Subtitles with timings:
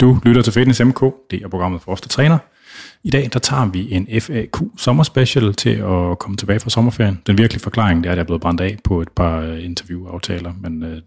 [0.00, 2.38] Du lytter til Fitness MK, det er programmet for os, der træner.
[3.04, 7.22] I dag der tager vi en FAQ sommerspecial til at komme tilbage fra sommerferien.
[7.26, 9.64] Den virkelige forklaring det er, at jeg er blevet brændt af på et par øh,
[9.64, 11.02] interviewaftaler, men øh,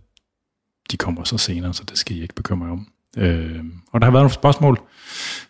[0.91, 2.87] de kommer så senere, så det skal I ikke bekymre jer om.
[3.17, 4.79] Øh, og der har været nogle spørgsmål,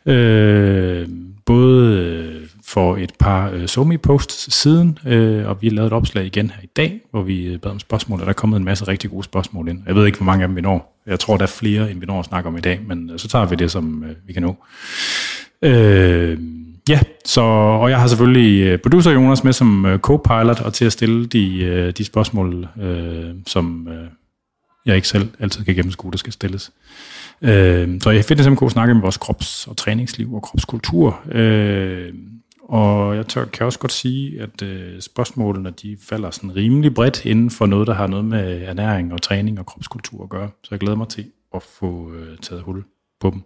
[0.05, 1.09] øh,
[1.45, 6.25] både øh, for et par øh, Somi-posts siden, øh, og vi har lavet et opslag
[6.25, 8.63] igen her i dag, hvor vi øh, bad om spørgsmål, og der er kommet en
[8.63, 9.81] masse rigtig gode spørgsmål ind.
[9.87, 11.01] Jeg ved ikke, hvor mange af dem vi når.
[11.07, 13.19] Jeg tror, der er flere, end vi når at snakke om i dag, men øh,
[13.19, 14.55] så tager vi det, som øh, vi kan nå.
[15.61, 16.39] Øh,
[16.89, 20.85] ja, så, og jeg har selvfølgelig øh, producer Jonas med som øh, co-pilot, og til
[20.85, 24.07] at stille de, øh, de spørgsmål, øh, som øh,
[24.85, 26.71] jeg ikke selv altid kan gennemskue, der skal stilles.
[27.41, 31.19] Øh, så i Fitness MK snakker med vores krops- og træningsliv og kropskultur.
[31.31, 32.13] Øh,
[32.69, 37.25] og jeg tør, kan også godt sige, at øh, spørgsmålene de falder sådan rimelig bredt
[37.25, 40.49] inden for noget, der har noget med ernæring og træning og kropskultur at gøre.
[40.63, 42.83] Så jeg glæder mig til at få øh, taget hul
[43.19, 43.41] på dem.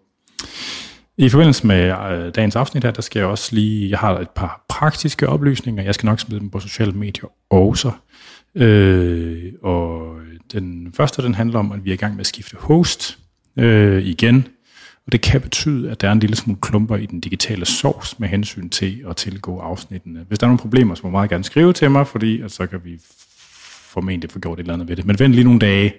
[1.18, 4.30] I forbindelse med øh, dagens afsnit her, der skal jeg også lige, jeg har et
[4.30, 5.84] par praktiske oplysninger.
[5.84, 7.92] Jeg skal nok smide dem på sociale medier også.
[8.56, 10.16] Øh, og
[10.54, 13.20] den første, den handler om, at vi er i gang med at skifte host
[13.58, 14.48] øh, igen.
[15.06, 18.20] Og det kan betyde, at der er en lille smule klumper i den digitale sovs
[18.20, 20.26] med hensyn til at tilgå afsnittene.
[20.28, 22.68] Hvis der er nogle problemer, så må meget gerne skrive til mig, fordi at så
[22.68, 23.00] kan vi
[23.94, 25.06] formentlig få gjort et eller andet ved det.
[25.06, 25.94] Men vent lige nogle dage,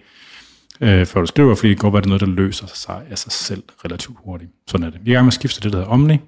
[0.80, 3.18] øh, før du skriver, fordi det går bare det er noget, der løser sig af
[3.18, 4.50] sig selv relativt hurtigt.
[4.66, 5.00] Sådan er det.
[5.04, 6.18] Vi er i gang med at skifte det, der hedder Omni.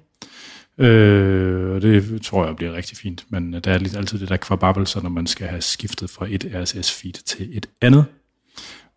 [0.77, 4.37] Øh, og det tror jeg bliver rigtig fint, men der er lidt altid det der
[4.37, 8.05] kvababelser, når man skal have skiftet fra et RSS-feed til et andet.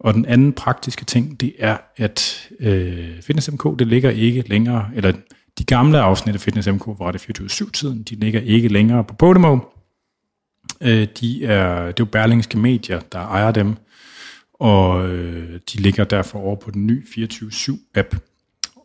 [0.01, 4.91] Og den anden praktiske ting, det er, at øh, Fitness MK, det ligger ikke længere,
[4.95, 5.13] eller
[5.59, 9.59] de gamle afsnit af Fitness MK var det 24-7-tiden, de ligger ikke længere på Podimo.
[10.81, 13.77] Øh, de er, det er jo Berlingske Medier, der ejer dem,
[14.55, 18.17] og øh, de ligger derfor over på den nye 24-7-app.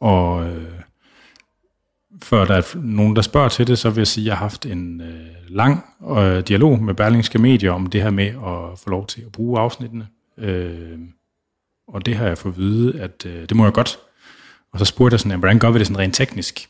[0.01, 0.71] Og øh,
[2.23, 4.45] før der er nogen, der spørger til det, så vil jeg sige, at jeg har
[4.45, 5.85] haft en øh, lang
[6.17, 9.59] øh, dialog med Berlingske Medier om det her med at få lov til at bruge
[9.59, 10.07] afsnittene.
[10.37, 10.99] Øh,
[11.87, 13.99] og det har jeg fået at vide, at øh, det må jeg godt.
[14.73, 16.69] Og så spurgte jeg sådan, hvordan gør vi det sådan rent teknisk?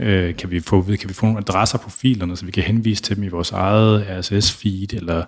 [0.00, 3.02] Øh, kan, vi få, kan vi få nogle adresser på filerne, så vi kan henvise
[3.02, 5.24] til dem i vores eget RSS-feed, eller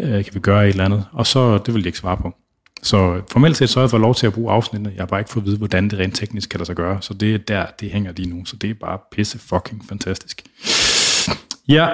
[0.00, 1.04] øh, kan vi gøre et eller andet?
[1.12, 2.34] Og så, det vil de ikke svare på.
[2.82, 4.92] Så formelt set så har jeg fået lov til at bruge afsnittene.
[4.94, 7.02] Jeg har bare ikke fået at vide, hvordan det rent teknisk kan lade sig gøre.
[7.02, 8.44] Så det er der, det hænger lige nu.
[8.44, 10.42] Så det er bare pisse fucking fantastisk.
[11.68, 11.88] Ja,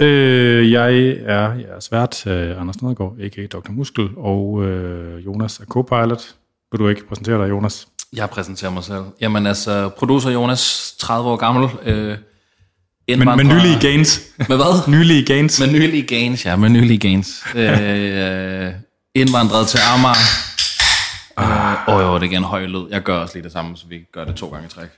[0.00, 0.94] øh, jeg
[1.26, 3.46] er jeres vært, øh, Anders Nedergaard, a.k.a.
[3.46, 3.70] Dr.
[3.70, 6.34] Muskel, og øh, Jonas er co-pilot.
[6.72, 7.88] Vil du ikke præsentere dig, Jonas?
[8.12, 9.04] Jeg præsenterer mig selv.
[9.20, 11.70] Jamen altså, producer Jonas, 30 år gammel.
[11.84, 12.18] Øh,
[13.08, 14.20] men, men nylige gains.
[14.48, 14.88] Med hvad?
[14.98, 15.60] nylige gains.
[15.60, 17.44] Med nylige gains, ja, med nylige gains.
[17.54, 18.72] øh,
[19.14, 20.14] indvandret til Amager.
[21.36, 21.88] Ah.
[21.88, 22.86] Åh øh, oh, jo, det er en høj lyd.
[22.90, 24.88] Jeg gør også lige det samme, så vi gør det to gange i træk.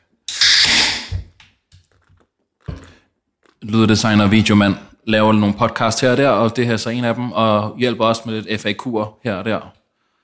[3.65, 4.75] Lyddesigner og videomand.
[5.07, 7.79] Laver nogle podcast her og der, og det her er så en af dem, og
[7.79, 9.73] hjælper også med lidt FAQ'er her og der.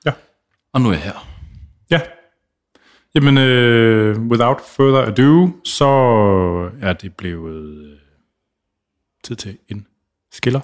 [0.07, 0.13] Ja.
[0.73, 1.27] Og nu er jeg her.
[1.91, 2.01] Ja.
[3.15, 5.87] Jamen, uh, without further ado, så
[6.83, 7.99] er det blevet uh,
[9.25, 9.87] tid til en
[10.33, 10.61] skiller.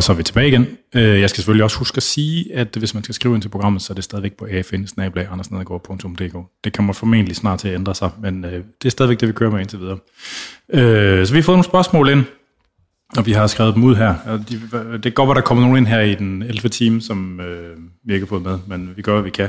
[0.00, 0.66] Og så er vi tilbage igen.
[0.94, 3.48] Øh, jeg skal selvfølgelig også huske at sige, at hvis man skal skrive ind til
[3.48, 5.40] programmet, så er det stadigvæk på afn
[6.64, 9.32] Det kommer formentlig snart til at ændre sig, men øh, det er stadigvæk det, vi
[9.32, 9.98] kører med indtil videre.
[10.72, 12.24] Øh, så vi har fået nogle spørgsmål ind,
[13.16, 14.14] og vi har skrevet dem ud her.
[15.02, 16.68] Det går godt, at der kommer nogen ind her i den 11.
[16.68, 17.40] time, som
[18.04, 19.48] vi ikke har fået med, men vi gør, hvad vi kan.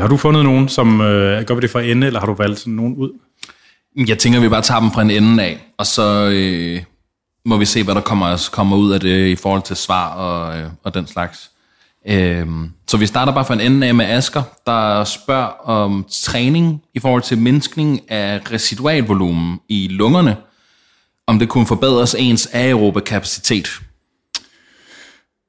[0.00, 0.98] har du fundet nogen, som
[1.46, 3.10] gør vi det fra ende, eller har du valgt sådan nogen ud?
[4.08, 6.82] Jeg tænker, at vi bare tager dem fra en ende af, og så øh,
[7.44, 10.58] må vi se, hvad der kommer, kommer ud af det i forhold til svar og,
[10.58, 11.50] øh, og den slags.
[12.08, 16.82] Øhm, så vi starter bare fra en ende af med Asker, der spørger om træning
[16.94, 20.36] i forhold til mindskning af residualvolumen i lungerne,
[21.26, 23.68] om det kunne forbedres ens aerobe kapacitet.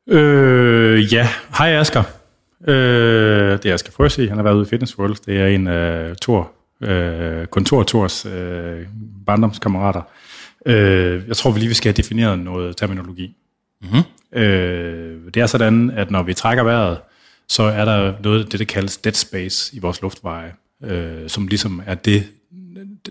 [0.09, 1.27] Øh, ja,
[1.57, 2.03] hej Asker.
[2.67, 5.15] Øh, det er Asger Frøsig, han har været ude i Fitness World.
[5.25, 6.51] Det er en uh, tur
[6.81, 8.85] øh, kontortors øh,
[9.25, 10.01] barndomskammerater.
[10.65, 13.35] Øh, jeg tror, vi lige vi skal have defineret noget terminologi.
[13.81, 14.39] Mm-hmm.
[14.41, 16.97] Øh, det er sådan, at når vi trækker vejret,
[17.47, 20.53] så er der noget, det der kaldes dead space i vores luftveje,
[20.83, 22.27] øh, som ligesom er det,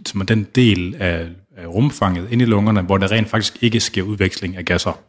[0.06, 1.26] som er den del af,
[1.56, 5.00] af rumfanget inde i lungerne, hvor der rent faktisk ikke sker udveksling af gasser.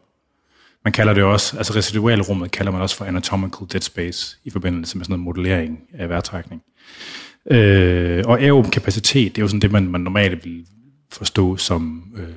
[0.84, 4.98] Man kalder det også, altså residualrummet kalder man også for anatomical dead space i forbindelse
[4.98, 6.62] med sådan noget modellering af vejrtrækning.
[7.52, 10.66] Øh, og aerob kapacitet, det er jo sådan det, man, man normalt vil
[11.12, 12.30] forstå som øh,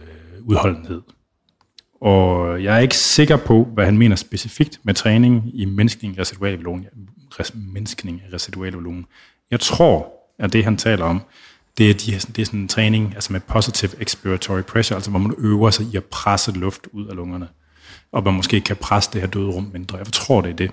[0.42, 1.02] udholdenhed.
[2.00, 6.20] Og jeg er ikke sikker på, hvad han mener specifikt med træning i menneskning af
[6.20, 6.86] residual volumen.
[7.54, 9.06] Menneskning af residual volumen.
[9.50, 11.22] Jeg tror, at det han taler om,
[11.78, 15.20] det er, de, det er sådan en træning altså med positive expiratory pressure, altså hvor
[15.20, 17.48] man øver sig i at presse luft ud af lungerne,
[18.12, 19.98] og man måske kan presse det her døde rum mindre.
[19.98, 20.70] Jeg tror, det er det.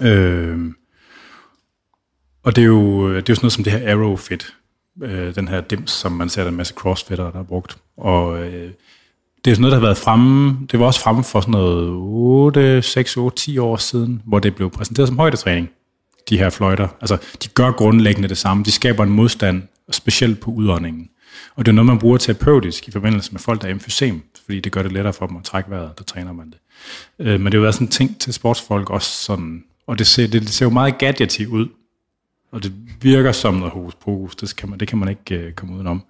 [0.00, 0.72] Øh,
[2.42, 4.54] og det er, jo, det er jo sådan noget som det her Aerofit,
[5.02, 7.78] øh, den her dims, som man ser en masse crossfitter, der har brugt.
[7.96, 8.70] Og øh,
[9.44, 11.88] det er sådan noget, der har været fremme, det var også fremme for sådan noget
[11.90, 15.70] 8, 6, 8, 10 år siden, hvor det blev præsenteret som højdetræning,
[16.28, 16.88] de her fløjter.
[17.00, 18.64] Altså, de gør grundlæggende det samme.
[18.64, 21.08] De skaber en modstand, specielt på udåndingen.
[21.54, 24.60] Og det er noget, man bruger terapeutisk i forbindelse med folk, der er emfysem, fordi
[24.60, 26.58] det gør det lettere for dem at trække vejret, der træner man det.
[27.18, 30.06] Øh, men det har jo været sådan en ting til sportsfolk også sådan, og det
[30.06, 31.66] ser, det, det ser jo meget gadgety ud,
[32.52, 35.52] og det virker som noget hokus pokus, det kan man, det kan man ikke øh,
[35.52, 36.02] komme udenom.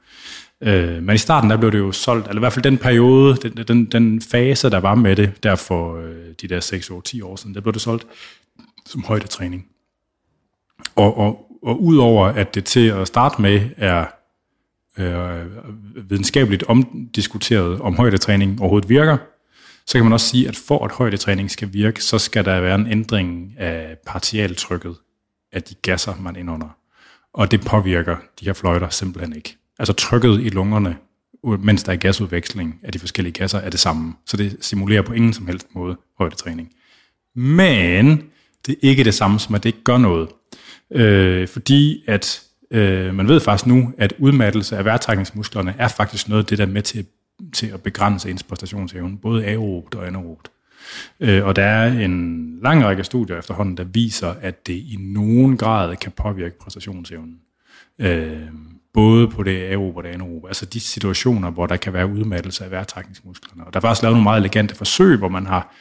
[0.61, 3.37] Øh, men i starten, der blev det jo solgt, eller i hvert fald den periode,
[3.37, 7.01] den, den, den fase, der var med det, der for øh, de der 6 år,
[7.01, 8.07] 10 år siden, der blev det solgt
[8.87, 9.67] som højdetræning.
[10.97, 14.05] Og, og, og udover at det til at starte med er
[14.99, 15.47] øh,
[16.11, 19.17] videnskabeligt omdiskuteret, om højdetræning overhovedet virker,
[19.87, 22.75] så kan man også sige, at for at højdetræning skal virke, så skal der være
[22.75, 24.97] en ændring af partialtrykket
[25.53, 26.77] af de gasser, man indånder.
[27.33, 29.57] Og det påvirker de her fløjter simpelthen ikke.
[29.79, 30.97] Altså trykket i lungerne,
[31.45, 34.15] mens der er gasudveksling af de forskellige gasser, er det samme.
[34.27, 36.73] Så det simulerer på ingen som helst måde højdetræning.
[37.35, 38.25] Men
[38.67, 40.29] det er ikke det samme som, at det ikke gør noget.
[40.91, 46.43] Øh, fordi at øh, man ved faktisk nu, at udmattelse af vejrtrækningsmusklerne er faktisk noget
[46.43, 47.07] af det, der er med til,
[47.53, 50.51] til at begrænse ens præstationsevne, både aerobt og anaerobt.
[51.21, 55.57] Øh, og der er en lang række studier efterhånden, der viser, at det i nogen
[55.57, 57.37] grad kan påvirke præstationsevnen.
[57.99, 58.43] Øh,
[58.95, 60.49] både på det aerobe og det anaerobe.
[60.49, 63.67] Altså de situationer, hvor der kan være udmattelse af vejrtrækningsmusklerne.
[63.67, 65.75] Og der er faktisk lavet nogle meget elegante forsøg, hvor man har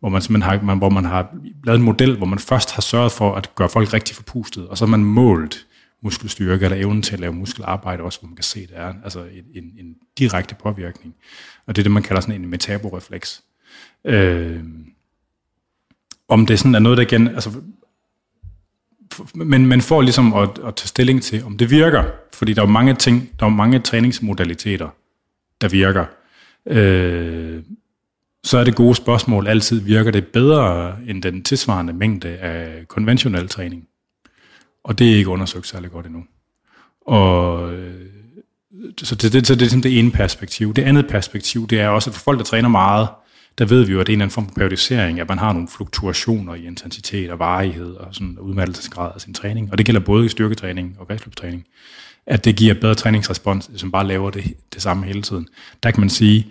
[0.00, 2.82] hvor man simpelthen har, man, hvor man har lavet en model, hvor man først har
[2.82, 5.66] sørget for at gøre folk rigtig forpustet, og så har man målt
[6.02, 8.94] muskelstyrke eller evnen til at lave muskelarbejde også, hvor man kan se, at der er
[9.04, 11.14] altså en, en, en direkte påvirkning.
[11.66, 13.42] Og det er det, man kalder sådan en metaborefleks.
[14.04, 14.60] Øh,
[16.28, 17.28] om det sådan er noget, der igen...
[17.28, 17.60] Altså,
[19.34, 22.04] men man får ligesom at, at tage stilling til, om det virker.
[22.34, 24.88] Fordi der er mange ting, der er mange træningsmodaliteter,
[25.60, 26.04] der virker.
[26.66, 27.62] Øh,
[28.44, 33.48] så er det gode spørgsmål altid, virker det bedre end den tilsvarende mængde af konventionel
[33.48, 33.88] træning?
[34.84, 36.24] Og det er ikke undersøgt særlig godt endnu.
[37.06, 38.06] Og øh,
[39.02, 40.74] så det, det, så det er sådan det ene perspektiv.
[40.74, 43.08] Det andet perspektiv, det er også, at for folk, der træner meget,
[43.58, 45.38] der ved vi jo, at det er en eller anden form for periodisering, at man
[45.38, 49.72] har nogle fluktuationer i intensitet og varighed og sådan udmattelsesgrad af sin træning.
[49.72, 51.66] Og det gælder både i styrketræning og kredsløbstræning.
[52.26, 55.48] At det giver bedre træningsrespons, hvis man bare laver det, det samme hele tiden.
[55.82, 56.46] Der kan man sige,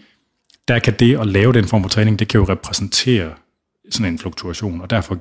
[0.67, 3.33] der kan det at lave den form for træning, det kan jo repræsentere
[3.89, 5.17] sådan en fluktuation, og derfor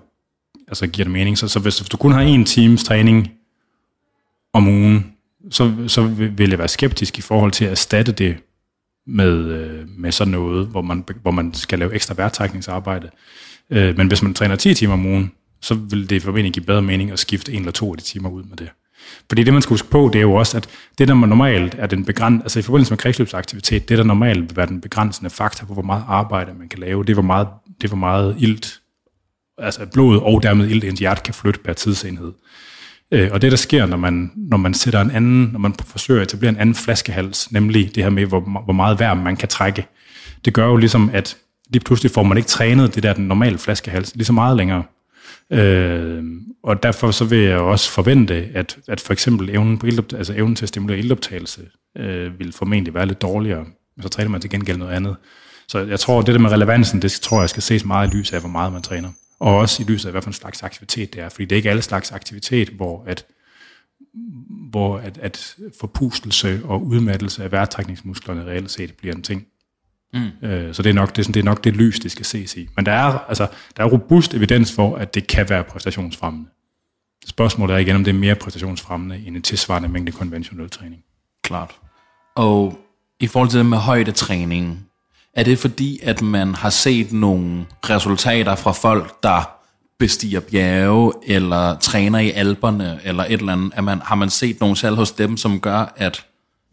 [0.68, 1.38] altså, giver det mening.
[1.38, 3.30] Så, så hvis, hvis du kun har en times træning
[4.52, 5.12] om ugen,
[5.50, 8.36] så, så vil jeg være skeptisk i forhold til at erstatte det
[9.06, 13.10] med, øh, med sådan noget, hvor man, hvor man skal lave ekstra værtrækningsarbejde.
[13.70, 16.82] Øh, men hvis man træner 10 timer om ugen, så vil det formentlig give bedre
[16.82, 18.68] mening at skifte en eller to af de timer ud med det.
[19.28, 20.68] Fordi det, man skal huske på, det er jo også, at
[20.98, 24.56] det, der normalt er den begrænsende, altså i forbindelse med kredsløbsaktivitet, det, der normalt vil
[24.56, 27.48] være den begrænsende faktor på, hvor meget arbejde man kan lave, det er, hvor meget,
[27.66, 28.80] det er, hvor meget ilt,
[29.58, 32.32] altså blod og dermed ilt, ens hjerte kan flytte per tidsenhed.
[33.10, 36.20] Øh, og det, der sker, når man, når man sætter en anden, når man forsøger
[36.20, 39.48] at etablere en anden flaskehals, nemlig det her med, hvor, hvor meget værm man kan
[39.48, 39.86] trække,
[40.44, 41.36] det gør jo ligesom, at
[41.70, 44.82] lige pludselig får man ikke trænet det der den normale flaskehals lige så meget længere.
[45.52, 46.24] Øh,
[46.62, 50.32] og derfor så vil jeg også forvente, at, at for eksempel evnen, på ildopt- altså
[50.36, 51.60] evnen til at stimulere ildoptagelse
[51.98, 53.64] øh, vil formentlig være lidt dårligere,
[53.96, 55.16] men så træner man til gengæld noget andet.
[55.68, 58.16] Så jeg tror, at det der med relevansen, det tror jeg skal ses meget i
[58.16, 59.08] lys af, hvor meget man træner.
[59.40, 61.28] Og også i lyset af, hvad for en slags aktivitet det er.
[61.28, 63.26] Fordi det er ikke alle slags aktivitet, hvor at,
[64.70, 69.46] hvor at, at forpustelse og udmattelse af vejrtrækningsmusklerne reelt set bliver en ting.
[70.14, 70.48] Mm.
[70.48, 72.24] Øh, så det er, nok, det, er sådan, det er nok det lys, det skal
[72.24, 72.68] ses i.
[72.76, 76.50] Men der er, altså, der er robust evidens for, at det kan være præstationsfremmende.
[77.26, 81.02] Spørgsmålet er igen, om det er mere præstationsfremmende end en tilsvarende mængde konventionel træning.
[81.42, 81.80] Klart.
[82.36, 82.78] Og
[83.20, 84.86] i forhold til det med højdetræning,
[85.36, 89.50] er det fordi, at man har set nogle resultater fra folk, der
[89.98, 93.72] bestiger bjerge, eller træner i alberne, eller et eller andet?
[93.74, 96.24] Er man, har man set nogle salg hos dem, som gør, at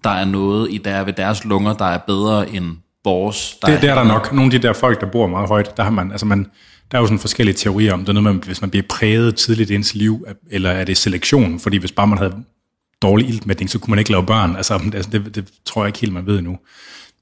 [0.04, 2.66] der er noget i der ved deres lunger, der er bedre end
[3.04, 3.58] vores?
[3.62, 4.34] Der det, er, det er der nok.
[4.34, 6.48] Nogle af de der folk, der bor meget højt, der har man, altså man,
[6.92, 9.36] der er jo sådan forskellige teorier om, det er noget med, hvis man bliver præget
[9.36, 11.60] tidligt i ens liv, eller er det selektion?
[11.60, 12.36] Fordi hvis bare man havde
[13.02, 14.56] dårlig iltmætning, så kunne man ikke lave børn.
[14.56, 16.58] Altså, det, det, det tror jeg ikke helt, man ved nu.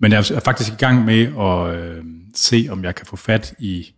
[0.01, 2.03] Men jeg er faktisk i gang med at øh,
[2.36, 3.93] se, om jeg kan få fat i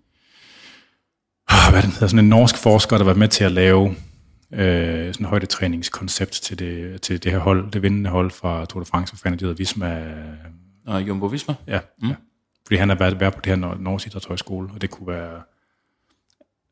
[1.52, 3.90] øh, hvad det hedder, sådan en norsk forsker, der var med til at lave
[4.54, 8.84] øh, sådan et højdetræningskoncept til det, til det her hold, det vindende hold fra Tour
[8.84, 10.14] de France, hvad det hedder, Visma.
[10.88, 11.54] Og Jumbo Visma?
[11.68, 12.10] Ja, mm.
[12.10, 12.16] ja.
[12.68, 15.42] Fordi han har været, været på det her Norges Idrætshøjskole, og det kunne være...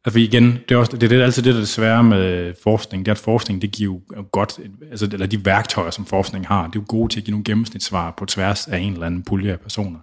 [0.05, 3.05] Altså igen, det er, også, det er det, altid det, der er svære med forskning,
[3.05, 4.59] det er, at forskning, det giver jo godt,
[4.91, 7.43] altså, eller de værktøjer, som forskning har, det er jo gode til at give nogle
[7.43, 9.99] gennemsnitssvar på tværs af en eller anden pulje af personer.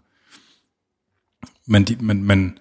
[1.66, 2.58] Men, de, men, men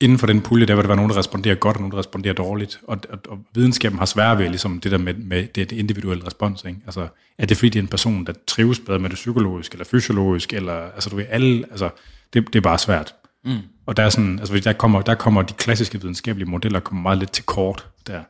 [0.00, 1.98] inden for den pulje, der vil der være nogen, der responderer godt, og nogen, der
[1.98, 2.80] responderer dårligt.
[2.82, 6.26] Og, og, og videnskaben har svært ved ligesom det der med, med det, det individuelle
[6.26, 6.64] respons.
[6.64, 6.80] Ikke?
[6.86, 9.84] Altså, er det fordi, det er en person, der trives bedre med det psykologiske, eller
[9.84, 11.90] fysiologisk, eller altså du ved, alle, altså,
[12.34, 13.14] det, det er bare svært.
[13.44, 13.58] Mm.
[13.86, 17.18] Og der, er sådan, altså, der, kommer, der kommer de klassiske videnskabelige modeller kommer meget
[17.18, 18.22] lidt til kort der.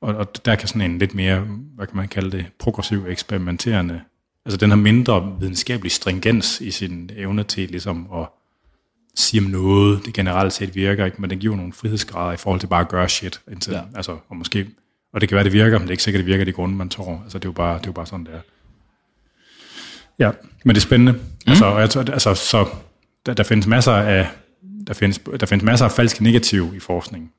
[0.00, 1.40] Og, og der kan sådan en lidt mere,
[1.76, 4.00] hvad kan man kalde det, progressiv eksperimenterende,
[4.44, 8.26] altså den har mindre videnskabelig stringens i sin evne til ligesom at
[9.14, 11.20] sige om noget, det generelt set virker, ikke?
[11.20, 13.40] men den giver nogle frihedsgrader i forhold til bare at gøre shit.
[13.52, 13.80] Indtil, ja.
[13.94, 14.66] altså, og, måske,
[15.12, 16.76] og det kan være, det virker, men det er ikke sikkert, det virker de grunde,
[16.76, 17.20] man tror.
[17.22, 18.40] Altså, det er jo bare, det er jo bare sådan, det er.
[20.18, 20.30] Ja,
[20.64, 21.12] men det er spændende.
[21.12, 21.20] Mm.
[21.46, 22.66] Altså, jeg altså, så
[23.26, 24.28] der, der findes masser af
[24.86, 27.32] der findes, der findes masser af falske negativ i forskning,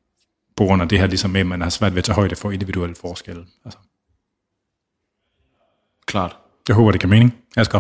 [0.57, 2.35] på grund af det her ligesom med, at man har svært ved at tage højde
[2.35, 3.45] for individuelle forskelle.
[3.65, 3.79] Altså.
[6.05, 6.35] Klart.
[6.67, 7.35] Jeg håber, det kan mening.
[7.57, 7.79] Asger.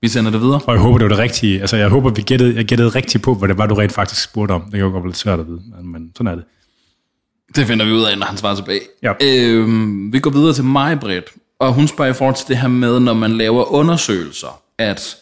[0.00, 0.60] Vi sender det videre.
[0.66, 1.60] Og jeg håber, det var det rigtige.
[1.60, 4.22] Altså, jeg håber, vi gættede, jeg gættede rigtigt på, hvad det var, du rent faktisk
[4.22, 4.62] spurgte om.
[4.62, 6.44] Det kan jo godt være lidt svært at vide, men, men sådan er det.
[7.56, 8.80] Det finder vi ud af, når han svarer tilbage.
[9.02, 9.12] Ja.
[9.22, 11.30] Øhm, vi går videre til mig, Britt.
[11.58, 15.16] Og hun spørger i forhold til det her med, når man laver undersøgelser, at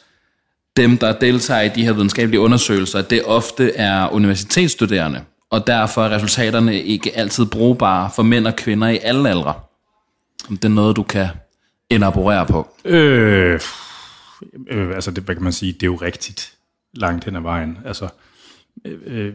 [0.77, 6.11] dem, der deltager i de her videnskabelige undersøgelser, det ofte er universitetsstuderende, og derfor er
[6.11, 9.55] resultaterne ikke altid brugbare for mænd og kvinder i alle aldre.
[10.49, 11.29] Om det er noget, du kan
[11.91, 12.69] elaborere på.
[12.85, 13.61] Øh,
[14.71, 16.55] øh, altså, det, hvad kan man sige, det er jo rigtigt
[16.93, 17.79] langt hen ad vejen.
[17.85, 18.09] Altså,
[18.85, 19.35] øh, øh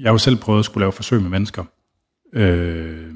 [0.00, 1.64] jeg har jo selv prøvet at skulle lave forsøg med mennesker.
[2.32, 3.14] Øh,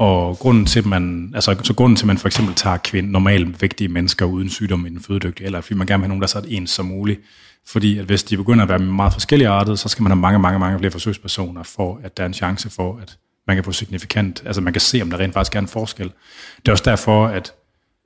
[0.00, 3.12] og grunden til, at man, altså, så grunden til, at man for eksempel tager kvinde,
[3.12, 6.20] normalt vægtige mennesker uden sygdom i den fødedygtige, eller fordi man gerne vil have nogen,
[6.20, 7.20] der er så ens som muligt.
[7.66, 10.38] Fordi at hvis de begynder at være meget forskellige artet, så skal man have mange,
[10.38, 13.72] mange, mange flere forsøgspersoner, for at der er en chance for, at man kan få
[13.72, 16.12] signifikant, altså man kan se, om der rent faktisk er en forskel.
[16.56, 17.52] Det er også derfor, at,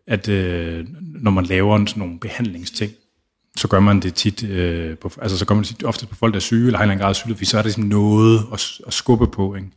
[0.06, 2.92] at øh, når man laver sådan nogle behandlingsting,
[3.56, 6.14] så gør man det tit, øh, på, altså så gør man det tit ofte på
[6.14, 7.66] folk, der er syge, eller har en eller anden grad af fordi så er det
[7.66, 9.68] ligesom noget at, at skubbe på, ikke?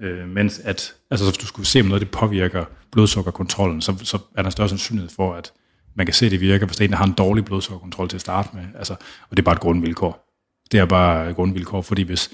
[0.00, 4.18] Øh, mens at, altså hvis du skulle se, om noget det påvirker blodsukkerkontrollen, så, så
[4.36, 5.52] er der større sandsynlighed for, at
[5.94, 8.48] man kan se, at det virker, hvis en har en dårlig blodsukkerkontrol til at starte
[8.54, 8.64] med.
[8.78, 8.92] Altså,
[9.30, 10.26] og det er bare et grundvilkår.
[10.72, 12.30] Det er bare et grundvilkår, fordi hvis,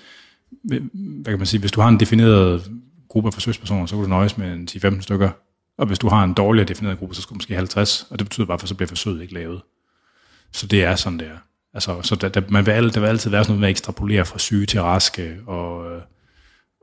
[0.63, 2.71] hvad kan man sige, hvis du har en defineret
[3.09, 5.31] gruppe af forsøgspersoner, så kan du nøjes med en 10-15 stykker.
[5.79, 8.27] Og hvis du har en dårligere defineret gruppe, så skal du måske 50, og det
[8.27, 9.63] betyder bare, at så bliver forsøget ikke lavet.
[10.53, 11.39] Så det er sådan, det er.
[11.75, 14.25] Altså, så der, der, man vil, der vil altid være sådan noget med at ekstrapolere
[14.25, 16.03] fra syge til raske, og øh,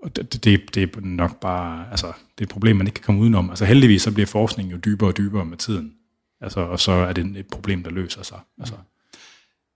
[0.04, 3.04] og det, det, det er nok bare, altså, det er et problem, man ikke kan
[3.04, 3.50] komme udenom.
[3.50, 5.92] Altså heldigvis så bliver forskningen jo dybere og dybere med tiden.
[6.42, 8.38] Altså, og så er det et problem, der løser sig.
[8.60, 8.76] Altså.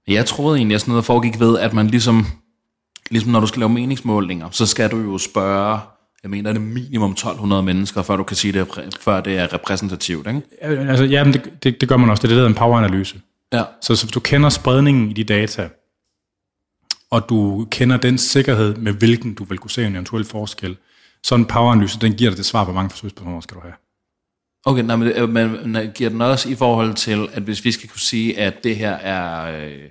[0.08, 2.26] Jeg troede egentlig, at sådan noget foregik ved, at man ligesom,
[3.10, 5.80] ligesom når du skal lave meningsmålinger, så skal du jo spørge,
[6.24, 8.68] jeg mener, det er minimum 1200 mennesker, før du kan sige det,
[9.00, 10.42] før det er repræsentativt, ikke?
[10.62, 12.22] Altså, ja, men det, det, det gør man også.
[12.22, 13.22] Det er det, der er en poweranalyse.
[13.54, 13.64] Ja.
[13.82, 15.70] Så, så hvis du kender spredningen i de data,
[17.12, 20.78] og du kender den sikkerhed, med hvilken du vil kunne se en eventuel forskel,
[21.24, 23.74] så en poweranalyse, den giver dig det svar, hvor mange forsøgspersoner skal du have.
[24.66, 27.90] Okay, nej, men, øh, men giver den også i forhold til, at hvis vi skal
[27.90, 29.82] kunne sige, at det her er, øh,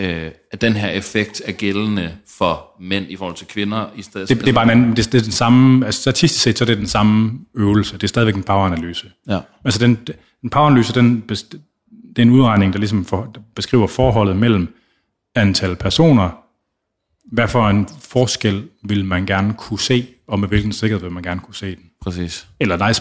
[0.00, 4.28] øh, at den her effekt er gældende for mænd i forhold til kvinder i stedet?
[4.28, 6.66] Det, det er bare en, det, det er den samme, altså statistisk set, så er
[6.66, 7.94] det den samme øvelse.
[7.94, 9.10] Det er stadigvæk en poweranalyse.
[9.28, 9.40] Ja.
[9.64, 9.98] Altså den,
[10.44, 14.74] en poweranalyse, den, det er en udregning, der ligesom for, der beskriver forholdet mellem
[15.34, 16.41] antal personer
[17.24, 21.22] hvad for en forskel vil man gerne kunne se, og med hvilken sikkerhed vil man
[21.22, 21.84] gerne kunne se den?
[22.02, 22.48] Præcis.
[22.60, 22.92] Eller nej,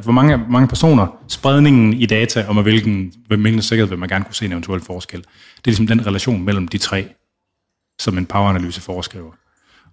[0.00, 4.08] hvor mange, mange personer, spredningen i data, og med hvilken, med hvilken sikkerhed vil man
[4.08, 5.20] gerne kunne se en eventuel forskel.
[5.20, 7.08] Det er ligesom den relation mellem de tre,
[8.00, 9.32] som en poweranalyse foreskriver.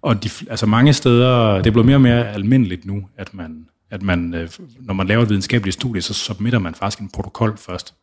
[0.02, 3.66] Og de, altså mange steder, det er blevet mere og mere almindeligt nu, at man,
[3.90, 4.48] at man, øh,
[4.80, 7.94] når man laver et videnskabeligt studie, så submitter man faktisk en protokol først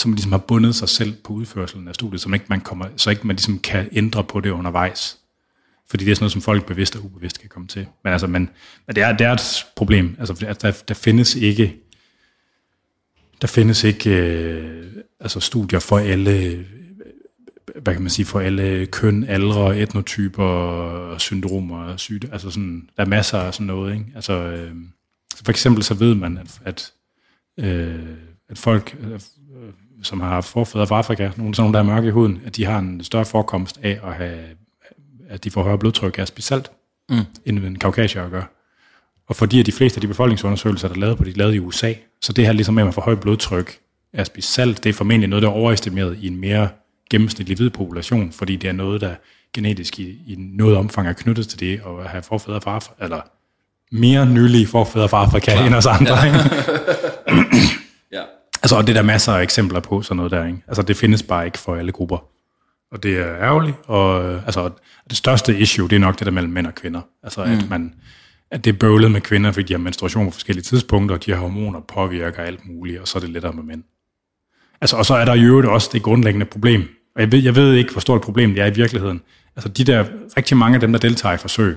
[0.00, 3.10] som ligesom har bundet sig selv på udførselen af studiet, som ikke man kommer, så
[3.10, 5.18] ikke man ligesom kan ændre på det undervejs.
[5.90, 7.86] Fordi det er sådan noget, som folk bevidst og ubevidst kan komme til.
[8.04, 8.50] Men, altså, men,
[8.86, 10.16] men det, er, det er et problem.
[10.18, 11.76] Altså, der, der findes ikke,
[13.40, 14.86] der findes ikke øh,
[15.20, 16.64] altså studier for alle, øh,
[17.82, 23.08] hvad kan man sige, for alle køn, aldre, etnotyper, syndromer, sygde, altså sådan, der er
[23.08, 24.06] masser af sådan noget, ikke?
[24.14, 24.74] Altså, øh,
[25.34, 26.92] så for eksempel så ved man, at, at,
[27.58, 28.16] øh,
[28.48, 28.96] at folk,
[30.02, 32.56] som har haft forfædre fra Afrika, nogle sådan nogle, der er mørke i huden, at
[32.56, 34.38] de har en større forekomst af at have,
[35.28, 36.70] at de får højere blodtryk af spisalt,
[37.10, 37.20] mm.
[37.46, 38.42] end en kaukasier gør.
[39.28, 41.54] Og fordi at de fleste af de befolkningsundersøgelser, der er lavet på, de er lavet
[41.54, 43.78] i USA, så det her ligesom med, at man får højt blodtryk
[44.12, 46.68] af spisalt, det er formentlig noget, der er overestimeret i en mere
[47.10, 49.14] gennemsnitlig hvid population, fordi det er noget, der
[49.54, 53.20] genetisk i, i noget omfang er knyttet til det, at have forfædre fra Afrika, eller
[53.92, 55.66] mere nylige forfædre fra Afrika Klar.
[55.66, 56.16] end os andre.
[56.26, 56.36] Ja.
[58.62, 60.46] Altså, og det er der masser af eksempler på, sådan noget der.
[60.46, 60.58] Ikke?
[60.68, 62.18] Altså, det findes bare ikke for alle grupper.
[62.92, 64.70] Og det er ærgerligt, og øh, altså,
[65.08, 67.00] det største issue, det er nok det der mellem mænd og kvinder.
[67.22, 67.50] Altså, mm.
[67.50, 67.94] at man
[68.50, 71.30] at det er bøvlet med kvinder, fordi de har menstruation på forskellige tidspunkter, og de
[71.30, 73.82] her hormoner påvirker alt muligt, og så er det lettere med mænd.
[74.80, 77.56] Altså, og så er der i øvrigt også det grundlæggende problem, og jeg ved, jeg
[77.56, 79.22] ved ikke, hvor stort et problem det er i virkeligheden.
[79.56, 80.04] Altså de der,
[80.36, 81.76] rigtig mange af dem, der deltager i forsøg,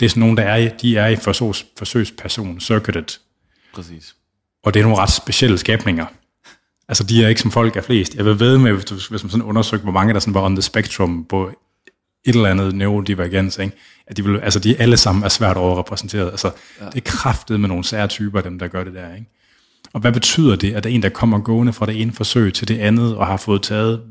[0.00, 3.18] det er sådan nogle, der er, de er i forsøgs, forsøgsperson, circuited.
[3.74, 4.14] Præcis.
[4.64, 6.06] Og det er nogle ret specielle skabninger.
[6.88, 8.14] Altså de er ikke som folk er flest.
[8.14, 10.42] Jeg vil ved med, hvis, du, hvis man sådan undersøger, hvor mange der sådan var
[10.42, 11.50] on the spectrum på
[12.24, 13.76] et eller andet neurodivergens, ikke?
[14.06, 16.30] at de, vil, altså de alle sammen er svært overrepræsenteret.
[16.30, 16.50] Altså,
[16.80, 16.86] ja.
[16.86, 19.14] Det er kraftet med nogle sære typer, dem der gør det der.
[19.14, 19.26] Ikke?
[19.92, 22.54] Og hvad betyder det, at der er en, der kommer gående fra det ene forsøg
[22.54, 24.02] til det andet, og har fået taget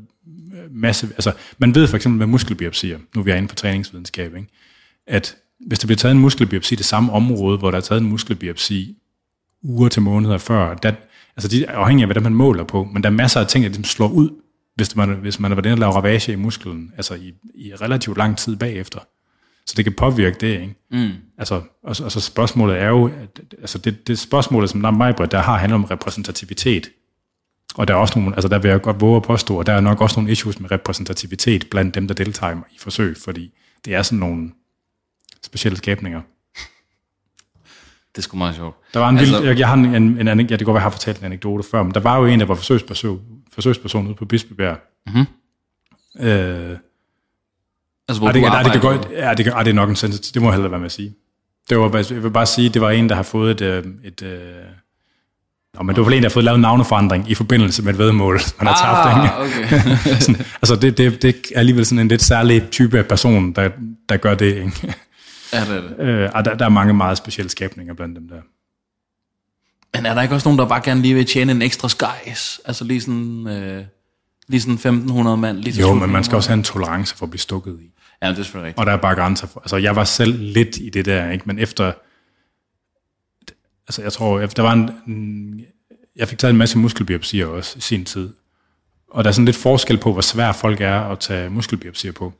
[0.70, 1.06] masse...
[1.06, 4.48] Altså, man ved for eksempel med muskelbiopsier, nu er vi inde på træningsvidenskab, ikke?
[5.06, 8.00] at hvis der bliver taget en muskelbiopsi i det samme område, hvor der er taget
[8.00, 8.96] en muskelbiopsi
[9.62, 10.92] uger til måneder før, der,
[11.36, 13.62] altså de er afhængige af, hvad man måler på, men der er masser af ting,
[13.62, 14.30] der ligesom slår ud,
[14.74, 17.74] hvis man, hvis man har været inde og lave ravage i musklen, altså i, i
[17.74, 19.00] relativt lang tid bagefter.
[19.66, 20.74] Så det kan påvirke det, ikke?
[20.90, 21.10] Mm.
[21.38, 24.92] Altså, og, og så spørgsmålet er jo, at, altså det, det spørgsmålet, som der er
[24.92, 26.90] mig, der har handler om repræsentativitet.
[27.74, 29.72] Og der er også nogle, altså der vil jeg godt våge at påstå, at der
[29.72, 33.94] er nok også nogle issues med repræsentativitet blandt dem, der deltager i forsøg, fordi det
[33.94, 34.50] er sådan nogle
[35.42, 36.20] specielle skabninger.
[38.14, 38.76] Det er sgu meget sjovt.
[38.94, 40.82] Der var en altså, vild, jeg, jeg har en, en, en, ja, det går jeg
[40.82, 43.20] har fortalt en anekdote før, men der var jo en, der var forsøgsperson,
[43.52, 44.78] forsøgsperson ude på Bispebjerg.
[45.06, 45.26] Mm-hmm.
[46.20, 46.76] Øh,
[48.08, 49.88] altså, hvor er det, du nej, det, kan godt, ja, det, er, det er nok
[49.88, 51.14] en sensation, det må jeg hellere være med at sige.
[51.70, 54.22] Det var, jeg vil bare sige, det var en, der har fået et, øh, et,
[54.22, 54.64] et
[55.74, 58.40] Nå, men det var en, der har fået lavet navneforandring i forbindelse med et vedmål,
[58.58, 59.16] man har tabt.
[59.16, 60.16] Ah, okay.
[60.20, 63.70] sådan, altså, det, det, det er alligevel sådan en lidt særlig type af person, der,
[64.08, 64.56] der gør det.
[64.56, 64.94] Ikke?
[65.54, 66.00] Ja, det er det.
[66.00, 68.40] Øh, og der, der er mange meget specielle skabninger blandt dem der.
[69.94, 72.60] Men er der ikke også nogen, der bare gerne lige vil tjene en ekstra skies?
[72.64, 73.84] Altså lige sådan, øh,
[74.48, 75.58] lige sådan 1500 mand?
[75.58, 77.90] Lige jo, men man skal også have en tolerance for at blive stukket i.
[78.22, 78.80] Ja, det er selvfølgelig rigtigt.
[78.80, 79.60] Og der er bare grænser for.
[79.60, 81.44] Altså, jeg var selv lidt i det der, ikke?
[81.46, 81.92] men efter
[83.88, 84.72] altså jeg tror, der var
[85.06, 85.60] en,
[86.16, 88.30] jeg fik taget en masse muskelbiopsier også i sin tid.
[89.10, 92.32] Og der er sådan lidt forskel på, hvor svært folk er at tage muskelbiopsier på.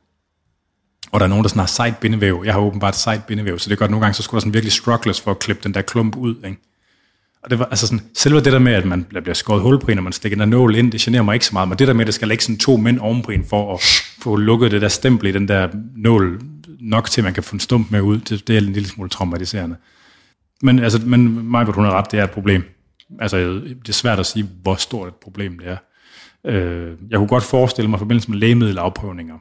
[1.11, 2.43] Og der er nogen, der sådan har sejt bindevæv.
[2.45, 4.53] Jeg har åbenbart sejt bindevæv, så det gør, at nogle gange, så skulle der sådan
[4.53, 6.35] virkelig struggles for at klippe den der klump ud.
[6.45, 6.57] Ikke?
[7.43, 9.91] Og det var altså sådan, selve det der med, at man bliver skåret hul på
[9.91, 11.69] en, og man stikker en nål ind, det generer mig ikke så meget.
[11.69, 13.73] Men det der med, at der skal lægge sådan to mænd oven på en, for
[13.73, 13.81] at
[14.21, 16.41] få lukket det der stempel i den der nål,
[16.79, 18.89] nok til, at man kan få en stump med ud, det, det er en lille
[18.89, 19.75] smule traumatiserende.
[20.61, 22.63] Men, altså, men mig, hun har ret, det er et problem.
[23.19, 25.77] Altså, det er svært at sige, hvor stort et problem det er.
[26.45, 29.35] Øh, jeg kunne godt forestille mig, i forbindelse med lægemiddelafprøvninger,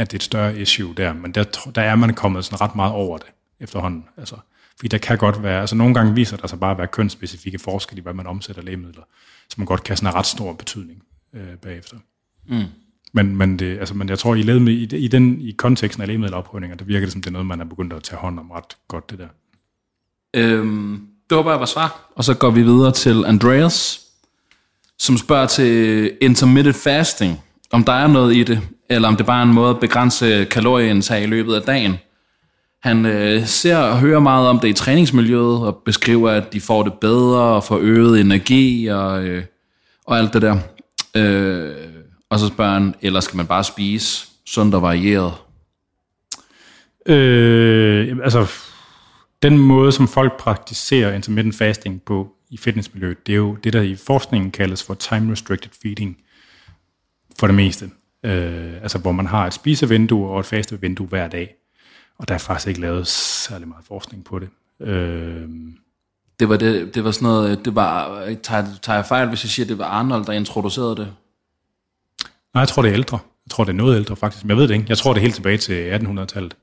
[0.00, 2.76] at det er et større issue der, men der, der er man kommet sådan ret
[2.76, 3.26] meget over det
[3.60, 4.04] efterhånden.
[4.16, 4.36] Altså,
[4.76, 7.58] fordi der kan godt være, altså nogle gange viser der sig bare at være kønsspecifikke
[7.58, 9.02] forskel i, hvad man omsætter lægemidler,
[9.48, 11.02] som man godt kan sådan have ret stor betydning
[11.34, 11.96] øh, bagefter.
[12.48, 12.64] Mm.
[13.12, 16.08] Men, men, det, altså, men jeg tror, i, med, i, i, den, i konteksten af
[16.08, 18.50] lægemiddelafprøvninger, der virker det som, det er noget, man er begyndt at tage hånd om
[18.50, 19.28] ret godt, det der.
[20.34, 22.12] Øhm, det var bare var svar.
[22.16, 24.00] Og så går vi videre til Andreas,
[24.98, 27.40] som spørger til intermittent fasting.
[27.72, 30.44] Om der er noget i det, eller om det bare er en måde at begrænse
[30.44, 31.96] kalorieindtag i løbet af dagen.
[32.82, 36.82] Han øh, ser og hører meget om det i træningsmiljøet, og beskriver, at de får
[36.82, 39.44] det bedre og får øget energi og, øh,
[40.06, 40.58] og alt det der.
[41.16, 41.74] Øh,
[42.30, 45.32] og så spørger han, eller skal man bare spise sundt og varieret?
[47.06, 48.46] Øh, altså,
[49.42, 53.82] den måde, som folk praktiserer intermittent fasting på i fitnessmiljøet, det er jo det, der
[53.82, 56.16] i forskningen kaldes for time-restricted feeding,
[57.38, 57.90] for det meste.
[58.24, 61.54] Øh, altså hvor man har et spisevindue og et fastevindue hver dag.
[62.18, 64.48] Og der er faktisk ikke lavet særlig meget forskning på det.
[64.80, 65.48] Øh,
[66.40, 69.50] det var, det, det var sådan noget, det var, tager, tager jeg fejl, hvis jeg
[69.50, 71.14] siger, at det var Arnold, der introducerede det?
[72.54, 73.18] Nej, jeg tror, det er ældre.
[73.46, 74.86] Jeg tror, det er noget ældre faktisk, men jeg ved det ikke.
[74.88, 76.56] Jeg tror, det er helt tilbage til 1800-tallet.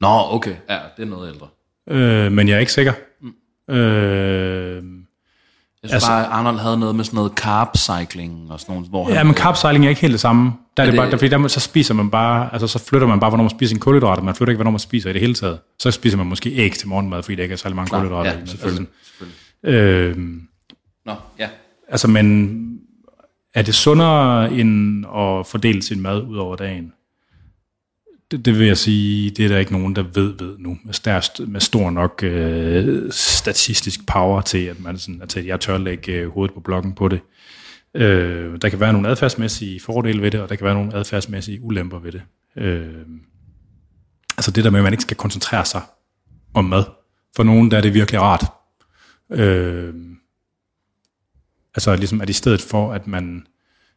[0.00, 0.56] Nå, okay.
[0.68, 1.48] Ja, det er noget ældre.
[1.88, 2.92] Øh, men jeg er ikke sikker.
[3.20, 3.74] Mm.
[3.74, 4.82] Øh,
[5.84, 8.88] jeg synes altså, bare, Arnold havde noget med sådan noget carb cycling og sådan noget.
[8.88, 10.52] Hvor ja, men carb cycling er ikke helt det samme.
[10.76, 13.06] Der er, er det, bare, der, fordi der, så spiser man bare, altså så flytter
[13.06, 14.22] man bare, hvornår man spiser sin kulhydrater.
[14.22, 15.58] Man flytter ikke, hvornår man spiser i det hele taget.
[15.78, 18.30] Så spiser man måske æg til morgenmad, fordi der ikke er særlig mange Klar, kulhydrater.
[18.30, 18.86] Ja, selvfølgelig.
[19.02, 19.38] selvfølgelig.
[19.64, 20.16] Øh,
[21.06, 21.48] Nå, ja.
[21.88, 22.58] Altså, men
[23.54, 26.92] er det sundere end at fordele sin mad ud over dagen?
[28.34, 30.94] Det, det vil jeg sige, det er der ikke nogen, der ved ved nu, med,
[30.94, 36.12] størst, med stor nok øh, statistisk power til, at man sådan, at jeg tør lægge
[36.12, 37.20] øh, hovedet på blokken på det.
[37.94, 41.62] Øh, der kan være nogle adfærdsmæssige fordele ved det, og der kan være nogle adfærdsmæssige
[41.62, 42.22] ulemper ved det.
[42.56, 43.06] Øh,
[44.36, 45.82] altså det der med, at man ikke skal koncentrere sig
[46.54, 46.84] om mad.
[47.36, 48.44] For nogen der er det virkelig rart.
[49.30, 49.94] Øh,
[51.74, 53.46] altså ligesom at i stedet for, at man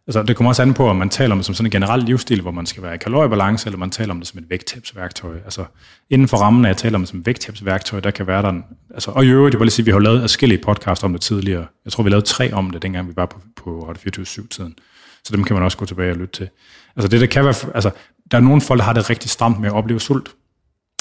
[0.07, 2.03] Altså, det kommer også an på, om man taler om det som sådan en generel
[2.03, 5.35] livsstil, hvor man skal være i kaloriebalance, eller man taler om det som et vægttabsværktøj.
[5.35, 5.65] Altså,
[6.09, 8.49] inden for rammen af at tale om det som et vægttabsværktøj, der kan være der
[8.49, 11.13] en, altså, og i øvrigt, jeg vil lige sige, vi har lavet forskellige podcast om
[11.13, 11.65] det tidligere.
[11.85, 14.75] Jeg tror, vi lavede tre om det, dengang vi var på, på 24-7-tiden.
[15.23, 16.49] Så dem kan man også gå tilbage og lytte til.
[16.95, 17.91] Altså, det der kan være, altså,
[18.31, 20.31] der er nogle folk, der har det rigtig stramt med at opleve sult.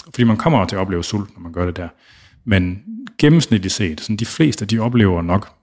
[0.05, 1.89] Fordi man kommer til at opleve sult, når man gør det der.
[2.45, 2.83] Men
[3.19, 5.56] gennemsnitligt set, sådan de fleste, de oplever nok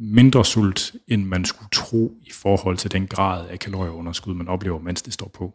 [0.00, 4.78] mindre sult, end man skulle tro i forhold til den grad af kalorieunderskud, man oplever,
[4.80, 5.54] mens det står på.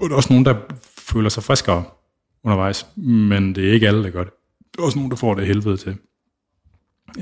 [0.00, 0.54] Og der er også nogen, der
[0.98, 1.84] føler sig friskere
[2.44, 4.32] undervejs, men det er ikke alle, der gør det.
[4.76, 5.96] Der er også nogen, der får det helvede til.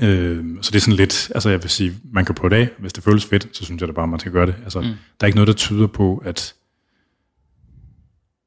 [0.01, 2.93] Øh, så det er sådan lidt, altså jeg vil sige, man kan på dag, hvis
[2.93, 4.55] det føles fedt, så synes jeg da bare, man skal gøre det.
[4.63, 4.87] Altså, mm.
[4.87, 6.55] Der er ikke noget, der tyder på, at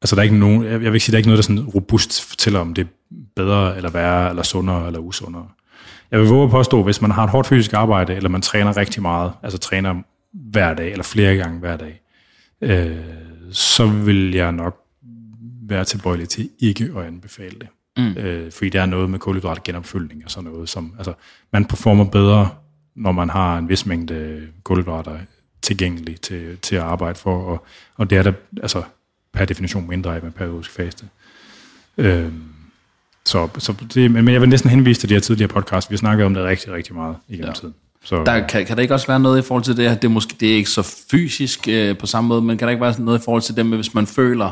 [0.03, 1.61] Altså der er ikke nogen, jeg vil ikke sige, der er ikke noget, der sådan
[1.61, 2.89] robust fortæller, om det er
[3.37, 5.49] bedre, eller værre, eller sundere, eller usundere.
[6.13, 8.77] Jeg vil våge at påstå, hvis man har et hårdt fysisk arbejde, eller man træner
[8.77, 12.01] rigtig meget, altså træner hver dag, eller flere gange hver dag,
[12.61, 12.97] øh,
[13.53, 14.81] så vil jeg nok
[15.63, 17.69] være tilbøjelig til ikke at anbefale det.
[17.97, 18.17] Mm.
[18.17, 21.13] Øh, fordi der er noget med kulhydrat genopfyldning og sådan noget, som, altså,
[21.53, 22.51] man performer bedre,
[22.95, 25.19] når man har en vis mængde kulhydrater
[25.63, 28.83] tilgængelig til, til at arbejde for, og, og det er der altså,
[29.33, 31.07] per definition mindre af med periodisk faste.
[31.99, 32.33] Øh,
[33.33, 35.91] så, så det, men jeg vil næsten henvise til de her tidligere podcast.
[35.91, 37.53] Vi har snakket om det rigtig, rigtig meget igennem ja.
[37.53, 37.75] tiden.
[38.05, 40.09] Så, der, kan, kan der ikke også være noget i forhold til det, at det,
[40.09, 42.83] er måske, det er ikke så fysisk øh, på samme måde, men kan der ikke
[42.83, 44.47] være noget i forhold til det med, hvis man føler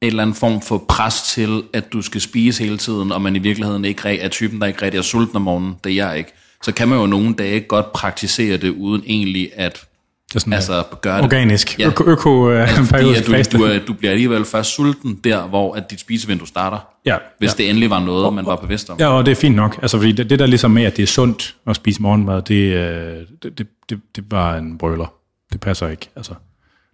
[0.00, 3.36] en eller anden form for pres til, at du skal spise hele tiden, og man
[3.36, 6.18] i virkeligheden ikke er typen, der ikke rigtig er sulten om morgenen, det er jeg
[6.18, 9.84] ikke, så kan man jo nogle dage godt praktisere det, uden egentlig at
[10.32, 11.24] det er sådan, altså, gør det.
[11.24, 11.78] Organisk.
[11.78, 11.86] Ja.
[11.86, 15.74] Øko, øko øh, altså, fordi, at du, du, du bliver alligevel først sulten der, hvor
[15.74, 16.78] at dit spisevindue starter.
[17.06, 17.16] Ja.
[17.38, 17.54] Hvis ja.
[17.56, 18.98] det endelig var noget, og, man var bevidst om.
[18.98, 19.78] Ja, og det er fint nok.
[19.82, 22.54] Altså, fordi det, det der ligesom med, at det er sundt at spise morgenmad, det,
[22.54, 25.12] øh, det, det, det, det er bare en brøler.
[25.52, 26.08] Det passer ikke.
[26.16, 26.34] Altså,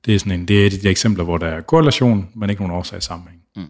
[0.06, 2.76] det er sådan en, det er de eksempler, hvor der er korrelation, men ikke nogen
[2.76, 3.40] årsag sammenhæng.
[3.56, 3.62] Mm.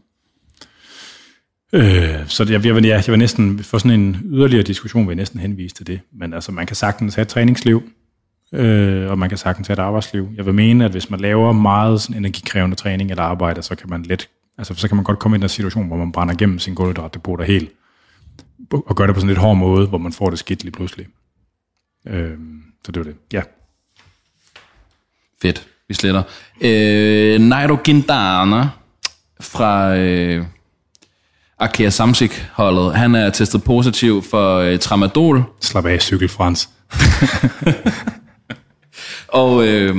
[1.72, 5.12] Øh, så jeg, jeg, vil, ja, jeg vil næsten, for sådan en yderligere diskussion, vil
[5.12, 6.00] jeg næsten henvise til det.
[6.12, 7.83] Men altså, man kan sagtens have et træningsliv,
[8.52, 10.28] øh, og man kan sagtens have et arbejdsliv.
[10.37, 13.90] Jeg vil mene, at hvis man laver meget sådan energikrævende træning eller arbejde, så kan
[13.90, 16.58] man let, altså så kan man godt komme i en situation, hvor man brænder igennem
[16.58, 17.70] sin der helt,
[18.70, 20.72] og gør det på sådan en lidt hård måde, hvor man får det skidt lige
[20.72, 21.06] pludselig.
[22.06, 22.38] Øh,
[22.84, 23.16] så det var det.
[23.32, 23.42] Ja.
[25.42, 25.66] Fedt.
[25.88, 26.22] Vi sletter.
[26.61, 28.68] Øh, Nairo Gindana
[29.40, 30.44] fra øh,
[31.58, 35.42] Arkea Samsik-holdet, han er testet positiv for øh, tramadol.
[35.61, 36.68] Slap af, cykel Frans.
[39.28, 39.96] Og øh,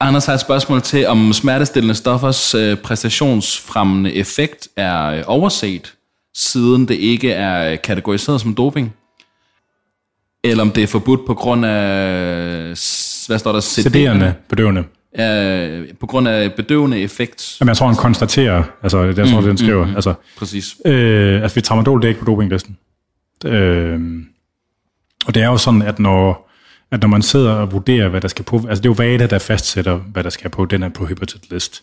[0.00, 5.94] Anders har et spørgsmål til, om smertestillende stoffers øh, præstationsfremmende effekt er øh, overset,
[6.34, 8.94] siden det ikke er kategoriseret som doping.
[10.44, 11.80] Eller om det er forbudt på grund af,
[13.26, 13.60] hvad står der?
[13.60, 14.84] Sederende, bedøvende.
[15.18, 17.56] Øh, på grund af bedøvende effekt.
[17.60, 19.84] Jamen, jeg tror, han konstaterer, altså det er, tror, mm, den skriver.
[19.84, 20.76] Mm, mm, altså, præcis.
[20.84, 22.76] Øh, altså, vi tramadol, det er ikke på dopinglisten.
[23.44, 24.00] Øh,
[25.26, 26.45] og det er jo sådan, at når
[26.90, 29.26] at når man sidder og vurderer, hvad der skal på, altså det er jo VADA,
[29.26, 31.82] der fastsætter, hvad der skal på den på hypertet list.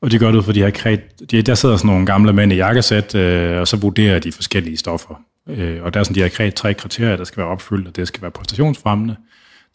[0.00, 0.96] Og de gør det ud for de her
[1.30, 4.76] de, der sidder sådan nogle gamle mænd i jakkesæt, øh, og så vurderer de forskellige
[4.76, 5.14] stoffer.
[5.48, 8.08] Øh, og der er sådan de her tre kriterier, der skal være opfyldt, og det
[8.08, 9.16] skal være præstationsfremmende,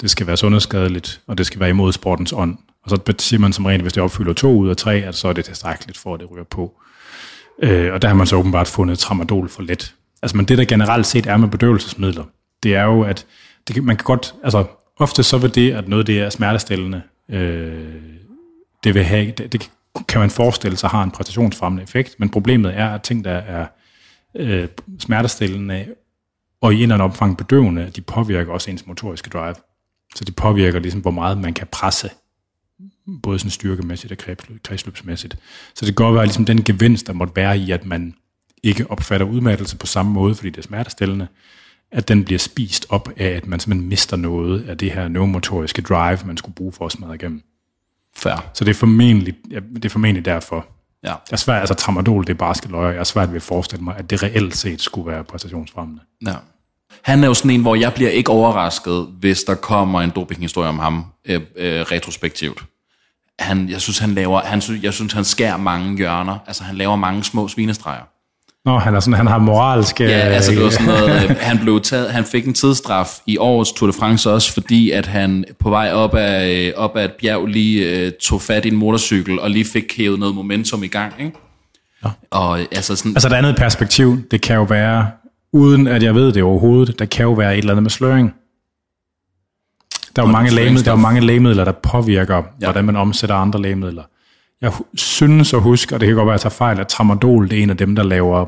[0.01, 2.58] det skal være sundhedsskadeligt, og det skal være imod sportens ånd.
[2.84, 5.27] Og så siger man som rent, hvis det opfylder to ud af tre, at så
[5.27, 6.73] er det tilstrækkeligt for, at det ryger på.
[7.63, 9.93] Øh, og der har man så åbenbart fundet tramadol for let.
[10.21, 12.23] Altså, men det der generelt set er med bedøvelsesmidler,
[12.63, 13.25] det er jo, at
[13.67, 14.65] det, man kan godt, altså
[14.97, 17.95] ofte så vil det, at noget det er smertestillende, øh,
[18.84, 19.71] det vil have, det, det
[20.08, 23.67] kan man forestille sig har en præstationsfremmende effekt, men problemet er, at ting, der er
[24.36, 24.67] øh,
[24.99, 25.86] smertestillende
[26.62, 29.56] og i en eller anden omfang bedøvende, de påvirker også ens motoriske drive.
[30.15, 32.10] Så de påvirker ligesom, hvor meget man kan presse,
[33.23, 35.38] både sådan styrkemæssigt og kredsløbsmæssigt.
[35.75, 38.15] Så det kan godt være ligesom den gevinst, der måtte være i, at man
[38.63, 41.27] ikke opfatter udmattelse på samme måde, fordi det er smertestillende,
[41.91, 45.82] at den bliver spist op af, at man simpelthen mister noget af det her neuromotoriske
[45.82, 47.41] drive, man skulle bruge for at smadre igennem.
[48.15, 48.50] Fair.
[48.54, 50.65] Så det er formentlig, ja, det er formentlig derfor.
[51.04, 51.10] Ja.
[51.10, 52.91] Jeg er svært, altså tramadol, det er barske løjer.
[52.91, 56.02] Jeg er svært ved at forestille mig, at det reelt set skulle være præstationsfremmende.
[56.26, 56.36] Ja.
[57.02, 60.69] Han er jo sådan en, hvor jeg bliver ikke overrasket, hvis der kommer en dopinghistorie
[60.69, 62.63] om ham øh, øh, retrospektivt.
[63.39, 66.38] Han, jeg synes, han laver, han, synes, jeg synes, han skærer mange hjørner.
[66.47, 68.04] Altså, han laver mange små svinestreger.
[68.67, 70.03] Nå, han, er sådan, han har moralske...
[70.03, 73.38] Ja, altså det var sådan noget, øh, han, blev taget, han fik en tidsstraf i
[73.38, 77.06] årets Tour de France også, fordi at han på vej op af, øh, op af
[77.06, 80.84] et bjerg lige uh, tog fat i en motorcykel, og lige fik hævet noget momentum
[80.84, 81.38] i gang, ikke?
[82.06, 82.10] Ja.
[82.32, 83.12] Og altså sådan...
[83.12, 85.08] Altså et andet perspektiv, det kan jo være,
[85.53, 88.34] uden at jeg ved det overhovedet, der kan jo være et eller andet med sløring.
[90.15, 92.65] Der er jo mange, lægemidler, der er mange lægemidler, der påvirker, ja.
[92.65, 94.03] hvordan man omsætter andre lægemidler.
[94.62, 97.50] Jeg synes at huske, og det kan godt være, at jeg tager fejl, at tramadol
[97.50, 98.46] det er en af dem, der laver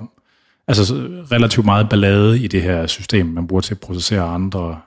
[0.67, 0.93] altså,
[1.32, 4.80] relativt meget ballade i det her system, man bruger til at processere andre.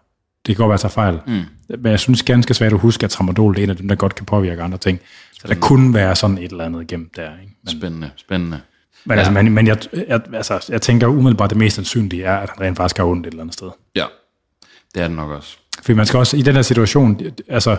[0.47, 1.21] Det kan godt være, at jeg tager fejl.
[1.27, 1.79] Mm.
[1.83, 3.95] Men jeg synes ganske svært at huske, at tramadol det er en af dem, der
[3.95, 5.01] godt kan påvirke andre ting.
[5.33, 7.31] Så der kunne være sådan et eller andet gemt der.
[7.41, 7.53] Ikke?
[7.65, 8.61] Men, spændende, spændende.
[9.05, 9.19] Men, ja.
[9.19, 12.51] altså, men, men jeg, jeg, altså, jeg tænker umiddelbart, at det mest sandsynlige er, at
[12.51, 13.71] han rent faktisk har ondt et eller andet sted.
[13.97, 14.05] Ja,
[14.95, 15.57] det er det nok også.
[15.83, 17.77] For man skal også, i den her situation, altså,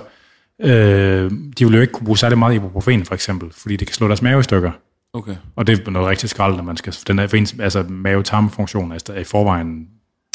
[0.62, 3.96] øh, de vil jo ikke kunne bruge særlig meget ibuprofen, for eksempel, fordi det kan
[3.96, 4.72] slå deres mave i stykker.
[5.14, 5.36] Okay.
[5.56, 9.18] Og det er noget rigtig skrald, når man skal, den er, for altså mave-tarmfunktion er
[9.18, 9.88] i forvejen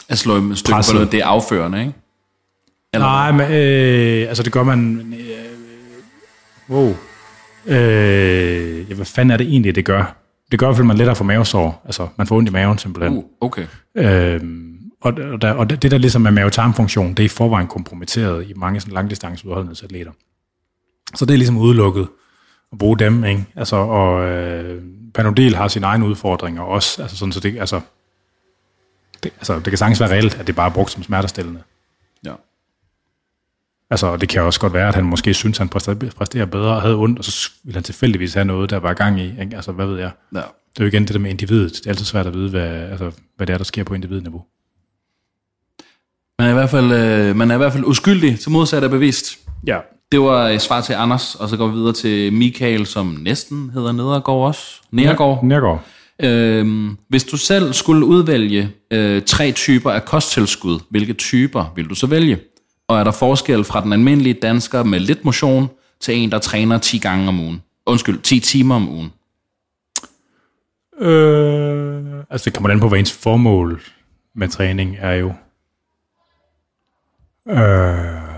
[0.08, 1.92] At slå et stykke på noget, det er afførende, ikke?
[2.92, 6.94] Eller Nej, men, øh, altså det gør man, øh, wow,
[7.66, 10.16] øh, ja, hvad fanden er det egentlig, det gør?
[10.50, 11.82] Det gør i hvert fald, at man lettere får mavesår.
[11.84, 13.16] Altså, man får ondt i maven simpelthen.
[13.16, 13.66] Uh, okay.
[13.96, 18.52] Øhm, og, der, og det der ligesom er mave-tarmfunktion, det er i forvejen kompromitteret i
[18.56, 20.12] mange sådan langdistanceudholdenhedsatleter.
[21.14, 22.08] Så det er ligesom udelukket
[22.72, 23.44] at bruge dem, ikke?
[23.56, 24.82] Altså, og øh,
[25.14, 27.80] Panodil har sine egne udfordringer også, altså sådan, så det, altså,
[29.22, 31.62] det, altså, det kan sagtens være reelt, at det bare er brugt som smertestillende.
[32.24, 32.34] Ja.
[33.90, 36.94] Altså, det kan også godt være, at han måske synes, han præsterer bedre og havde
[36.96, 39.40] ondt, og så ville han tilfældigvis have noget, der var gang i.
[39.40, 39.56] Ikke?
[39.56, 40.10] Altså, hvad ved jeg?
[40.34, 40.38] Ja.
[40.38, 41.72] Det er jo igen det der med individet.
[41.72, 44.44] Det er altid svært at vide, hvad, altså, hvad det er, der sker på individniveau.
[46.38, 48.88] Man er i hvert fald, øh, man er i hvert fald uskyldig, til modsat er
[48.88, 49.38] bevist.
[49.66, 49.78] Ja.
[50.12, 53.70] Det var et svar til Anders, og så går vi videre til Michael, som næsten
[53.74, 54.62] hedder Nedergaard også.
[54.90, 55.38] Nedergaard.
[55.42, 55.84] Ja, Nedergaard.
[56.22, 61.94] Øhm, hvis du selv skulle udvælge øh, tre typer af kosttilskud, hvilke typer vil du
[61.94, 62.38] så vælge?
[62.88, 65.70] Og er der forskel fra den almindelige dansker med lidt motion
[66.00, 67.62] til en, der træner 10 gange om ugen?
[67.86, 69.12] Undskyld, 10 timer om ugen.
[71.00, 73.82] Øh, altså det kommer an på, hvad ens formål
[74.34, 75.32] med træning er jo.
[77.48, 78.28] Øh,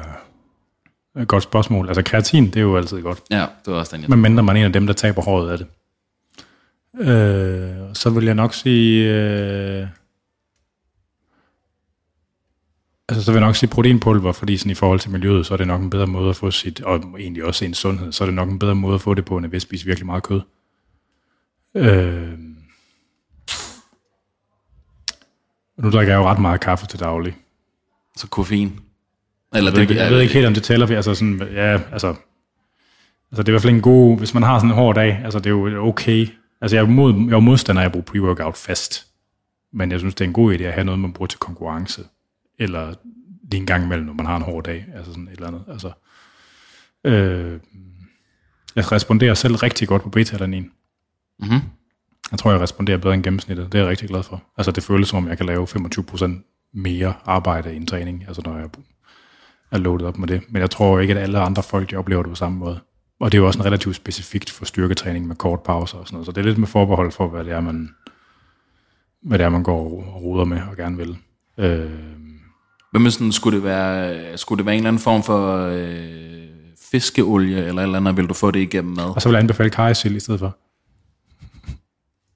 [1.27, 1.87] godt spørgsmål.
[1.87, 3.23] Altså kreatin, det er jo altid godt.
[3.31, 5.23] Ja, det var også den, jeg Men mindre man er en af dem, der taber
[5.23, 5.67] håret af det.
[7.09, 9.15] Øh, så vil jeg nok sige...
[9.15, 9.89] Øh,
[13.09, 15.59] altså, så vil jeg nok sige proteinpulver, fordi sådan i forhold til miljøet, så er
[15.59, 18.27] det nok en bedre måde at få sit, og egentlig også en sundhed, så er
[18.27, 20.23] det nok en bedre måde at få det på, end at vi spiser virkelig meget
[20.23, 20.41] kød.
[21.75, 22.39] Øh,
[25.77, 27.37] nu drikker jeg jo ret meget kaffe til daglig.
[28.17, 28.81] Så koffein.
[29.55, 31.81] Eller jeg, ved, det, jeg ved ikke helt, om det tæller, for altså sådan, ja,
[31.93, 32.09] altså,
[33.31, 35.21] altså det er i hvert fald en god, hvis man har sådan en hård dag,
[35.25, 36.29] altså det er jo okay.
[36.61, 39.07] Altså jeg er, mod, jeg er modstander af at bruge pre-workout fast,
[39.73, 42.03] men jeg synes, det er en god idé at have noget, man bruger til konkurrence,
[42.59, 42.95] eller
[43.51, 45.65] lige en gang imellem, når man har en hård dag, altså sådan et eller andet.
[45.69, 45.93] Altså,
[47.05, 47.61] øh,
[48.77, 50.71] jeg responderer selv rigtig godt på beta-alanin.
[51.39, 51.61] Mm-hmm.
[52.31, 53.73] Jeg tror, jeg responderer bedre end gennemsnittet.
[53.73, 54.43] Det er jeg rigtig glad for.
[54.57, 58.43] Altså det føles som om, jeg kan lave 25% mere arbejde i en træning, altså
[58.45, 58.69] når jeg
[59.73, 60.43] er loadet op med det.
[60.49, 62.81] Men jeg tror ikke, at alle andre folk de oplever det på samme måde.
[63.21, 66.15] Og det er jo også en relativt specifikt for styrketræning med kort pauser og sådan
[66.15, 66.27] noget.
[66.27, 67.89] Så det er lidt med forbehold for, hvad det er, man,
[69.23, 69.81] hvad det er, man går
[70.15, 71.17] og ruder med og gerne vil.
[71.59, 71.91] Øh,
[72.93, 76.41] med sådan, skulle det være, skulle det være en eller anden form for øh,
[76.91, 79.15] fiskeolie eller eller andet, vil du få det igennem mad?
[79.15, 80.57] og så vil jeg anbefale kajsild i stedet for.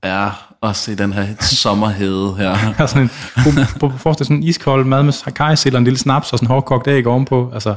[0.04, 2.56] Ja, også i den her sommerhede her.
[2.80, 5.98] Altså sådan en, på, på, forestil sådan en iskold mad med kajsild og en lille
[5.98, 7.50] snaps og sådan en hårdkogt æg ovenpå.
[7.54, 7.74] Altså,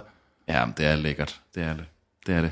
[0.47, 1.35] Ja, det er lækkert.
[1.55, 1.85] Det er det.
[2.27, 2.51] Det er det.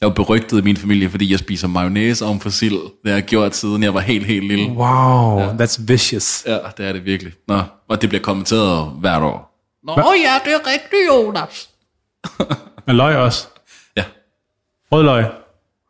[0.00, 2.74] Jeg er jo berygtet i min familie, fordi jeg spiser mayonnaise oven på sild.
[2.74, 4.70] Det har jeg gjort siden jeg var helt, helt lille.
[4.70, 5.48] wow, ja.
[5.48, 6.44] that's vicious.
[6.46, 7.32] Ja, det er det virkelig.
[7.48, 9.52] Nå, og det bliver kommenteret hvert år.
[9.82, 11.68] Nå ja, det er rigtigt, Jonas.
[12.86, 13.46] Med løg også.
[13.96, 14.04] Ja,
[14.92, 15.24] Rødløg.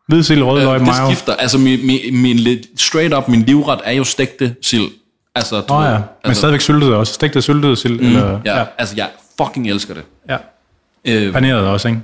[0.07, 1.07] Hvidsild, rødløg, det mayo.
[1.11, 1.35] skifter.
[1.35, 4.91] Altså, min, min, min, lidt straight up, min livret er jo stegte sild.
[5.35, 7.15] Altså, du ved, ja, men altså, stadigvæk syltet også.
[7.15, 8.01] Stegte syltet sild.
[8.01, 10.05] Mm, eller, ja, ja, altså, jeg fucking elsker det.
[10.29, 10.37] ja.
[11.05, 12.01] Øh, Paneret også, ikke?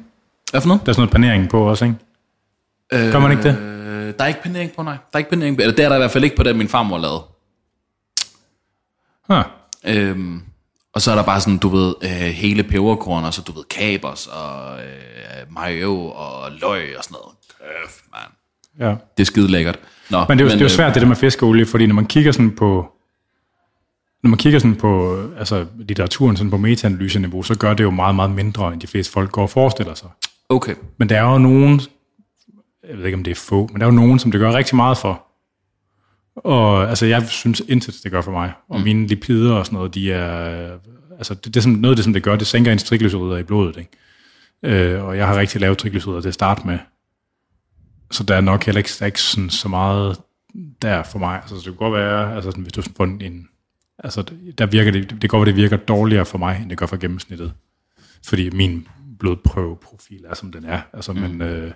[0.51, 0.87] hvad for noget?
[0.87, 1.97] Der er sådan noget panering på også, ikke?
[3.13, 3.59] Gør man ikke det?
[3.59, 4.93] Øh, der er ikke panering på, nej.
[4.95, 5.63] Der er ikke panering på.
[5.63, 7.23] Eller det er der i hvert fald ikke på det, min farmor lavede.
[9.29, 9.45] Huh.
[9.85, 10.43] Øhm,
[10.95, 13.65] og så er der bare sådan, du ved, øh, hele peberkorn, og så du ved,
[13.71, 17.37] kapers og øh, mayo og løg og sådan noget.
[17.63, 18.87] Køf, man.
[18.89, 18.95] Ja.
[19.17, 19.79] Det er skide lækkert.
[20.11, 21.67] Nå, Men det er jo, men, det er jo øh, svært, det der med fiskeolie,
[21.67, 22.93] fordi når man kigger sådan på
[24.23, 28.15] Når man kigger sådan på altså, litteraturen sådan på metaanalyse-niveau, så gør det jo meget,
[28.15, 30.09] meget mindre, end de fleste folk går og forestiller sig.
[30.49, 30.75] Okay.
[30.99, 31.81] Men der er jo nogen,
[32.89, 34.53] jeg ved ikke om det er få, men der er jo nogen, som det gør
[34.53, 35.23] rigtig meget for.
[36.37, 38.53] Og altså, jeg synes intet, det gør for mig.
[38.69, 38.85] Og mm.
[38.85, 40.79] mine lipider og sådan noget, de er...
[41.19, 43.37] Altså, det, det er sådan, noget af det, som det gør, det sænker ens triglycerider
[43.37, 44.95] i blodet, ikke?
[44.95, 46.79] Øh, og jeg har rigtig lavt triglycerider til at starte med.
[48.13, 50.17] Så der er nok heller ikke, der er ikke sådan, så meget
[50.83, 51.37] der for mig.
[51.41, 53.49] Altså, det kan godt være, altså, hvis du får en...
[53.99, 54.25] Altså,
[54.59, 56.97] der virker det, det går, at det virker dårligere for mig, end det gør for
[56.97, 57.53] gennemsnittet.
[58.27, 60.81] Fordi min blodprøveprofil er, som den er.
[60.93, 61.21] Altså, mm.
[61.21, 61.43] men...
[61.43, 61.73] Øh,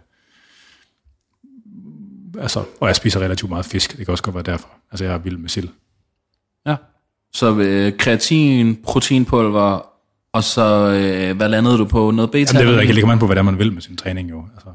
[2.39, 3.97] altså, og jeg spiser relativt meget fisk.
[3.97, 4.69] Det kan også godt være derfor.
[4.91, 5.69] Altså, jeg er vild med sild.
[6.67, 6.77] Ja.
[7.33, 9.87] Så øh, kreatin, proteinpulver,
[10.33, 10.89] og så
[11.37, 12.11] hvad landede du på?
[12.11, 12.53] Noget beta?
[12.53, 12.89] Jamen, det ved jeg ikke.
[12.89, 14.45] Det ligger man på, hvad det er, man vil med sin træning jo.
[14.55, 14.69] Altså.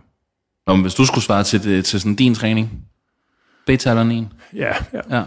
[0.67, 2.85] Nå, men hvis du skulle svare til, til sådan din træning,
[3.65, 4.27] beta-alanin?
[4.55, 5.01] Ja, ja.
[5.09, 5.23] ja.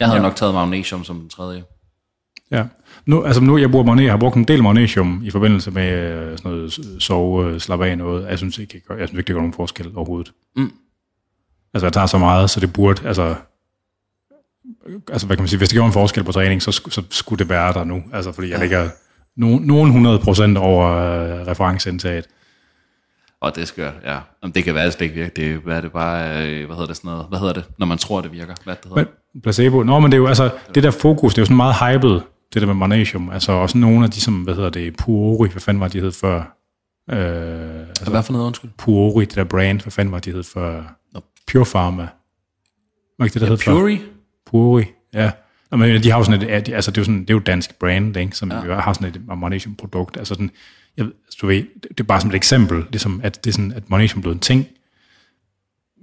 [0.00, 0.22] Jeg havde ja.
[0.22, 1.64] nok taget magnesium som den tredje.
[2.50, 2.64] Ja.
[3.06, 5.92] Nu, altså nu, jeg bruger magnesium, jeg har brugt en del magnesium i forbindelse med
[5.92, 8.28] øh, sådan noget sove, slappe af noget.
[8.28, 10.32] Jeg synes ikke, jeg synes ikke, det gør nogen forskel overhovedet.
[10.56, 10.72] Mm.
[11.74, 13.34] Altså, jeg tager så meget, så det burde, altså,
[15.12, 17.38] altså hvad kan man sige, hvis det gjorde en forskel på træning, så, så skulle
[17.38, 18.02] det være der nu.
[18.12, 18.88] Altså, fordi jeg ligger
[19.36, 22.28] no, nogen 100 procent over uh, referenceindtaget.
[23.40, 24.18] Og det er skørt, ja.
[24.42, 25.30] Jamen, det kan være, at det ikke virker.
[25.30, 27.64] Det er, hvad er det bare, øh, hvad hedder det sådan noget, hvad hedder det,
[27.78, 28.54] når man tror, det virker?
[28.64, 29.04] Hvad det hedder?
[29.34, 29.82] Men, placebo.
[29.82, 32.20] Nå, men det er jo altså, det der fokus, det er jo sådan meget hyped,
[32.54, 33.30] det der med magnesium.
[33.30, 36.12] Altså også nogle af de, som, hvad hedder det, Puori, hvad fanden var de hed
[36.12, 36.38] før?
[37.10, 38.70] Øh, altså, hvad for noget, undskyld?
[38.78, 40.82] Puori, det der brand, hvad fanden var de hed før?
[41.14, 41.20] Nå.
[41.52, 42.08] Pure Pharma.
[43.18, 43.96] Var ikke det, der ja, hed Puori?
[43.96, 44.04] Før?
[44.46, 45.30] Puori, ja.
[45.70, 47.40] Nå, men de har jo sådan et, altså det er jo, sådan, det er jo
[47.40, 48.64] dansk brand, ikke, som ja.
[48.64, 50.16] jo har sådan et magnesium produkt.
[50.16, 50.50] Altså sådan,
[50.98, 51.06] jeg,
[51.40, 54.22] du ved, det er bare som et eksempel, ligesom at det er sådan, at magnesium
[54.22, 54.66] blev en ting,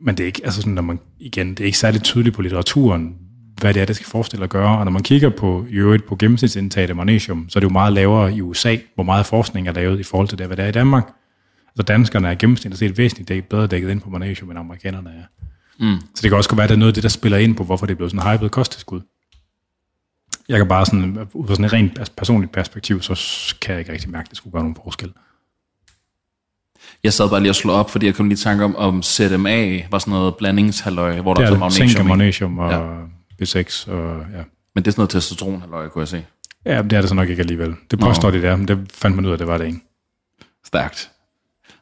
[0.03, 2.41] men det er ikke, altså sådan, når man, igen, det er ikke særlig tydeligt på
[2.41, 3.15] litteraturen,
[3.61, 4.77] hvad det er, det skal forestille at gøre.
[4.77, 7.73] Og når man kigger på, i øvrigt på gennemsnitsindtaget af magnesium, så er det jo
[7.73, 10.63] meget lavere i USA, hvor meget forskning er lavet i forhold til det, hvad det
[10.65, 11.13] er i Danmark.
[11.67, 15.23] Altså danskerne er gennemsnitligt set væsentligt dæk, bedre dækket ind på magnesium, end amerikanerne er.
[15.79, 15.99] Mm.
[16.15, 17.55] Så det kan også godt være, at det er noget af det, der spiller ind
[17.55, 19.01] på, hvorfor det er blevet sådan en hyped kosttilskud.
[20.49, 23.91] Jeg kan bare sådan, ud fra sådan et rent personligt perspektiv, så kan jeg ikke
[23.91, 25.13] rigtig mærke, at det skulle gøre nogen forskel.
[27.03, 29.87] Jeg sad bare lige og slå op, fordi jeg kunne lige tænke om, om ZMA
[29.91, 32.79] var sådan noget blandingshalløj, hvor der det er, er magnesium, zink og magnesium og ja.
[33.41, 33.91] B6.
[33.91, 34.43] Og, ja.
[34.75, 36.25] Men det er sådan noget testosteronhalløj, kunne jeg se.
[36.65, 37.75] Ja, det er det så nok ikke alligevel.
[37.91, 38.37] Det påstår Nå.
[38.37, 39.79] de der, men det fandt man ud af, det var det ikke.
[40.65, 41.11] Stærkt.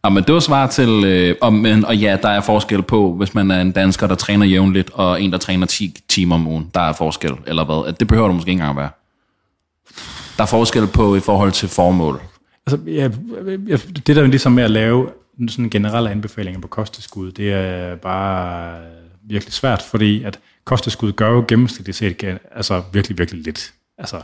[0.05, 3.13] Ja, men det var svar til, øh, og, men, og ja, der er forskel på,
[3.13, 6.47] hvis man er en dansker, der træner jævnligt, og en, der træner 10 timer om
[6.47, 6.71] ugen.
[6.73, 7.93] Der er forskel, eller hvad?
[7.93, 8.89] Det behøver du måske ikke engang være.
[10.37, 12.21] Der er forskel på i forhold til formål.
[12.67, 13.07] Altså, ja,
[14.07, 15.09] det der ligesom med at lave
[15.47, 18.79] sådan generelle anbefalinger på kosteskud, det er bare
[19.23, 23.73] virkelig svært, fordi at kosteskud gør jo gennemsnitligt set altså virkelig, virkelig lidt.
[23.97, 24.21] Altså,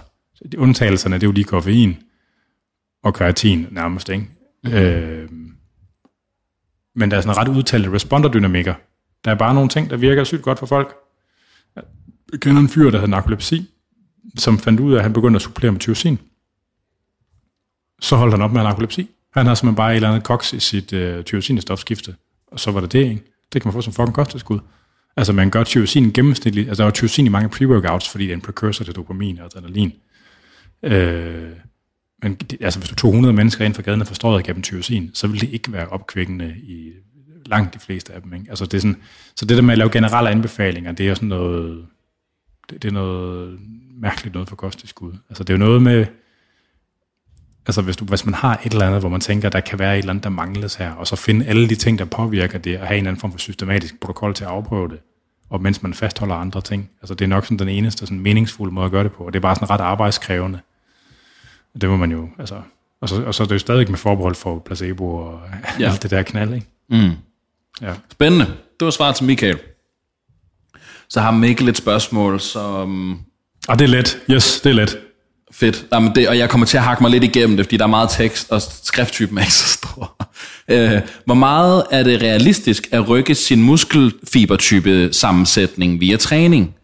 [0.57, 1.97] undtagelserne, det er jo lige koffein
[3.03, 4.25] og kreatin nærmest, ikke?
[4.63, 4.79] Mm-hmm.
[4.79, 5.29] Øh,
[6.99, 8.73] men der er sådan ret udtalte responderdynamikker.
[9.25, 10.95] Der er bare nogle ting, der virker sygt godt for folk.
[12.31, 13.69] Jeg kender en fyr, der havde narkolepsi,
[14.37, 16.19] som fandt ud af, at han begyndte at supplere med tyrosin.
[18.01, 19.09] Så holdt han op med narkolepsi.
[19.33, 22.15] Han har simpelthen bare et eller andet koks i sit øh, tyrosinestofskifte,
[22.47, 23.23] og så var det det, ikke?
[23.53, 24.59] Det kan man få som fucking kosttilskud.
[25.17, 28.35] Altså man gør tyrosin gennemsnitligt, altså der var tyrosin i mange pre-workouts, fordi det er
[28.35, 29.93] en precursor til dopamin og adrenalin.
[30.83, 31.49] Øh,
[32.21, 35.11] men altså, hvis du tog 100 mennesker ind fra gaden og forstår at dem tyrosin,
[35.13, 36.91] så vil det ikke være opkvækkende i
[37.45, 38.33] langt de fleste af dem.
[38.33, 38.45] Ikke?
[38.49, 38.97] Altså, det er sådan,
[39.35, 41.85] så det der med at lave generelle anbefalinger, det er sådan noget,
[42.69, 43.59] det, det er noget
[44.01, 45.13] mærkeligt noget for kosttilskud.
[45.29, 46.05] Altså det er jo noget med,
[47.65, 49.93] altså hvis, du, hvis man har et eller andet, hvor man tænker, der kan være
[49.93, 52.79] et eller andet, der mangles her, og så finde alle de ting, der påvirker det,
[52.79, 54.99] og have en anden form for systematisk protokol til at afprøve det,
[55.49, 56.89] og mens man fastholder andre ting.
[57.01, 59.33] Altså det er nok sådan den eneste sådan meningsfulde måde at gøre det på, og
[59.33, 60.59] det er bare sådan ret arbejdskrævende.
[61.81, 62.61] Det må man jo, altså,
[63.01, 65.39] og så, og så er det jo stadig med forbehold for placebo og
[65.79, 65.91] ja.
[65.91, 66.67] alt det der knald, ikke?
[66.89, 67.11] Mm.
[67.81, 67.93] Ja.
[68.11, 68.45] Spændende.
[68.79, 69.57] Det var svaret til Michael.
[71.09, 73.19] Så har Mikkel et spørgsmål, som...
[73.67, 74.17] Ah, det er let.
[74.31, 74.97] Yes, det er let.
[75.51, 75.85] Fedt.
[75.93, 77.87] Jamen det, og jeg kommer til at hakke mig lidt igennem det, fordi der er
[77.87, 80.15] meget tekst, og skrifttypen er ikke så stor.
[80.67, 86.75] Øh, hvor meget er det realistisk at rykke sin muskelfibertype sammensætning via træning?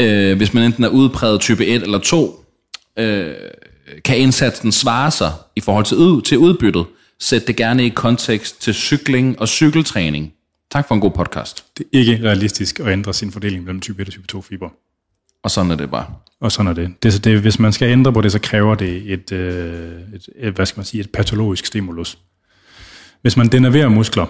[0.00, 2.44] Øh, hvis man enten er udpræget type 1 eller 2,
[2.98, 3.34] øh,
[4.04, 6.86] kan indsatsen svare sig i forhold til, ud, til udbyttet?
[7.20, 10.32] Sæt det gerne i kontekst til cykling og cykeltræning.
[10.70, 11.64] Tak for en god podcast.
[11.78, 14.68] Det er ikke realistisk at ændre sin fordeling mellem type 1 og type 2 fiber.
[15.42, 16.06] Og sådan er det bare.
[16.40, 17.02] Og sådan er det.
[17.02, 20.54] det, det hvis man skal ændre på det, så kræver det et, øh, et, et,
[20.54, 22.18] hvad skal man sige, et patologisk stimulus.
[23.22, 24.26] Hvis man denerverer muskler,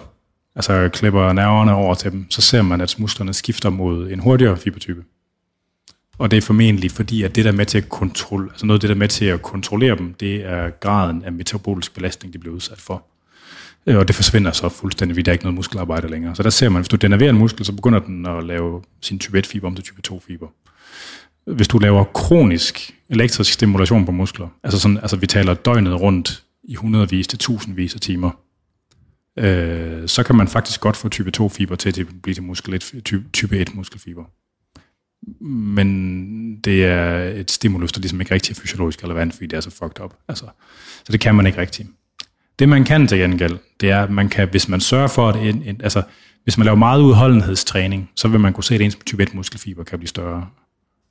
[0.57, 4.57] altså klipper nerverne over til dem, så ser man, at musklerne skifter mod en hurtigere
[4.57, 5.05] fibertype.
[6.21, 8.79] Og det er formentlig fordi, at det der er med til at kontrol, altså noget
[8.79, 12.35] af det der er med til at kontrollere dem, det er graden af metabolisk belastning,
[12.35, 13.03] de bliver udsat for.
[13.87, 16.35] Øh, Og det forsvinder så fuldstændig, fordi der er ikke noget muskelarbejde længere.
[16.37, 19.19] Så der ser man, hvis du denerverer en muskel, så begynder den at lave sin
[19.19, 20.47] type 1-fiber om til type 2-fiber.
[21.55, 26.43] Hvis du laver kronisk elektrisk stimulation på muskler, altså, sådan, altså vi taler døgnet rundt
[26.65, 28.31] i hundredvis til tusindvis af timer,
[29.39, 33.03] øh, så kan man faktisk godt få type 2-fiber til at blive til muskel 1,
[33.05, 34.25] type, type 1 muskelfiber.
[35.41, 39.61] Men det er et stimulus, der ligesom ikke rigtig er fysiologisk relevant, fordi det er
[39.61, 40.15] så fucked up.
[40.29, 40.45] Altså,
[41.05, 41.87] så det kan man ikke rigtig.
[42.59, 45.37] Det man kan til gengæld, det er, at man kan, hvis man sørger for, at
[45.37, 46.03] en, en, altså,
[46.45, 49.85] hvis man laver meget udholdenhedstræning, så vil man kunne se, at ens type 1 muskelfiber
[49.85, 50.47] kan blive større.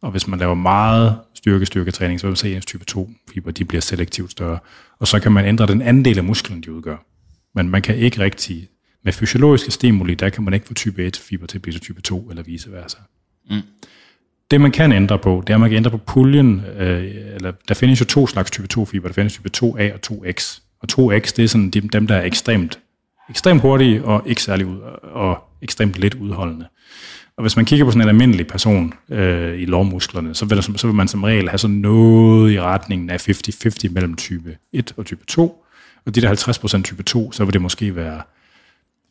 [0.01, 3.51] Og hvis man laver meget styrke-styrketræning, så vil man se, at ens type 2 fiber
[3.51, 4.59] de bliver selektivt større.
[4.99, 6.97] Og så kan man ændre den anden del af musklen, de udgør.
[7.55, 8.69] Men man kan ikke rigtig,
[9.03, 11.81] med fysiologiske stimuli, der kan man ikke få type 1 fiber til at blive til
[11.81, 12.97] type 2, eller vice versa.
[13.49, 13.61] Mm.
[14.51, 17.03] Det man kan ændre på, det er, at man kan ændre på puljen, øh,
[17.35, 20.61] eller der findes jo to slags type 2 fiber, der findes type 2A og 2X.
[20.81, 22.79] Og 2X, det er sådan dem, dem der er ekstremt,
[23.29, 26.65] ekstremt hurtige og ikke særlig ud, og ekstremt lidt udholdende.
[27.37, 30.61] Og hvis man kigger på sådan en almindelig person øh, i lovmusklerne, så vil, der,
[30.61, 34.93] så vil man som regel have sådan noget i retningen af 50-50 mellem type 1
[34.97, 35.65] og type 2.
[36.05, 38.21] Og de der 50% type 2, så vil det måske være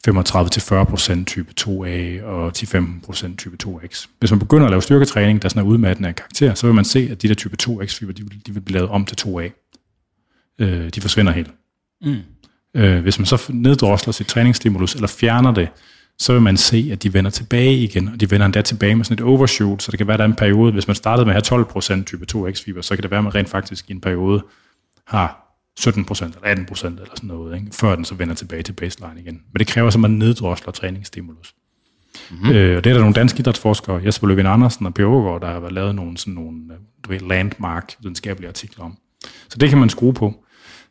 [0.09, 4.07] 35-40% type 2A og 10-15% type 2X.
[4.19, 6.85] Hvis man begynder at lave styrketræning, der sådan er udmattende af karakter, så vil man
[6.85, 9.75] se, at de der type 2X-fiber, de, de vil blive lavet om til 2A.
[10.59, 11.51] Øh, de forsvinder helt.
[12.03, 12.17] Mm.
[12.75, 15.69] Øh, hvis man så neddrosler sit træningsstimulus, eller fjerner det,
[16.19, 19.05] så vil man se, at de vender tilbage igen, og de vender endda tilbage med
[19.05, 21.27] sådan et overshoot, så det kan være, at der er en periode, hvis man startede
[21.27, 21.65] med at have
[22.01, 24.45] 12% type 2X-fiber, så kan det være, at man rent faktisk i en periode
[25.07, 25.48] har
[25.79, 27.67] 17% eller 18% eller sådan noget, ikke?
[27.73, 29.35] før den så vender tilbage til baseline igen.
[29.53, 31.55] Men det kræver så, at man neddrosler træningsstimulus.
[32.31, 32.51] Mm-hmm.
[32.51, 35.61] Øh, og det er der nogle danske idrætsforskere, Jesper Løvin Andersen og Per Aargaard, der
[35.61, 38.97] har lavet nogle, sådan nogle øh, du ved, landmark videnskabelige artikler om.
[39.49, 40.45] Så det kan man skrue på.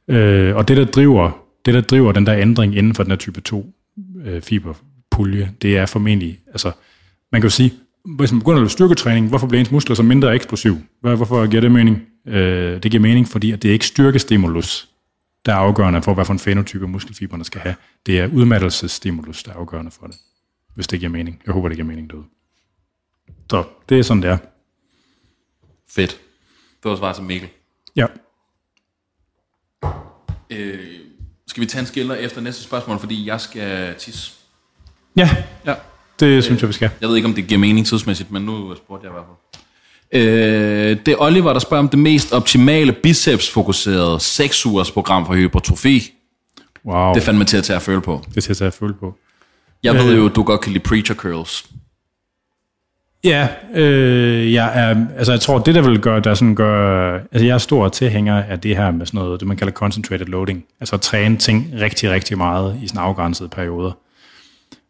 [0.08, 1.32] Øh, og det der, driver,
[1.66, 3.74] det, der driver den der ændring inden for den her type 2
[4.26, 6.72] øh, fiberpulje, det er formentlig, altså,
[7.32, 7.74] man kan jo sige,
[8.18, 10.78] hvis man begynder at lave styrketræning, hvorfor bliver ens muskler så mindre eksplosiv?
[11.02, 12.02] Hvor- Hvorfor giver det mening?
[12.28, 14.90] Øh, det giver mening, fordi at det er ikke styrkestimulus,
[15.46, 17.76] der er afgørende for, hvad for en fænotype muskelfiberne skal have.
[18.06, 20.16] Det er udmattelsesstimulus, der er afgørende for det.
[20.76, 21.42] Hvis det giver mening.
[21.46, 22.26] Jeg håber, det giver mening derude.
[23.52, 24.38] Så det er sådan, det er.
[25.90, 26.12] Fedt.
[26.84, 27.50] Det var svar til Mikkel.
[27.96, 28.06] Ja.
[30.50, 30.80] Øh,
[31.48, 34.32] skal vi tage en skiller efter næste spørgsmål, fordi jeg skal tisse?
[35.16, 35.30] Ja,
[35.66, 35.76] Ja.
[36.20, 36.90] det synes jeg, vi skal.
[37.02, 39.38] Jeg ved ikke, om det giver mening tidsmæssigt, men nu spurgte jeg i hvert fald.
[40.12, 45.34] Øh, det er Oliver, der spørger om det mest optimale biceps-fokuserede 6 ugers program for
[45.34, 46.14] hypertrofi.
[46.86, 48.22] Wow, Det er fandme til at tage at føle på.
[48.30, 49.16] det er til at tage at føle på.
[49.84, 51.66] Jeg ved jo, du godt kan lide preacher curls.
[53.24, 57.46] Ja, øh, jeg, er, altså jeg tror, det der vil gøre, der sådan gør, altså
[57.46, 60.66] jeg er stor tilhænger af det her med sådan noget, det man kalder concentrated loading,
[60.80, 63.92] altså at træne ting rigtig, rigtig meget i sådan afgrænsede perioder.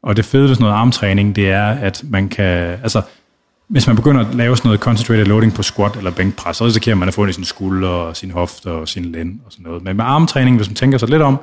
[0.04, 2.46] Og det fede ved sådan noget armtræning, det er, at man kan,
[2.84, 3.02] altså
[3.68, 6.96] hvis man begynder at lave sådan noget concentrated loading på squat eller bænkpres, så risikerer
[6.96, 9.64] man at få det i sin skulder og sin hofte og sin lænd og sådan
[9.64, 9.84] noget.
[9.84, 11.34] Men med armtræning, hvis man tænker sig lidt om,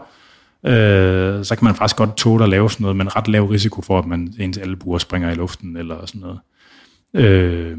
[0.66, 3.82] øh, så kan man faktisk godt tåle at lave sådan noget, men ret lav risiko
[3.82, 6.38] for, at man ens albuer springer i luften eller sådan noget.
[7.14, 7.78] Øh,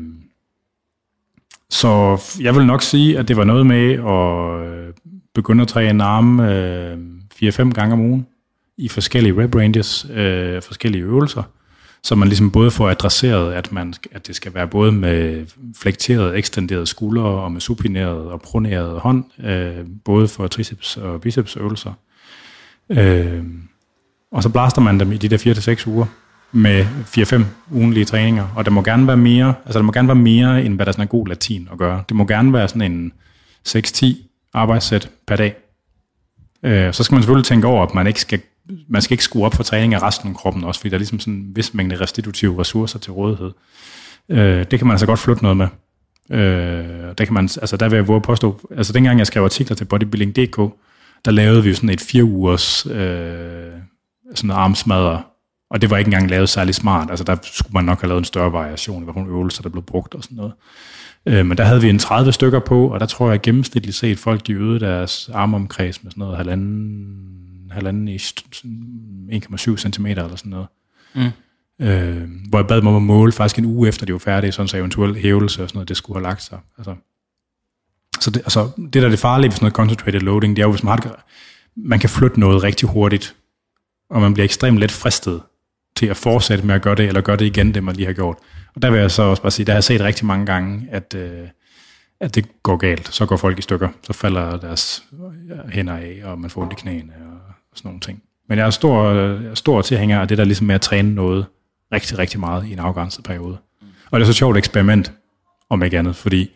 [1.69, 4.93] så jeg vil nok sige, at det var noget med at øh,
[5.33, 6.97] begynde at træne arme øh,
[7.43, 8.27] 4-5 gange om ugen
[8.77, 11.43] i forskellige rep ranges, øh, forskellige øvelser,
[12.05, 15.45] så man ligesom både får adresseret, at, man, at det skal være både med
[15.77, 21.57] flekteret, ekstenderet skuldre og med supineret og proneret hånd, øh, både for triceps og biceps
[21.57, 21.93] øvelser.
[22.89, 23.43] Øh,
[24.31, 25.37] og så blaster man dem i de der
[25.83, 26.05] 4-6 uger
[26.51, 30.15] med 4-5 ugenlige træninger, og der må gerne være mere, altså der må gerne være
[30.15, 32.03] mere, end hvad der sådan er god latin at gøre.
[32.09, 33.11] Det må gerne være sådan en
[33.67, 34.05] 6-10
[34.53, 35.55] arbejdssæt per dag.
[36.63, 38.41] Øh, så skal man selvfølgelig tænke over, at man ikke skal,
[38.87, 40.99] man skal ikke skrue op for træning af resten af kroppen også, fordi der er
[40.99, 43.51] ligesom sådan en vis mængde restitutive ressourcer til rådighed.
[44.29, 45.67] Øh, det kan man altså godt flytte noget med.
[46.31, 49.75] Øh, der kan man, altså der vil jeg våge påstå, altså dengang jeg skrev artikler
[49.75, 50.57] til bodybuilding.dk,
[51.25, 53.71] der lavede vi jo sådan et fire ugers øh,
[54.35, 55.27] sådan armsmadder,
[55.69, 57.09] og det var ikke engang lavet særlig smart.
[57.09, 59.83] Altså der skulle man nok have lavet en større variation i, hvilke øvelser, der blev
[59.83, 60.53] brugt og sådan noget.
[61.25, 64.19] Øh, men der havde vi en 30 stykker på, og der tror jeg gennemsnitligt set,
[64.19, 67.44] folk de øgede deres armomkreds med sådan noget halvanden,
[67.75, 70.67] halvanden sådan 1,7 cm eller sådan noget.
[71.15, 71.29] Mm.
[71.81, 74.51] Øh, hvor jeg bad mig om at måle faktisk en uge efter, de var færdige,
[74.51, 76.59] sådan så eventuel hævelse og sådan noget, det skulle have lagt sig.
[76.77, 76.95] Altså,
[78.19, 80.65] så det, altså, det der er det farlige ved sådan noget concentrated loading, det er
[80.65, 81.25] jo, hvis man har
[81.75, 83.35] man kan flytte noget rigtig hurtigt,
[84.09, 85.41] og man bliver ekstremt let fristet
[85.95, 88.13] til at fortsætte med at gøre det, eller gøre det igen, det man lige har
[88.13, 88.37] gjort.
[88.75, 90.87] Og der vil jeg så også bare sige, der har jeg set rigtig mange gange,
[90.91, 91.47] at, øh,
[92.19, 93.13] at det går galt.
[93.13, 93.89] Så går folk i stykker.
[94.03, 95.03] Så falder deres
[95.69, 97.13] hænder af, og man får ondt i knæene
[97.75, 98.21] og, sådan nogle ting.
[98.49, 101.15] Men jeg er stor, jeg er stor tilhænger af det der ligesom med at træne
[101.15, 101.45] noget
[101.91, 103.57] rigtig, rigtig meget i en afgrænset periode.
[104.11, 105.11] Og det er så et sjovt eksperiment,
[105.69, 106.49] om ikke andet, fordi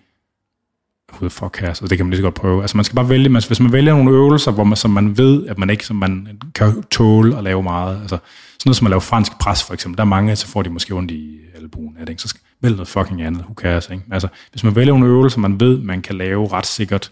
[1.14, 2.62] who fuck cares, og det kan man lige så godt prøve.
[2.62, 5.48] Altså man skal bare vælge, hvis man vælger nogle øvelser, hvor man, som man ved,
[5.48, 8.90] at man ikke som man kan tåle at lave meget, altså sådan noget som at
[8.90, 11.98] lave fransk pres for eksempel, der er mange, så får de måske ondt i albuen
[12.00, 12.22] af det, ikke?
[12.22, 14.04] så skal vælge noget fucking andet, who cares, ikke?
[14.12, 17.12] Altså hvis man vælger nogle øvelser, man ved, man kan lave ret sikkert,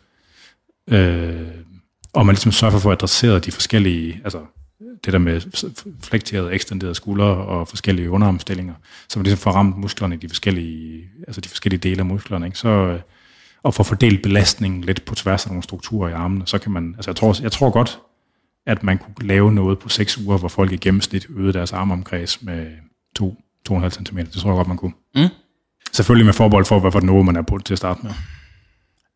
[0.90, 1.48] øh,
[2.18, 4.40] og man ligesom sørger for at få adresseret de forskellige, altså
[5.06, 5.42] det der med
[6.04, 8.74] flekterede, ekstenderede skuldre og forskellige underarmstillinger,
[9.10, 12.46] så man ligesom får ramt musklerne i de forskellige, altså de forskellige dele af musklerne,
[12.46, 12.58] ikke?
[12.58, 13.00] så
[13.64, 16.94] og få fordelt belastningen lidt på tværs af nogle strukturer i armene, så kan man,
[16.98, 18.00] altså jeg tror, jeg tror godt,
[18.66, 22.42] at man kunne lave noget på 6 uger, hvor folk i gennemsnit øgede deres armomkreds
[22.42, 22.68] med
[23.20, 24.18] 2-2,5 cm.
[24.18, 24.94] Det tror jeg godt, man kunne.
[25.16, 25.28] Mm.
[25.92, 28.12] Selvfølgelig med forbold for, hvad for noget man er på til at starte med.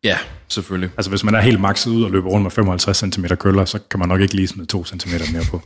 [0.04, 0.90] Ja, selvfølgelig.
[0.96, 3.78] Altså hvis man er helt makset ud og løber rundt med 55 cm køller, så
[3.90, 5.62] kan man nok ikke lige smide 2 cm mere på.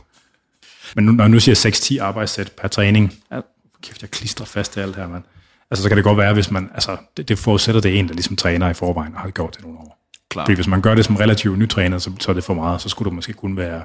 [0.95, 3.39] Men nu, når jeg nu siger 6-10 arbejdssæt per træning, ja,
[3.83, 5.23] kæft, jeg klistrer fast til alt her, mand.
[5.71, 8.13] Altså, så kan det godt være, hvis man, altså, det, det forudsætter det en, der
[8.13, 9.97] ligesom træner i forvejen og har gjort det nogle år.
[10.29, 10.45] Klar.
[10.45, 12.89] Fordi hvis man gør det som relativt nytræner, så, så er det for meget, så
[12.89, 13.81] skulle det måske kun være,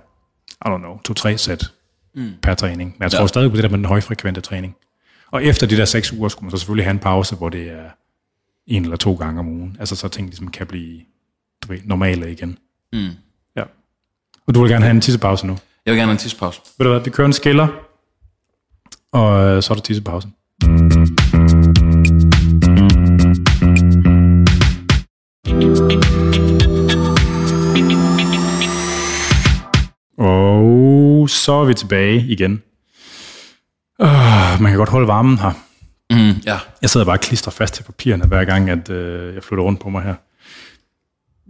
[0.67, 1.65] I don't know, to-tre sæt
[2.15, 2.31] mm.
[2.43, 2.95] per træning.
[2.99, 3.27] Men jeg tror ja.
[3.27, 4.77] stadig på det der med den højfrekvente træning.
[5.31, 7.71] Og efter de der seks uger, skulle man så selvfølgelig have en pause, hvor det
[7.71, 7.85] er
[8.67, 9.77] en eller to gange om ugen.
[9.81, 11.01] Altså så ting ligesom kan blive
[11.63, 12.59] du ved, normale igen.
[12.93, 13.09] Mm.
[13.57, 13.63] Ja.
[14.47, 15.59] Og du vil gerne have en tissepause nu?
[15.87, 16.61] Jeg vil gerne have en tissepause.
[16.79, 17.69] Ved du hvad, vi kører en skiller,
[19.13, 20.35] og øh, så er der tissepausen.
[30.19, 32.63] Og så er vi tilbage igen.
[33.99, 35.53] Uh, man kan godt holde varmen her.
[36.13, 36.59] Mm, ja.
[36.83, 39.81] Jeg sidder bare og klistrer fast til papirerne, hver gang, at uh, jeg flytter rundt
[39.81, 40.15] på mig her.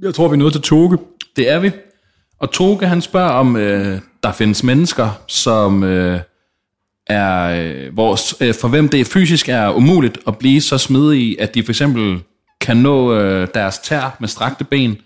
[0.02, 0.98] Jeg tror, vi er nået til Toge.
[1.36, 1.70] Det er vi.
[2.40, 3.60] Og Toge, han spørger, om uh,
[4.22, 6.18] der findes mennesker, som uh,
[7.06, 11.54] er, uh, hvor, uh, for hvem det fysisk er umuligt at blive så smidige, at
[11.54, 12.22] de for eksempel
[12.60, 14.98] kan nå uh, deres tær med strakte ben,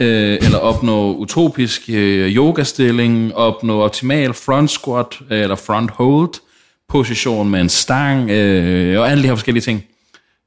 [0.00, 6.34] øh, eller opnå utopisk øh, yogastilling, opnå optimal front squat øh, eller front hold
[6.90, 9.84] position med en stang øh, og alle de her forskellige ting.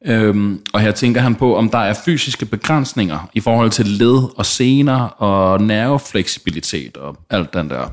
[0.05, 4.37] Øhm, og her tænker han på, om der er fysiske begrænsninger i forhold til led
[4.37, 7.87] og sener og nervefleksibilitet og alt den der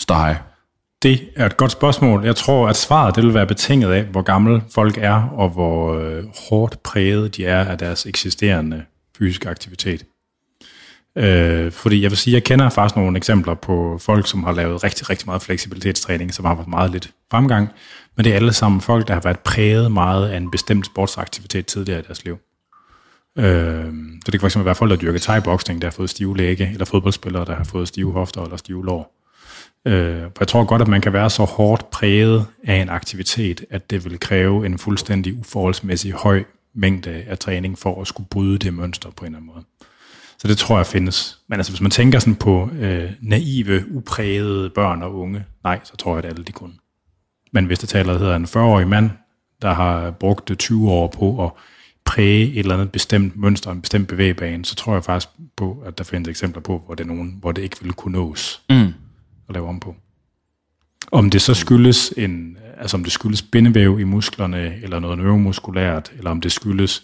[0.00, 0.38] stege.
[1.02, 2.24] Det er et godt spørgsmål.
[2.24, 5.98] Jeg tror, at svaret det vil være betinget af, hvor gamle folk er, og hvor
[5.98, 8.84] øh, hårdt præget de er af deres eksisterende
[9.18, 10.04] fysiske aktivitet.
[11.16, 14.84] Øh, fordi jeg vil sige, jeg kender faktisk nogle eksempler på folk, som har lavet
[14.84, 17.68] rigtig, rigtig meget fleksibilitetstræning, som har haft meget lidt fremgang,
[18.16, 21.66] men det er alle sammen folk, der har været præget meget af en bestemt sportsaktivitet
[21.66, 22.38] tidligere i deres liv.
[23.38, 23.92] Øh,
[24.24, 26.84] så det kan fx være folk, der dyrker thai-boxing, der har fået stive læge, eller
[26.84, 29.18] fodboldspillere, der har fået stive hofter eller stive lår.
[29.86, 33.64] Øh, for jeg tror godt, at man kan være så hårdt præget af en aktivitet,
[33.70, 36.44] at det vil kræve en fuldstændig uforholdsmæssig høj
[36.74, 39.64] mængde af træning for at skulle bryde det mønster på en eller anden måde.
[40.42, 41.38] Så det tror jeg findes.
[41.48, 45.96] Men altså, hvis man tænker sådan på øh, naive, uprægede børn og unge, nej, så
[45.96, 46.72] tror jeg, at alle de kunne.
[47.52, 49.10] Men hvis det taler hedder en 40-årig mand,
[49.62, 51.50] der har brugt 20 år på at
[52.04, 55.98] præge et eller andet bestemt mønster, en bestemt bevægebane, så tror jeg faktisk på, at
[55.98, 58.86] der findes eksempler på, hvor det er nogen, hvor det ikke ville kunne nås mm.
[59.48, 59.96] at lave om på.
[61.12, 66.12] Om det så skyldes en, altså om det skyldes bindevæv i musklerne, eller noget neuromuskulært,
[66.16, 67.02] eller om det skyldes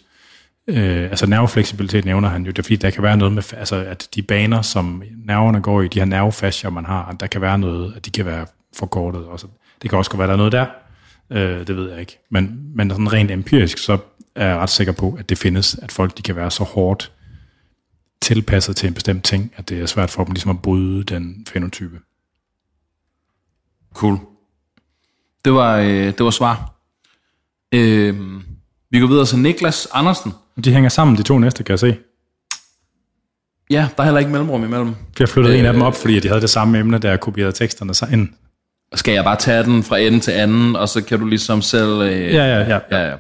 [0.68, 3.76] Øh, altså nervefleksibilitet nævner han jo, det er fordi, der kan være noget med, altså
[3.76, 7.58] at de baner, som nerverne går i, de her nervefascier, man har, der kan være
[7.58, 8.46] noget, at de kan være
[8.76, 9.46] forkortet også.
[9.82, 10.66] Det kan også være, der er noget der.
[11.30, 12.18] Øh, det ved jeg ikke.
[12.30, 13.98] Men, men sådan rent empirisk, så
[14.34, 17.12] er jeg ret sikker på, at det findes, at folk de kan være så hårdt
[18.20, 21.46] tilpasset til en bestemt ting, at det er svært for dem ligesom at bryde den
[21.48, 22.00] fenotype.
[23.94, 24.18] Cool.
[25.44, 26.74] Det var, øh, det var svar.
[27.72, 28.40] Øh,
[28.90, 30.32] vi går videre til Niklas Andersen.
[30.64, 31.96] De hænger sammen, de to næste, kan jeg se.
[33.70, 34.94] Ja, der er heller ikke mellemrum imellem.
[35.18, 37.20] Jeg flyttede øh, en af dem op, fordi de havde det samme emne, der jeg
[37.20, 38.28] kopierede teksterne så ind.
[38.94, 42.00] Skal jeg bare tage den fra ende til anden, og så kan du ligesom selv...
[42.00, 43.08] Øh, ja, ja, ja, ja.
[43.08, 43.16] ja.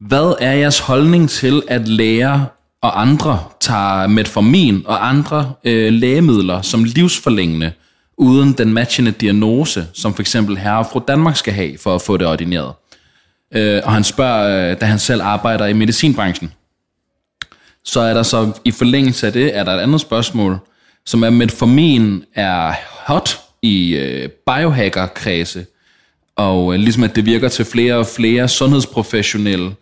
[0.00, 2.44] Hvad er jeres holdning til, at læger
[2.82, 7.72] og andre tager metformin og andre øh, lægemidler som livsforlængende,
[8.16, 12.02] uden den matchende diagnose, som for eksempel herre og fru Danmark skal have for at
[12.02, 12.72] få det ordineret?
[13.54, 16.52] Øh, og han spørger, øh, da han selv arbejder i medicinbranchen.
[17.84, 20.58] Så er der så i forlængelse af det, er der et andet spørgsmål,
[21.06, 22.72] som er, metformin er
[23.06, 25.66] hot i øh, biohacker-kredse,
[26.36, 29.74] Og øh, ligesom at det virker til flere og flere sundhedsprofessionelle,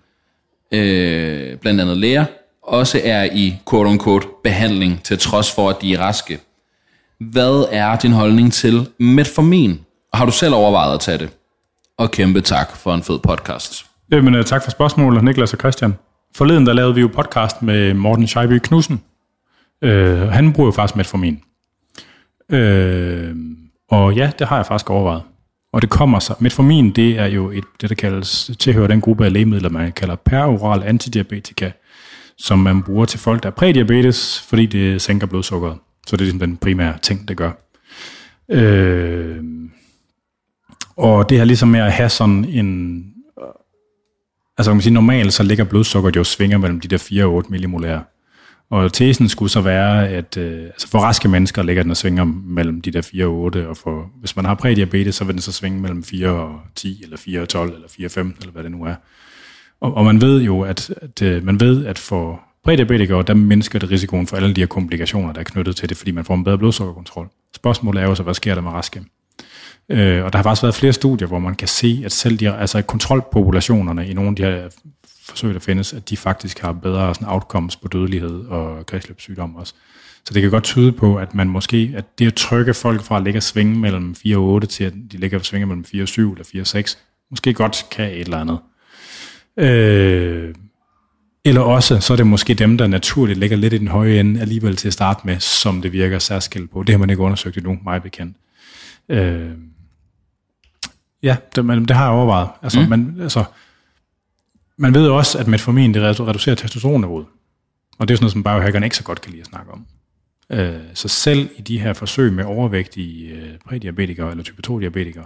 [0.73, 2.25] øh, blandt andet læger,
[2.63, 6.39] også er i quote-unquote behandling, til trods for, at de er raske.
[7.21, 9.81] Hvad er din holdning til metformin?
[10.13, 11.29] Og Har du selv overvejet at tage det?
[11.99, 13.87] Og kæmpe tak for en fed podcast.
[14.11, 15.95] Jamen, øh, tak for spørgsmålet, Niklas og Christian.
[16.35, 19.03] Forleden der lavede vi jo podcast med Morten Scheiby Knudsen.
[19.83, 21.43] Øh, han bruger jo faktisk metformin.
[22.51, 23.37] Øh,
[23.91, 25.23] og ja, det har jeg faktisk overvejet.
[25.73, 26.35] Og det kommer så.
[26.41, 30.17] Metformin, det er jo et, det, der kaldes, tilhører den gruppe af lægemidler, man kalder
[30.17, 31.71] peroral antidiabetika,
[32.39, 35.79] som man bruger til folk, der er prædiabetes, fordi det sænker blodsukkeret.
[36.07, 37.53] Så det er ligesom den primære ting, det gør.
[38.51, 39.37] Øh,
[40.97, 43.03] og det her ligesom med at have sådan en...
[44.59, 47.35] Altså man kan sige, normalt så ligger blodsukkeret jo svinger mellem de der 4 og
[47.35, 48.03] 8 millimolære.
[48.71, 52.25] Og tesen skulle så være, at øh, altså for raske mennesker ligger den og svinger
[52.25, 55.43] mellem de der 4 og 8, og for, hvis man har prædiabetes, så vil den
[55.43, 58.53] så svinge mellem 4 og 10, eller 4 og 12, eller 4 og 15, eller
[58.53, 58.95] hvad det nu er.
[59.81, 63.79] Og, og man ved jo, at, at øh, man ved, at for prædiabetikere, der mindsker
[63.79, 66.35] det risikoen for alle de her komplikationer, der er knyttet til det, fordi man får
[66.35, 67.29] en bedre blodsukkerkontrol.
[67.57, 69.05] Spørgsmålet er jo så, hvad sker der med raske?
[69.89, 72.53] Øh, og der har faktisk været flere studier, hvor man kan se, at selv de,
[72.53, 74.69] altså kontrolpopulationerne i nogle af de her
[75.29, 79.75] forsøg, der findes, at de faktisk har bedre sådan outcomes på dødelighed og kredsløbssygdom også.
[80.25, 83.17] Så det kan godt tyde på, at man måske, at det at trykke folk fra
[83.17, 85.85] at ligge og svinge mellem 4 og 8 til at de ligger og svinge mellem
[85.85, 86.99] 4 og 7 eller 4 og 6,
[87.31, 88.59] måske godt kan et eller andet.
[89.59, 90.55] Øh,
[91.45, 94.41] eller også, så er det måske dem, der naturligt ligger lidt i den høje ende
[94.41, 96.83] alligevel til at starte med, som det virker særskilt på.
[96.83, 98.37] Det har man ikke undersøgt endnu, meget bekendt.
[99.09, 99.51] Øh,
[101.23, 102.49] ja, det, man, det har jeg overvejet.
[102.63, 102.89] Altså, mm.
[102.89, 103.45] man, altså,
[104.77, 107.27] man ved også, at metformin det reducerer testosteronniveauet.
[107.99, 109.87] Og det er sådan noget, som biohackerne ikke så godt kan lide at snakke om.
[110.51, 115.25] Øh, så selv i de her forsøg med overvægtige øh, prædiabetikere eller type 2-diabetikere,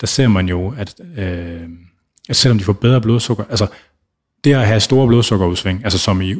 [0.00, 1.68] der ser man jo, at, øh,
[2.28, 3.66] at selvom de får bedre blodsukker, altså
[4.44, 6.30] det at have store blodsukkerudsving, altså som i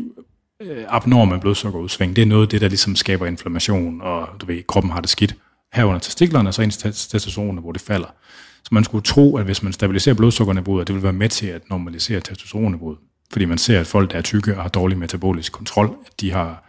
[0.61, 4.63] øh, abnorme blodsukkerudsving, det er noget af det, der ligesom skaber inflammation, og du ved,
[4.63, 5.35] kroppen har det skidt.
[5.73, 8.15] Herunder testiklerne, så ens testosteron, hvor det falder.
[8.63, 11.71] Så man skulle tro, at hvis man stabiliserer blodsukkerniveauet, det vil være med til at
[11.71, 12.99] normalisere testosteronniveauet.
[13.33, 16.33] Fordi man ser, at folk, der er tykke og har dårlig metabolisk kontrol, at de
[16.33, 16.65] har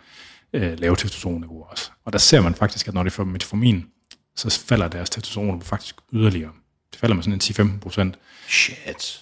[0.54, 1.92] øh, lave testosteronniveau også.
[2.06, 3.86] Og der ser man faktisk, at når de får metformin,
[4.36, 6.52] så falder deres testosteron faktisk yderligere.
[6.92, 8.20] Det falder med sådan en 10-15 procent.
[8.48, 9.22] Shit.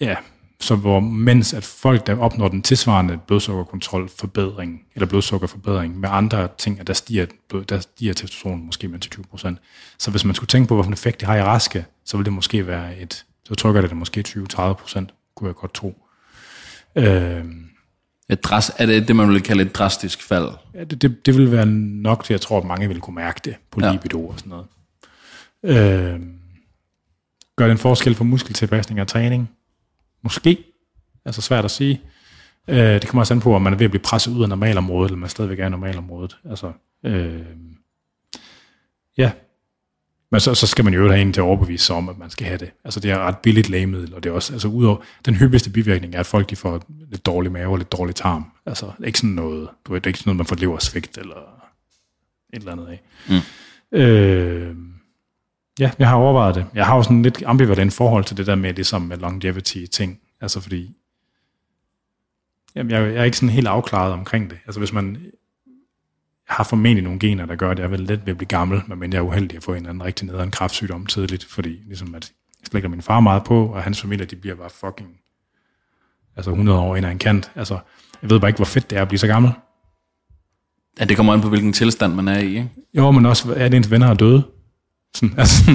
[0.00, 0.16] Ja,
[0.62, 6.48] så hvor mens at folk, der opnår den tilsvarende blodsukkerkontrol forbedring, eller blodsukkerforbedring med andre
[6.58, 7.26] ting, at der stiger,
[7.68, 9.58] der stiger testosteron måske med 20 procent.
[9.98, 12.32] Så hvis man skulle tænke på, hvilken effekt det har i raske, så ville det
[12.32, 16.06] måske være et, så trykker det, det måske 20-30 procent, kunne jeg godt tro.
[16.96, 17.44] Øh,
[18.28, 20.48] et dras, er det det, man vil kalde et drastisk fald?
[20.74, 23.40] Ja, det, det, det vil være nok til, jeg tror, at mange vil kunne mærke
[23.44, 23.92] det på ja.
[23.92, 24.66] libido og sådan noget.
[25.64, 26.20] Øh,
[27.56, 29.50] gør det en forskel for muskeltilpasning og træning?
[30.22, 30.64] Måske.
[31.24, 32.00] Altså svært at sige.
[32.68, 34.48] Øh, det kommer også an på, om man er ved at blive presset ud af
[34.48, 36.36] normalområdet, eller man stadigvæk er i normalområdet.
[36.50, 36.72] Altså,
[37.04, 37.42] øh,
[39.18, 39.32] ja.
[40.30, 42.30] Men så, så skal man jo have en til at overbevise sig om, at man
[42.30, 42.70] skal have det.
[42.84, 46.14] Altså det er ret billigt lægemiddel, og det er også, altså udover, den hyppigste bivirkning
[46.14, 48.44] er, at folk de får lidt dårlig mave og lidt dårlig tarm.
[48.66, 51.36] Altså ikke sådan noget, du ved, det er ikke sådan noget, man får leversvigt eller
[52.52, 53.02] et eller andet af.
[53.28, 53.98] Mm.
[53.98, 54.76] Øh,
[55.78, 56.66] Ja, jeg har overvejet det.
[56.74, 60.20] Jeg har jo sådan lidt ambivalent forhold til det der med, ligesom med longevity-ting.
[60.40, 60.96] Altså fordi,
[62.74, 64.58] jamen jeg, jeg er ikke sådan helt afklaret omkring det.
[64.66, 65.32] Altså hvis man
[66.48, 69.12] har formentlig nogle gener, der gør, at jeg vel let ved at blive gammel, men
[69.12, 72.32] jeg er uheldig at få en eller anden rigtig nederen kraftsygdom tidligt, fordi ligesom at
[72.60, 75.16] jeg slægter min far meget på, og hans familie, de bliver bare fucking
[76.36, 77.50] altså 100 år ind ad en kant.
[77.54, 77.78] Altså,
[78.22, 79.52] jeg ved bare ikke, hvor fedt det er at blive så gammel.
[81.00, 82.70] Ja, det kommer an på, hvilken tilstand man er i, ikke?
[82.94, 84.42] Jo, men også, er det ens venner er døde?
[85.16, 85.70] Sådan, altså,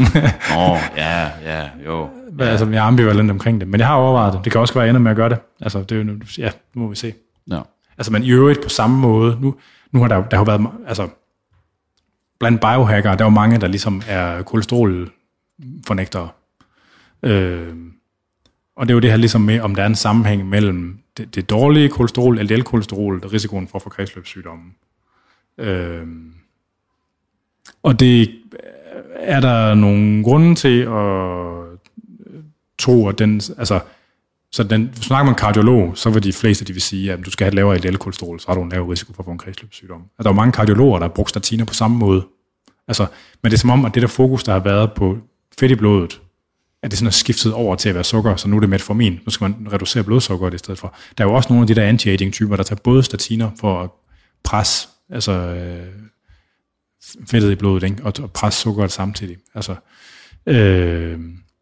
[0.56, 2.10] Åh, oh, ja, ja, jo.
[2.40, 2.46] Ja.
[2.46, 4.44] Altså, jeg er ambivalent omkring det, men jeg har overvejet det.
[4.44, 5.38] Det kan også være, ender med at gøre det.
[5.62, 7.14] Altså, det er jo, ja, nu må vi se.
[7.52, 7.62] Ja.
[7.98, 9.56] Altså, men i øvrigt på samme måde, nu,
[9.92, 11.08] nu har der, der har været, altså,
[12.40, 16.30] blandt biohackere, der er jo mange, der ligesom er kolesterolfornægtere.
[17.24, 17.76] Øh,
[18.76, 21.36] og det er jo det her ligesom med, om der er en sammenhæng mellem det,
[21.36, 24.64] det dårlige kolesterol, LDL-kolesterol, og risikoen for at få kredsløbssygdomme.
[25.58, 26.08] Øh,
[27.84, 28.36] og det
[29.20, 30.88] er der nogle grunde til at
[32.28, 32.43] øh,
[32.78, 33.80] tro, at den, altså,
[34.51, 37.32] så den, hvis snakker man kardiolog, så vil de fleste de vil sige, at du
[37.32, 39.38] skal have et lavere LDL-kolesterol, så har du en lavere risiko for at få en
[39.38, 40.01] kredsløbssygdom.
[40.01, 42.26] Altså, der er mange kardiologer, der har brugt statiner på samme måde.
[42.88, 43.07] Altså,
[43.43, 45.18] men det er som om, at det der fokus, der har været på
[45.59, 46.22] fedt i blodet,
[46.84, 49.20] at det sådan er skiftet over til at være sukker, så nu er det metformin.
[49.26, 50.95] Nu skal man reducere blodsukkeret i stedet for.
[51.18, 53.89] Der er jo også nogle af de der anti-aging-typer, der tager både statiner for at
[54.43, 55.88] presse altså, øh,
[57.30, 58.03] fedtet i blodet, ikke?
[58.03, 59.38] Og, og presse sukkeret samtidig.
[59.55, 59.76] Altså,
[60.47, 61.20] Øh,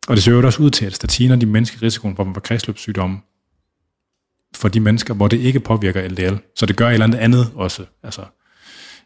[0.07, 3.17] og det ser jo også ud til, at statiner de mindsker risikoen for, for kredsløbssygdomme
[4.55, 6.35] for de mennesker, hvor det ikke påvirker LDL.
[6.55, 7.85] Så det gør et eller andet andet også.
[8.03, 8.21] Altså,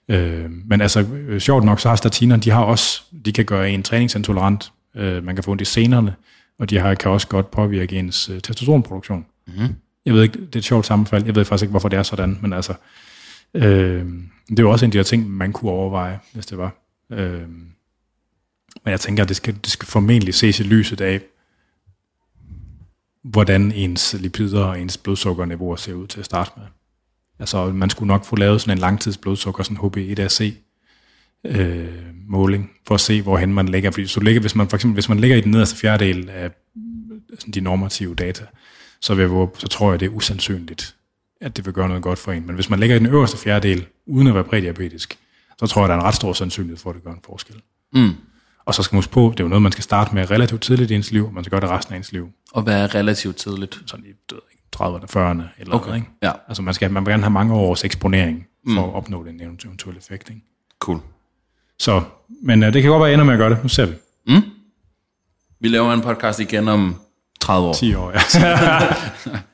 [0.09, 3.71] øh, men altså, øh, sjovt nok, så har statiner, de har også, de kan gøre
[3.71, 6.15] en træningsintolerant, øh, man kan få ondt i senerne,
[6.59, 9.25] og de har, kan også godt påvirke ens øh, testosteronproduktion.
[9.47, 9.75] Mm-hmm.
[10.05, 12.03] Jeg ved ikke, det er et sjovt sammenfald, jeg ved faktisk ikke, hvorfor det er
[12.03, 12.73] sådan, men altså,
[13.53, 14.05] øh,
[14.49, 16.75] det er jo også en af de her ting, man kunne overveje, hvis det var.
[17.11, 17.49] Øh,
[18.83, 21.21] men jeg tænker, at det skal, det skal formentlig ses i lyset af,
[23.23, 26.65] hvordan ens lipider og ens blodsukkerniveauer ser ud til at starte med.
[27.39, 30.53] Altså, man skulle nok få lavet sådan en langtidsblodsukker, sådan HB1AC,
[31.43, 31.87] øh,
[32.27, 33.91] måling, for at se, hvorhen man ligger.
[33.91, 36.51] Fordi så ligger, hvis man for eksempel, hvis man ligger i den nederste fjerdedel af
[37.39, 38.45] sådan de normative data,
[39.01, 40.95] så, vil jeg, så tror jeg, det er usandsynligt,
[41.41, 42.45] at det vil gøre noget godt for en.
[42.45, 45.17] Men hvis man ligger i den øverste fjerdedel, uden at være prædiabetisk,
[45.59, 47.61] så tror jeg, der er en ret stor sandsynlighed for, at det gør en forskel.
[47.93, 48.11] Mm.
[48.65, 50.61] Og så skal man huske på, det er jo noget, man skal starte med relativt
[50.61, 52.29] tidligt i ens liv, og man skal gøre det resten af ens liv.
[52.51, 53.81] Og hvad er relativt tidligt?
[53.85, 54.09] Sådan i
[54.75, 55.85] 30'erne, 40'erne eller okay.
[55.85, 56.07] noget, ikke?
[56.23, 56.31] Ja.
[56.47, 58.89] Altså man skal man vil gerne have mange års eksponering for mm.
[58.89, 60.41] at opnå den eventuelle effekt, ikke?
[60.79, 60.99] Cool.
[61.79, 62.01] Så,
[62.41, 63.63] men uh, det kan godt være, at ender med at gøre det.
[63.63, 63.95] Nu ser vi.
[64.27, 64.41] Mm.
[65.59, 66.95] Vi laver en podcast igen om
[67.41, 67.73] 30 år.
[67.73, 68.19] 10 år, ja.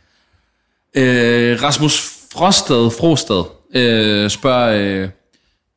[0.95, 3.43] øh, Rasmus Frostad, Frostad
[3.75, 5.09] øh, spørger, øh,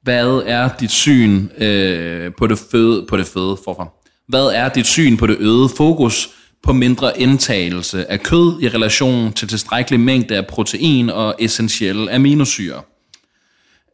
[0.02, 3.88] hvad er dit syn øh, på det føde, på det føde forfra?
[4.28, 6.30] Hvad er dit syn på det øgede fokus
[6.62, 12.82] på mindre indtagelse af kød i relation til tilstrækkelig mængde af protein og essentielle aminosyre?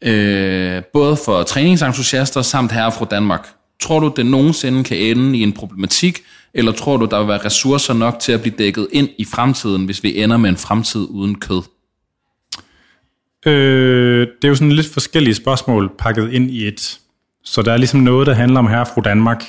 [0.03, 3.49] Øh, både for træningsentusiaster samt herre fra Danmark.
[3.81, 6.23] Tror du, det nogensinde kan ende i en problematik,
[6.55, 9.85] eller tror du, der vil være ressourcer nok til at blive dækket ind i fremtiden,
[9.85, 11.63] hvis vi ender med en fremtid uden kød?
[13.47, 17.01] Øh, det er jo sådan lidt forskellige spørgsmål pakket ind i et.
[17.45, 19.45] Så der er ligesom noget, der handler om herre fra Danmark,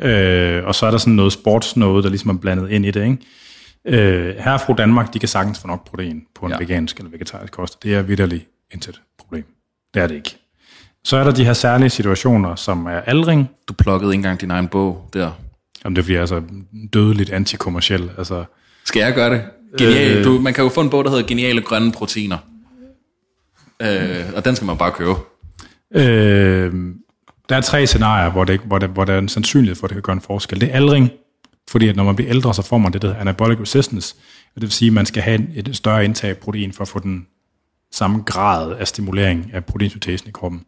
[0.00, 3.04] øh, og så er der sådan noget sportsnode, der ligesom er blandet ind i det.
[3.04, 3.18] Ikke?
[3.84, 6.58] Øh, herre fra Danmark, de kan sagtens få nok protein på en ja.
[6.58, 7.82] vegansk eller vegetarisk kost.
[7.82, 9.44] Det er vidderligt intet problem.
[9.94, 10.36] Det er det ikke.
[11.04, 13.50] Så er der de her særlige situationer, som er aldring.
[13.68, 15.30] Du plukkede ikke engang din egen bog der.
[15.84, 16.42] Jamen det er fordi, jeg er så
[16.92, 18.10] dødeligt antikommersiel.
[18.18, 18.44] Altså,
[18.84, 19.42] Skal jeg gøre det?
[19.78, 20.18] Genial.
[20.18, 22.38] Øh, du, man kan jo få en bog, der hedder Geniale Grønne Proteiner.
[23.82, 25.14] Øh, og den skal man bare købe.
[25.94, 26.72] Øh,
[27.48, 29.90] der er tre scenarier, hvor, det, hvor, det, hvor der er en sandsynlighed for, at
[29.90, 30.60] det kan gøre en forskel.
[30.60, 31.10] Det er aldring,
[31.70, 34.14] fordi at når man bliver ældre, så får man det, der hedder anabolic resistance.
[34.54, 36.88] Og det vil sige, at man skal have et større indtag af protein for at
[36.88, 37.26] få den
[37.92, 40.62] samme grad af stimulering af proteinsyntesen i kroppen.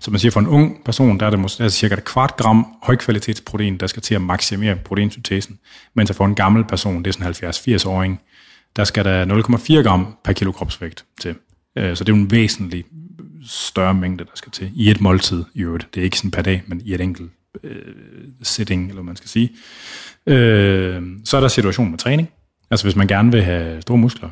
[0.00, 2.36] Så man siger, for en ung person, der er det måske, der cirka et kvart
[2.36, 5.58] gram højkvalitetsprotein, der skal til at maksimere proteinsyntesen,
[5.94, 8.20] mens for en gammel person, det er sådan 70-80-åring,
[8.76, 9.24] der skal der
[9.78, 11.34] 0,4 gram per kilo kropsvægt til.
[11.78, 12.84] Øh, så det er jo en væsentlig
[13.46, 15.94] større mængde, der skal til i et måltid i øvrigt.
[15.94, 17.30] Det er ikke sådan per dag, men i et enkelt
[17.64, 17.82] øh,
[18.42, 19.50] sitting, eller hvad man skal sige.
[20.26, 22.28] Øh, så er der situationen med træning.
[22.70, 24.28] Altså hvis man gerne vil have store muskler.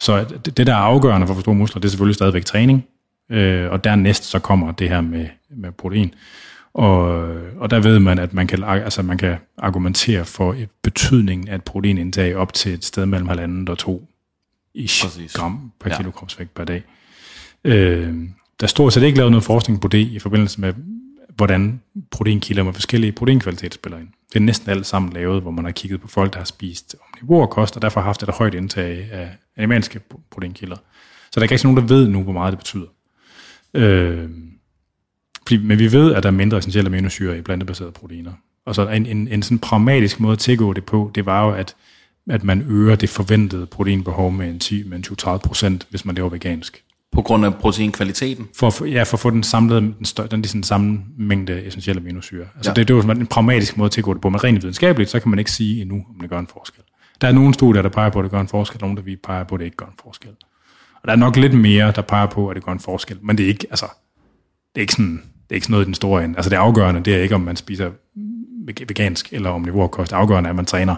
[0.00, 2.44] Så det, det der er afgørende for at få store muskler, det er selvfølgelig stadigvæk
[2.44, 2.84] træning.
[3.30, 6.14] Øh, og dernæst så kommer det her med, med protein.
[6.74, 7.00] Og,
[7.56, 11.64] og der ved man, at man kan, altså man kan argumentere for betydningen af et
[11.64, 14.08] proteinindtag op til et sted mellem halvandet og to
[14.74, 15.32] ish Præcis.
[15.32, 15.96] gram per ja.
[15.96, 16.82] kilo kropsvægt per dag.
[17.64, 18.14] Øh,
[18.60, 20.74] der er stort set ikke lavet noget forskning på det i forbindelse med,
[21.36, 24.08] hvordan proteinkilder med forskellige proteinkvaliteter spiller ind.
[24.32, 26.96] Det er næsten alt sammen lavet, hvor man har kigget på folk, der har spist
[27.12, 30.00] omnivor kost, og derfor har haft et højt indtag af animalske
[30.30, 30.76] proteinkilder.
[30.76, 32.86] Så der er ikke rigtig nogen, der ved nu, hvor meget det betyder.
[33.74, 34.28] Øh,
[35.42, 38.32] fordi, men vi ved, at der er mindre essentielle aminosyre i plantebaserede proteiner.
[38.66, 41.52] Og så en, en, en sådan pragmatisk måde at tilgå det på, det var jo,
[41.52, 41.76] at
[42.28, 46.28] at man øger det forventede proteinbehov med en 10, med 20-30 procent, hvis man lever
[46.28, 46.84] vegansk.
[47.12, 48.48] På grund af proteinkvaliteten?
[48.56, 52.46] For, ja, for at få den samlede, den, større, den, den samme mængde essentielle aminosyre.
[52.56, 52.74] Altså ja.
[52.74, 55.20] det, det er jo en pragmatisk måde at gå det på, men rent videnskabeligt, så
[55.20, 56.84] kan man ikke sige endnu, om det gør en forskel.
[57.20, 59.16] Der er nogle studier, der peger på, at det gør en forskel, nogle der vi
[59.16, 60.30] peger på, at det ikke gør en forskel.
[61.08, 63.44] Der er nok lidt mere, der peger på, at det gør en forskel, men det
[63.44, 63.86] er ikke, altså,
[64.74, 66.36] det er ikke sådan, det er ikke sådan noget i den store ende.
[66.36, 67.90] Altså det afgørende, det er ikke, om man spiser
[68.66, 70.10] vegansk eller om niveaukost.
[70.10, 70.96] Det afgørende er, at man træner.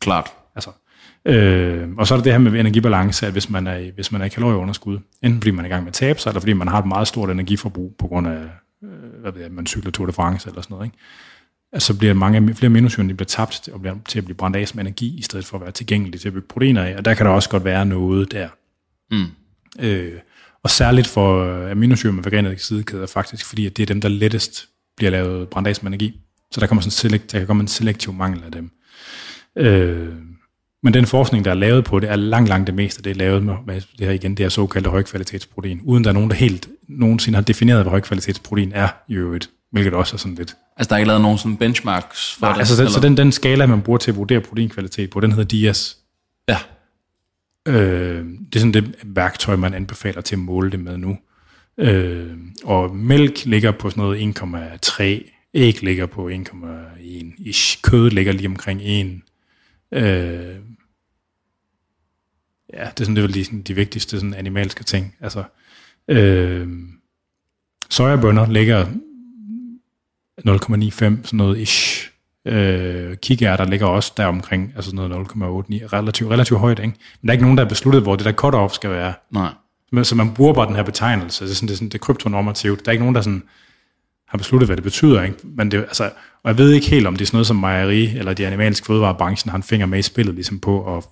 [0.00, 0.32] Klart.
[0.54, 0.70] Altså,
[1.24, 4.20] øh, og så er der det her med energibalance, at hvis man er, hvis man
[4.20, 6.52] er i kalorieunderskud, enten fordi man er i gang med at tabe sig, eller fordi
[6.52, 8.42] man har et meget stort energiforbrug på grund af,
[8.84, 10.98] øh, hvad ved jeg, man cykler Tour de France eller sådan noget, ikke?
[11.72, 14.56] Altså, så bliver mange flere aminosyre, de bliver tabt og bliver til at blive brændt
[14.56, 17.04] af som energi, i stedet for at være tilgængelige til at bygge proteiner af, og
[17.04, 18.48] der kan der også godt være noget der.
[19.10, 19.26] Mm.
[19.78, 20.12] Øh,
[20.62, 24.68] og særligt for aminosyre med veganede sidekæder faktisk, fordi at det er dem, der lettest
[24.96, 26.20] bliver lavet brændt af som energi.
[26.50, 28.70] Så der kommer, sådan selekt, der kan komme en selektiv mangel af dem.
[29.56, 30.12] Øh,
[30.82, 33.14] men den forskning, der er lavet på det, er langt, langt det meste, det er
[33.14, 36.36] lavet med, med det her igen, det her såkaldte højkvalitetsprotein, uden der er nogen, der
[36.36, 39.50] helt nogensinde har defineret, hvad højkvalitetsprotein er i øvrigt.
[39.72, 40.56] hvilket også er sådan lidt...
[40.76, 42.58] Altså, der er ikke lavet nogen sådan benchmarks for Nej, det?
[42.58, 42.92] altså, så, eller?
[42.92, 45.96] så den, den skala, man bruger til at vurdere proteinkvalitet på, den hedder DIAS.
[47.66, 51.18] Øh, det er sådan det værktøj, man anbefaler til at måle det med nu.
[51.78, 55.02] Øh, og mælk ligger på sådan noget 1,3,
[55.54, 57.82] æg ligger på 1,1, ish.
[57.82, 59.20] kød ligger lige omkring 1.
[59.92, 60.56] Øh,
[62.72, 65.16] ja, det er sådan det er lige sådan de vigtigste sådan animalske ting.
[65.20, 65.44] Altså,
[66.08, 66.68] øh,
[67.90, 68.86] sojabønner ligger
[70.46, 72.10] 0,95, sådan noget ish.
[72.46, 76.94] Øh, kikærter ligger også der omkring, altså noget 0,89, relativt, relativt højt, ikke?
[77.20, 79.14] Men der er ikke nogen, der har besluttet, hvor det der cut-off skal være.
[79.30, 79.50] Nej.
[79.92, 81.94] Men, så man bruger bare den her betegnelse, det er, sådan, det er, sådan, det
[81.94, 82.84] er kryptonormativt.
[82.84, 83.42] Der er ikke nogen, der sådan
[84.28, 85.22] har besluttet, hvad det betyder.
[85.22, 85.36] Ikke?
[85.44, 86.04] Men det, altså,
[86.42, 88.86] og jeg ved ikke helt, om det er sådan noget som mejeri, eller de animalske
[88.86, 91.04] fødevarebranchen har en finger med i spillet ligesom på at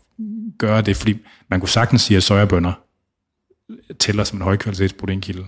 [0.58, 1.18] gøre det, fordi
[1.50, 2.72] man kunne sagtens sige, at sojabønner
[3.98, 5.44] tæller som en højkvalitets proteinkilde.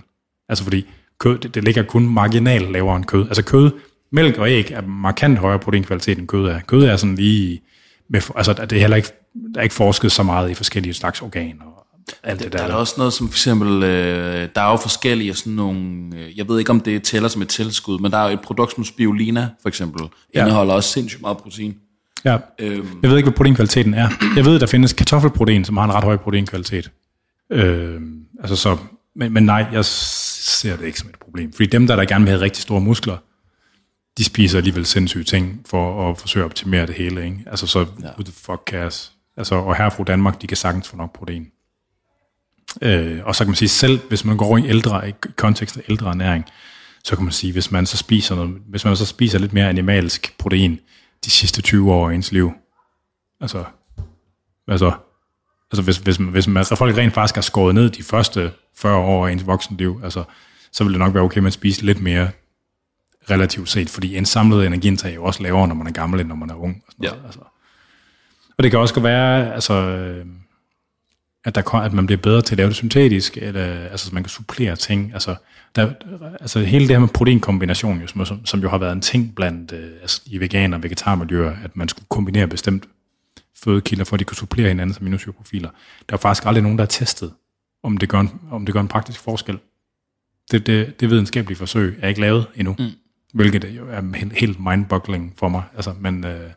[0.49, 0.85] Altså fordi
[1.19, 3.25] kød, det, det ligger kun marginalt lavere end kød.
[3.27, 3.71] Altså kød,
[4.11, 6.59] mælk og æg er markant højere proteinkvalitet end kød er.
[6.67, 7.61] Kød er sådan lige,
[8.09, 9.09] med, altså det er heller ikke,
[9.53, 11.77] der er ikke forsket så meget i forskellige slags organer
[12.23, 12.63] alt det Der der.
[12.63, 16.37] er der også noget som for eksempel, øh, der er jo forskellige sådan nogle, øh,
[16.37, 18.75] jeg ved ikke om det tæller som et tilskud, men der er jo et produkt
[18.75, 20.01] som spirulina for eksempel,
[20.35, 20.41] ja.
[20.41, 21.75] indeholder også sindssygt meget protein.
[22.25, 22.37] Ja.
[22.59, 24.09] Øhm, Jeg ved ikke, hvad proteinkvaliteten er.
[24.35, 26.91] Jeg ved, der findes kartoffelprotein, som har en ret høj proteinkvalitet.
[27.51, 28.01] Øh,
[28.39, 28.77] altså så,
[29.15, 31.53] men, men nej, jeg ser det ikke som et problem.
[31.53, 33.17] Fordi dem, der, der gerne vil have rigtig store muskler,
[34.17, 37.25] de spiser alligevel sindssyge ting for at forsøge at optimere det hele.
[37.25, 37.43] Ikke?
[37.47, 38.09] Altså så, ja.
[38.11, 39.11] who the fuck cares?
[39.37, 41.51] Altså, og her fra Danmark, de kan sagtens få nok protein.
[42.81, 45.81] Øh, og så kan man sige, selv hvis man går i ældre, i kontekst af
[45.89, 46.45] ældre ernæring,
[47.03, 49.69] så kan man sige, hvis man så spiser, noget, hvis man så spiser lidt mere
[49.69, 50.79] animalsk protein
[51.25, 52.51] de sidste 20 år af ens liv,
[53.41, 53.63] altså,
[54.67, 54.91] altså,
[55.71, 58.97] altså hvis, hvis, man, hvis man, folk rent faktisk har skåret ned de første 40
[58.97, 60.23] år af ens voksenliv, altså,
[60.71, 62.29] så vil det nok være okay, at man spiser lidt mere
[63.29, 66.27] relativt set, fordi en samlet energiindtag er jo også lavere, når man er gammel, end
[66.29, 66.83] når man er ung.
[66.87, 67.09] Og, sådan Ja.
[67.09, 67.39] noget, altså.
[68.57, 70.25] og det kan også godt være, altså, øh,
[71.45, 74.23] at, der, at man bliver bedre til at lave det syntetisk, eller, altså så man
[74.23, 75.13] kan supplere ting.
[75.13, 75.35] Altså,
[75.75, 75.93] der,
[76.41, 79.71] altså hele det her med proteinkombination, jo, som, som jo har været en ting blandt
[79.71, 82.85] øh, altså, i veganer og vegetarmiljøer, at man skulle kombinere bestemt
[83.63, 85.69] fødekilder, for at de kunne supplere hinandens aminosyreprofiler.
[86.09, 87.33] Der er faktisk aldrig nogen, der har testet,
[87.83, 89.59] om det gør en, om det gør en praktisk forskel.
[90.51, 92.85] Det, det, det videnskabelige forsøg er ikke lavet endnu, mm.
[93.37, 95.63] Hvilket jo er helt- mindboggling for mig.
[95.75, 96.49] Altså, men øh,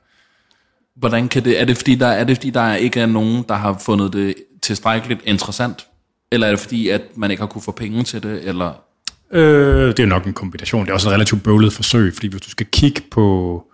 [0.96, 3.54] hvordan kan det, er det fordi, der, er det fordi, der ikke er nogen, der
[3.54, 5.86] har fundet det tilstrækkeligt interessant?
[6.32, 8.48] Eller er det fordi, at man ikke har kunne få penge til det?
[8.48, 8.72] Eller
[9.32, 10.84] Øh, det er nok en kombination.
[10.84, 13.66] Det er også et relativt bøvlet forsøg, fordi hvis du skal kigge på...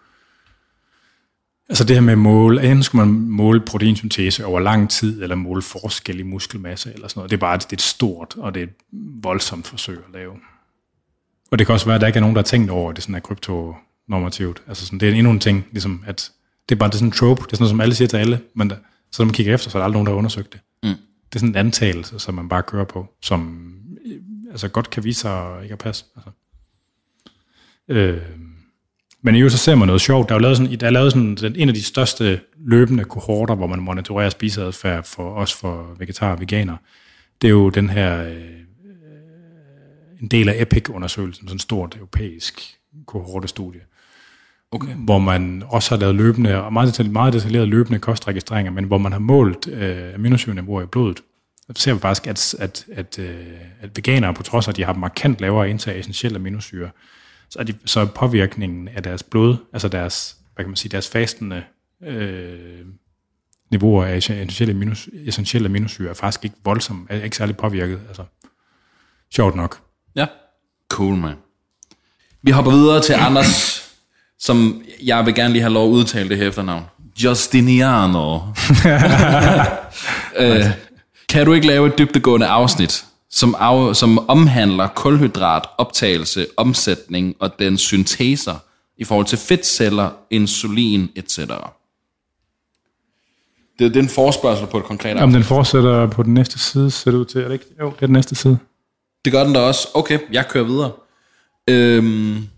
[1.69, 5.37] Altså det her med at måle, enten skal man måle proteinsyntese over lang tid, eller
[5.37, 7.31] måle forskel i muskelmasse, eller sådan noget.
[7.31, 8.75] Det er bare det er et stort, og det er et
[9.23, 10.33] voldsomt forsøg at lave.
[11.51, 12.97] Og det kan også være, at der ikke er nogen, der har tænkt over, at
[12.97, 14.63] det sådan er kryptonormativt.
[14.69, 16.31] Altså sådan, det er endnu en ting, ligesom at
[16.69, 18.09] det er bare det er sådan en trope, det er sådan noget, som alle siger
[18.09, 18.77] til alle, men der,
[19.13, 20.61] så når man kigger efter, så er der aldrig nogen, der har undersøgt det.
[20.83, 20.89] Mm.
[21.29, 23.73] Det er sådan en antagelse, som man bare kører på, som
[24.51, 26.05] altså godt kan vise sig ikke at passe.
[26.17, 26.31] Altså.
[27.89, 28.23] Øh,
[29.23, 30.29] men i øvrigt så ser man noget sjovt.
[30.29, 33.55] Der er jo lavet sådan, der er lavet sådan en af de største løbende kohorter,
[33.55, 36.77] hvor man monitorerer spiseadfærd for os for vegetarer og veganer.
[37.43, 38.56] Det er jo den her, øh,
[40.21, 43.81] en del af EPIC-undersøgelsen, sådan et stort europæisk kohortestudie,
[44.71, 44.95] okay.
[44.95, 48.99] hvor man også har lavet løbende, og meget, detalj, meget detaljeret løbende kostregistreringer, men hvor
[48.99, 51.23] man har målt øh, aminosyreniveauer i blodet.
[51.75, 53.47] Så ser vi faktisk, at, at, at, øh,
[53.81, 56.91] at veganere, på trods af, at de har markant lavere indtag af essentielle aminosyre,
[57.51, 60.91] så er, de, så er påvirkningen af deres blod, altså deres, hvad kan man sige,
[60.91, 61.63] deres fastende
[62.03, 62.85] øh,
[63.71, 68.01] niveauer af essentielle, aminos, essentielle aminosyre er faktisk ikke voldsomt, er ikke særlig påvirket.
[68.09, 68.25] Altså,
[69.35, 69.86] sjovt nok.
[70.17, 70.27] Ja.
[70.89, 71.35] Cool, man.
[72.43, 73.83] Vi hopper videre til Anders,
[74.39, 76.85] som jeg vil gerne lige have lov at udtale det her efternavn.
[77.25, 78.35] Justiniano.
[80.39, 80.65] øh,
[81.29, 87.59] kan du ikke lave et dybdegående afsnit, som, af, som omhandler kulhydrat, optagelse, omsætning og
[87.59, 88.55] den synteser
[88.99, 91.39] i forhold til fedtceller, insulin, etc.?
[91.39, 91.55] Det,
[93.79, 97.11] det er en forspørgsel på et konkret Om den fortsætter på den næste side, ser
[97.11, 97.67] det ud til, er det ikke?
[97.81, 98.59] Jo, det er den næste side.
[99.27, 99.89] Det gør den da også.
[99.95, 100.93] Okay, jeg kører videre.
[101.69, 102.49] Øhm,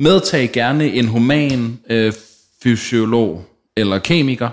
[0.00, 2.12] medtag gerne en human øh,
[2.62, 3.44] fysiolog
[3.76, 4.48] eller kemiker.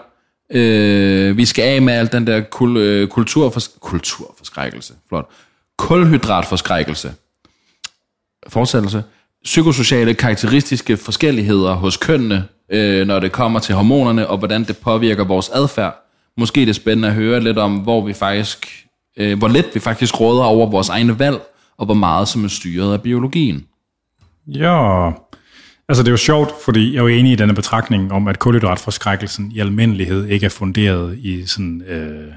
[0.49, 4.93] Øh, vi skal af med al den der kul, øh, kulturfors, kulturforskrækkelse.
[5.07, 5.29] Flot.
[5.77, 7.13] Kulhydratforskrækkelse.
[8.47, 9.03] Fortsættelse.
[9.43, 15.23] Psykosociale karakteristiske forskelligheder hos kønnene, øh, når det kommer til hormonerne, og hvordan det påvirker
[15.23, 15.95] vores adfærd.
[16.37, 18.82] Måske det er spændende at høre lidt om, hvor vi faktisk,
[19.17, 21.41] øh, hvor lidt vi faktisk råder over vores egne valg,
[21.77, 23.67] og hvor meget som er styret af biologien.
[24.47, 25.07] Ja,
[25.89, 28.39] altså det er jo sjovt, fordi jeg er jo enig i denne betragtning om, at
[28.39, 32.33] kulhydratforskrækkelsen i almindelighed ikke er funderet i sådan, øh,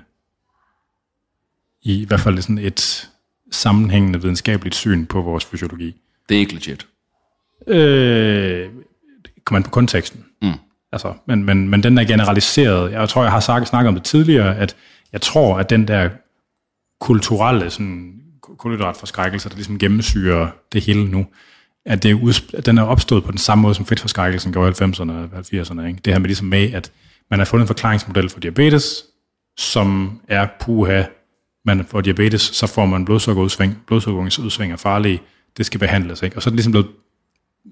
[1.82, 3.10] i, i hvert fald sådan et
[3.52, 5.94] sammenhængende videnskabeligt syn på vores fysiologi.
[6.28, 6.86] Det er ikke legit.
[7.66, 8.68] Øh,
[9.44, 10.24] kommer man på konteksten.
[10.42, 10.52] Mm.
[10.92, 12.92] Altså, men, men, men den er generaliseret.
[12.92, 14.76] Jeg tror, jeg har sagt, snakket om det tidligere, at
[15.12, 16.10] jeg tror, at den der
[17.00, 18.20] kulturelle sådan,
[18.58, 21.26] kulhydratforskrækkelse, der ligesom gennemsyrer det hele nu,
[21.84, 24.70] at, det er udsp- at den er opstået på den samme måde, som fedtforskrækkelsen gjorde
[24.70, 25.86] i 90'erne og 80'erne.
[25.86, 26.00] Ikke?
[26.04, 26.92] Det her med ligesom med, at
[27.30, 29.04] man har fundet en forklaringsmodel for diabetes,
[29.56, 31.02] som er puha,
[31.64, 33.82] man får diabetes, så får man blodsukkerudsving.
[33.86, 35.22] Blodsukkerudsving er farlige,
[35.56, 36.22] det skal behandles.
[36.22, 36.36] Ikke?
[36.36, 36.88] Og så er det ligesom blevet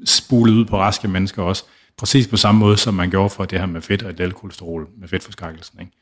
[0.05, 1.64] spulet ud på raske mennesker også,
[1.97, 5.09] præcis på samme måde, som man gjorde for det her med fedt og LDL-kolesterol, med
[5.09, 5.81] fedtforskrækkelsen.
[5.81, 5.93] Ikke?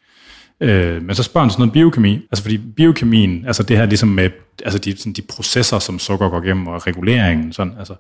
[0.62, 4.08] Øh, men så spørger han sådan noget biokemi, altså fordi biokemien, altså det her ligesom
[4.08, 4.30] med
[4.64, 7.92] altså de, sådan de processer, som sukker går igennem, og reguleringen, sådan, altså.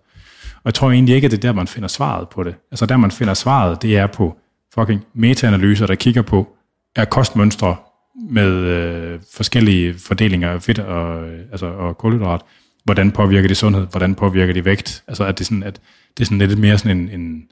[0.54, 2.54] Og jeg tror egentlig ikke, at det er der, man finder svaret på det.
[2.70, 4.36] Altså der, man finder svaret, det er på
[4.74, 6.56] fucking metaanalyser, der kigger på,
[6.96, 7.76] er kostmønstre
[8.30, 12.40] med øh, forskellige fordelinger af fedt og, øh, altså, og kulhydrat,
[12.84, 15.80] hvordan påvirker det sundhed, hvordan påvirker det vægt, altså at det, sådan, at
[16.18, 17.44] det er sådan lidt mere sådan en, en,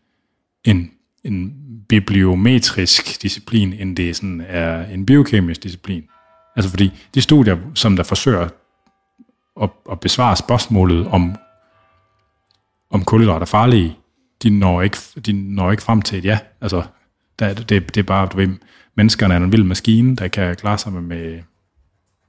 [0.65, 0.91] en,
[1.25, 1.55] en
[1.91, 6.05] bibliometrisk disciplin, end det sådan er en biokemisk disciplin.
[6.57, 8.49] Altså fordi de studier, som der forsøger
[9.63, 11.37] at, at besvare spørgsmålet om,
[12.91, 13.97] om kulhydrater er farlige,
[14.43, 16.39] de når, ikke, de når ikke frem til et ja.
[16.61, 16.83] Altså,
[17.39, 18.49] der, det, det er bare, du ved,
[18.97, 21.43] menneskerne er en vild maskine, der kan klare sig med, med,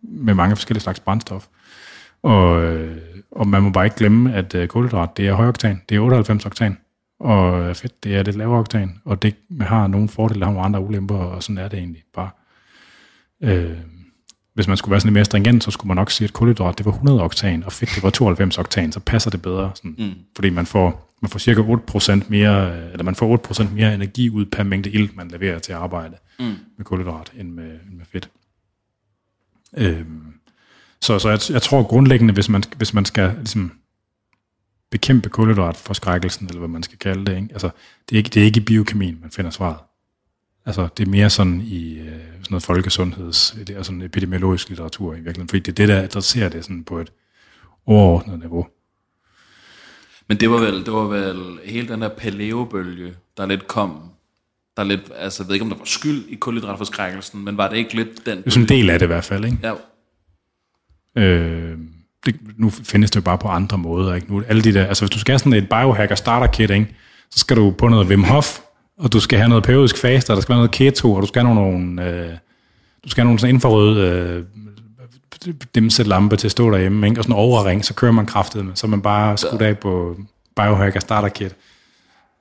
[0.01, 1.47] med mange forskellige slags brændstof.
[2.23, 2.97] Og, øh,
[3.31, 6.45] og man må bare ikke glemme, at øh, kulhydrat, det er højoktan, det er 98
[6.45, 6.77] oktan,
[7.21, 10.79] og fedt, det er lidt lavere oktan, og det har nogle fordele, har nogle andre
[10.79, 12.29] ulemper, og sådan er det egentlig bare.
[13.43, 13.77] Øh,
[14.53, 16.77] hvis man skulle være sådan lidt mere stringent, så skulle man nok sige, at kulhydrat
[16.77, 19.71] det var 100 oktan, og fedt det var 92 oktan, så passer det bedre.
[19.75, 20.13] Sådan, mm.
[20.35, 24.45] Fordi man får, man får cirka 8% mere, eller man får 8% mere energi ud
[24.45, 26.55] per mængde ilt, man leverer til arbejde mm.
[26.77, 28.29] med kulhydrat, end med, end med fedt.
[29.77, 30.33] Øhm,
[31.01, 33.71] så, så jeg, jeg tror grundlæggende, hvis man, hvis man skal ligesom,
[34.91, 37.47] bekæmpe kulhydratforskrækkelsen, eller hvad man skal kalde det, ikke?
[37.51, 37.69] Altså,
[38.09, 39.77] det, er ikke, det er ikke i biokemien, man finder svaret.
[40.65, 45.13] Altså, det er mere sådan i øh, sådan noget folkesundheds, det er sådan epidemiologisk litteratur
[45.13, 47.11] i virkeligheden, fordi det er det, der adresserer det sådan på et
[47.85, 48.67] overordnet niveau.
[50.27, 54.11] Men det var vel, det var vel hele den der paleobølge, der lidt kom,
[54.77, 57.77] der lidt, altså jeg ved ikke, om der var skyld i kulhydratforskrækkelsen, men var det
[57.77, 58.37] ikke lidt den...
[58.37, 59.57] Det er sådan en del af det i hvert fald, ikke?
[59.63, 59.73] Ja.
[61.21, 61.77] Øh,
[62.25, 64.33] det, nu findes det jo bare på andre måder, ikke?
[64.33, 66.95] Nu, alle de der, altså hvis du skal have sådan et biohacker starter kit, ikke?
[67.31, 68.59] så skal du på noget Wim Hof,
[68.97, 71.27] og du skal have noget periodisk fast, og der skal være noget keto, og du
[71.27, 72.31] skal have nogle, øh,
[73.03, 74.43] du skal have nogle sådan infrarøde øh,
[75.75, 77.19] dimselampe til at stå derhjemme, ikke?
[77.19, 80.15] og sådan en overring, så kører man kraftet med, så man bare skudt af på
[80.55, 81.55] biohacker starter kit.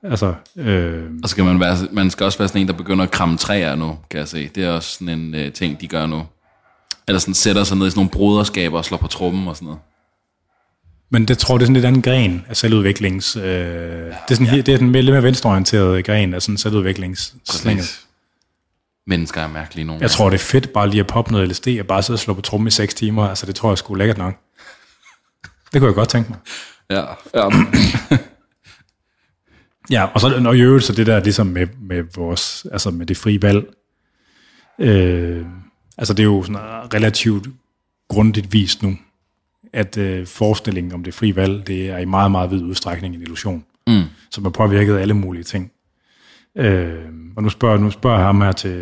[0.03, 3.03] Altså, øh, Og så skal man være, man skal også være sådan en, der begynder
[3.03, 4.47] at kramme træer nu, kan jeg se.
[4.55, 6.23] Det er også sådan en øh, ting, de gør nu.
[7.11, 9.65] Eller sådan sætter sig ned i sådan nogle broderskaber og slår på trummen og sådan
[9.65, 9.79] noget.
[11.09, 13.35] Men det tror det er sådan lidt anden gren af selvudviklings...
[13.35, 14.61] Øh, det er sådan, ja.
[14.61, 17.99] det er den lidt mere venstreorienterede gren af sådan selvudviklingsslinget.
[19.07, 21.67] Mennesker er mærkelige nogle Jeg tror, det er fedt bare lige at poppe noget LSD
[21.79, 23.27] og bare sidde og slå på tromme i 6 timer.
[23.27, 24.33] Altså, det tror jeg sgu lækkert nok.
[25.43, 26.39] Det kunne jeg godt tænke mig.
[26.89, 27.05] Ja,
[27.35, 27.49] ja.
[29.91, 33.05] Ja, og så og i øvrigt så det der ligesom med, med vores, altså med
[33.05, 33.65] det frie valg.
[34.79, 35.45] Øh,
[36.01, 36.57] altså det er jo sådan
[36.93, 37.47] relativt
[38.07, 38.97] grundigt vist nu,
[39.73, 43.21] at øh, forestillingen om det frie valg, det er i meget, meget vid udstrækning en
[43.21, 44.03] illusion, Mm.
[44.31, 45.71] som har påvirket alle mulige ting.
[46.55, 48.75] Øh, og nu spørger, nu spørger jeg ham her til,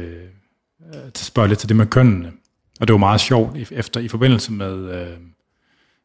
[0.94, 2.32] øh, til spørger lidt til det med kønnene.
[2.80, 5.18] Og det var meget sjovt, efter i forbindelse med, øh,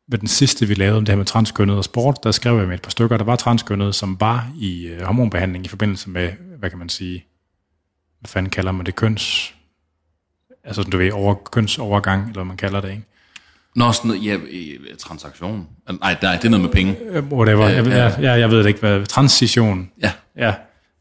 [0.09, 2.67] med den sidste, vi lavede om det her med transkønnet og sport, der skrev jeg
[2.67, 6.33] med et par stykker, der var transkønnet, som var i øh, hormonbehandling i forbindelse med,
[6.59, 7.25] hvad kan man sige,
[8.21, 9.55] hvad fanden kalder man det, køns,
[10.65, 13.03] altså du ved, over, kønsovergang, eller hvad man kalder det, ikke?
[13.77, 15.69] Nå, sådan noget, ja, i- transaktion.
[16.01, 16.97] Nej, nej, det er noget med penge.
[17.09, 20.55] Øh, Whatever, jeg, jeg, jeg, jeg ved det ikke, hvad, transition, Ja, Ja.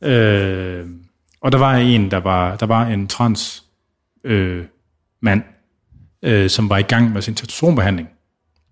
[0.09, 0.85] Øh,
[1.41, 3.63] og der var en, der var, der var en trans
[4.23, 4.65] øh,
[5.21, 5.43] mand,
[6.23, 8.09] øh, som var i gang med sin testosteronbehandling.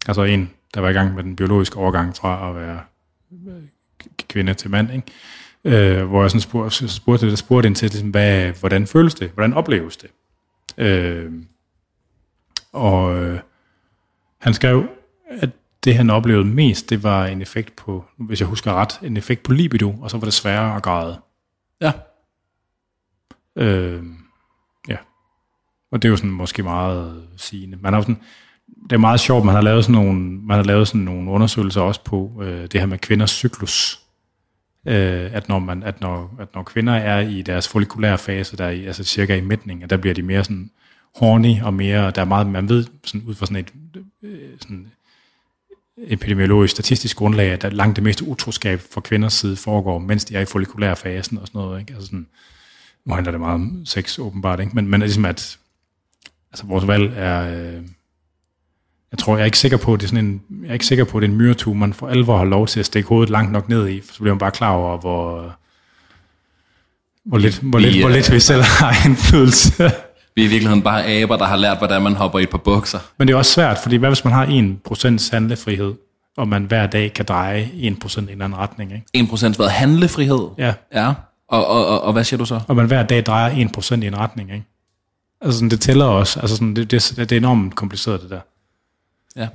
[0.07, 2.79] Altså en, der var i gang med den biologiske overgang fra at være
[3.47, 3.53] øh,
[4.29, 4.89] kvinde til mand.
[4.93, 5.97] Ikke?
[5.99, 9.31] Øh, hvor jeg sådan spurgte, spurgte, spurgte ind til, ligesom, hvad, hvordan føles det?
[9.33, 10.09] Hvordan opleves det?
[10.81, 11.31] Øh,
[12.71, 13.39] og øh,
[14.37, 14.89] han skrev,
[15.29, 15.49] at
[15.83, 19.43] det han oplevede mest, det var en effekt på, hvis jeg husker ret, en effekt
[19.43, 21.21] på libido, og så var det sværere at græde.
[21.81, 21.91] ja.
[23.55, 24.03] Øh,
[24.87, 24.97] ja.
[25.91, 27.77] Og det er jo sådan måske meget sigende.
[27.81, 28.21] Man har sådan,
[28.83, 31.81] det er meget sjovt, man har lavet sådan nogle, man har lavet sådan nogle undersøgelser
[31.81, 34.00] også på øh, det her med kvinders cyklus.
[34.85, 38.65] Øh, at, når man, at, når, at når kvinder er i deres follikulære fase, der
[38.65, 40.71] er i, altså cirka i midtningen, der bliver de mere sådan
[41.15, 43.73] horny og mere, der er meget, man ved sådan ud fra sådan et
[44.23, 44.91] øh, sådan
[45.97, 50.41] epidemiologisk statistisk grundlag, at langt det meste utroskab fra kvinders side foregår, mens de er
[50.41, 51.79] i follikulær fasen og sådan noget.
[51.79, 51.93] Ikke?
[51.93, 52.27] Altså sådan,
[53.05, 54.71] nu handler det meget om sex åbenbart, ikke?
[54.75, 55.59] Men, men ligesom at
[56.51, 57.75] altså vores valg er...
[57.75, 57.81] Øh,
[59.11, 60.73] Øh, jeg tror, jeg er ikke sikker på, at det er sådan en, jeg er
[60.73, 62.85] ikke sikker på, at det er en myretue, man for alvor har lov til at
[62.85, 65.53] stikke hovedet langt nok ned i, for så bliver man bare klar over, hvor,
[67.25, 69.91] hvor lidt, hvor, lidt, hvor lidt vi selv har indflydelse.
[70.35, 72.57] Vi er i virkeligheden bare aber, der har lært, hvordan man hopper i et par
[72.57, 72.99] bukser.
[73.17, 75.93] Men det er også svært, fordi hvad hvis man har 1% handlefrihed,
[76.37, 79.31] og man hver dag kan dreje 1% i en eller anden retning, ikke?
[79.33, 79.67] 1% hvad?
[79.67, 80.47] Handlefrihed?
[80.57, 80.73] Ja.
[80.93, 81.13] Ja.
[81.47, 82.59] Og, og, og, og hvad siger du så?
[82.67, 84.65] Og man hver dag drejer 1% i en retning, ikke?
[85.41, 86.39] Altså sådan, det tæller også.
[86.39, 88.39] Altså sådan, det, det, det er enormt kompliceret, det der.
[89.35, 89.47] Ja.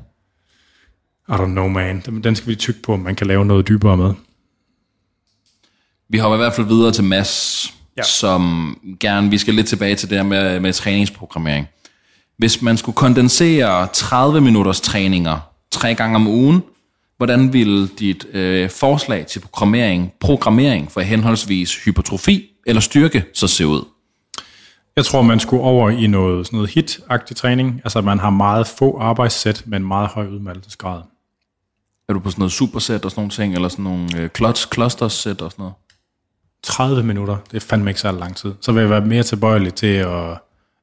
[1.28, 2.00] I don't know, man.
[2.00, 4.14] Den skal vi tykke på, om man kan lave noget dybere med.
[6.08, 8.02] Vi hopper i hvert fald videre til Mads, ja.
[8.02, 11.66] som gerne, vi skal lidt tilbage til det her med, med træningsprogrammering.
[12.38, 15.38] Hvis man skulle kondensere 30 minutters træninger
[15.70, 16.62] tre gange om ugen,
[17.16, 23.66] hvordan ville dit øh, forslag til programmering, programmering for henholdsvis hypertrofi eller styrke så se
[23.66, 23.84] ud?
[24.96, 27.80] Jeg tror, man skulle over i noget, sådan noget hit-agtig træning.
[27.84, 31.02] Altså, man har meget få arbejdssæt med en meget høj udmattelsesgrad.
[32.08, 34.72] Er du på sådan noget supersæt og sådan nogle ting, eller sådan nogle øh, clutch,
[34.74, 35.74] clusters sæt og sådan noget?
[36.62, 38.54] 30 minutter, det er fandme ikke så lang tid.
[38.60, 40.38] Så vil jeg være mere tilbøjelig til at...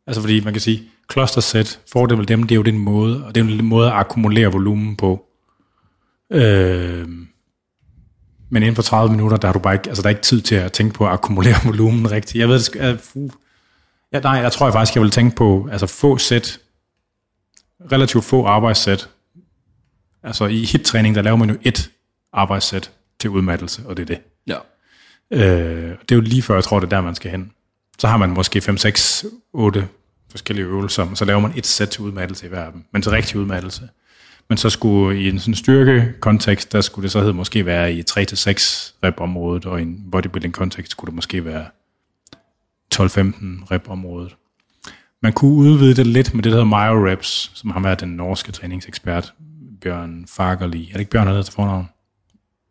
[0.07, 3.35] Altså fordi man kan sige, clustersæt, fordelen med dem, det er jo den måde, og
[3.35, 5.25] det er jo en måde at akkumulere volumen på.
[6.31, 7.07] Øh,
[8.49, 10.41] men inden for 30 minutter, der har du bare ikke, altså der er ikke tid
[10.41, 12.41] til at tænke på at akkumulere volumen rigtigt.
[12.41, 13.29] Jeg ved, det skal, uh,
[14.13, 16.59] ja, nej, jeg tror jeg faktisk, jeg vil tænke på, altså få sæt,
[17.91, 19.09] relativt få arbejdssæt.
[20.23, 21.91] Altså i hit-træning, der laver man jo et
[22.33, 24.19] arbejdssæt til udmattelse, og det er det.
[24.47, 24.57] Ja.
[25.31, 27.51] Øh, det er jo lige før, jeg tror, det er der, man skal hen.
[27.99, 29.87] Så har man måske 5, 6, 8
[30.29, 33.01] forskellige øvelser, og så laver man et sæt til udmattelse i hver af dem, men
[33.01, 33.89] til rigtig udmattelse.
[34.49, 38.03] Men så skulle i en sådan styrke-kontekst, der skulle det så hedde måske være i
[38.09, 38.13] 3-6
[39.03, 41.65] rep-området, og i en bodybuilding-kontekst skulle det måske være
[42.95, 44.35] 12-15 rep-området.
[45.23, 48.51] Man kunne udvide det lidt med det, der hedder MyoReps, som har været den norske
[48.51, 49.33] træningsekspert,
[49.81, 50.87] Bjørn Fagerli.
[50.87, 51.89] Er det ikke Bjørn, han hedder til fornavn?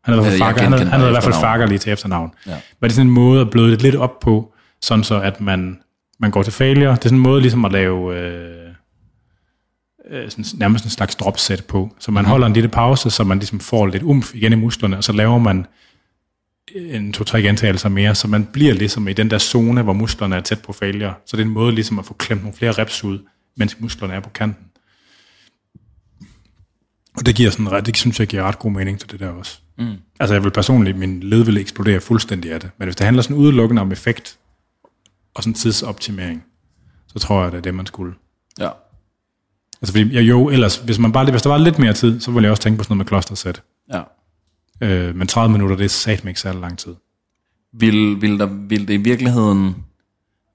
[0.05, 1.35] Han hedder, Fager, han, hedder, han hedder i hvert fald.
[1.35, 2.35] Fagerli til efternavn.
[2.47, 2.51] Ja.
[2.51, 5.41] Men det er sådan en måde at bløde det lidt op på, sådan så at
[5.41, 5.81] man,
[6.21, 6.91] man går til failure.
[6.91, 8.75] Det er sådan en måde ligesom at lave øh,
[10.11, 11.95] øh, sådan, nærmest en slags dropset på.
[11.99, 12.31] Så man mm.
[12.31, 15.13] holder en lille pause, så man ligesom får lidt umf igen i musklerne, og så
[15.13, 15.67] laver man
[16.75, 20.41] en to-tre gentagelser mere, så man bliver ligesom i den der zone, hvor musklerne er
[20.41, 21.15] tæt på failure.
[21.27, 23.19] Så det er en måde ligesom at få klemt nogle flere reps ud,
[23.57, 24.65] mens musklerne er på kanten.
[27.17, 29.29] Og det giver sådan ret, det synes jeg giver ret god mening til det der
[29.29, 29.59] også.
[29.79, 29.95] Mm.
[30.21, 32.71] Altså jeg vil personligt, min led vil eksplodere fuldstændig af det.
[32.79, 34.39] Men hvis det handler sådan udelukkende om effekt
[35.35, 36.45] og sådan tidsoptimering,
[37.07, 38.15] så tror jeg, det er det, man skulle.
[38.59, 38.71] Ja.
[39.83, 42.31] Altså fordi, jeg, jo, ellers, hvis, man bare, hvis der var lidt mere tid, så
[42.31, 43.63] ville jeg også tænke på sådan noget med klostersæt.
[43.93, 44.03] Ja.
[44.83, 46.95] Øh, men 30 minutter, det er satme ikke særlig lang tid.
[47.73, 49.75] Vil, vil, der, vil det i virkeligheden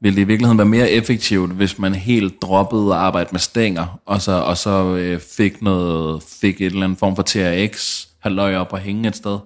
[0.02, 4.00] vil det i virkeligheden være mere effektivt, hvis man helt droppede at arbejde med stænger,
[4.06, 8.56] og så, og så øh, fik, noget, fik et eller andet form for TRX, halvøj
[8.56, 9.40] op og hænge et sted?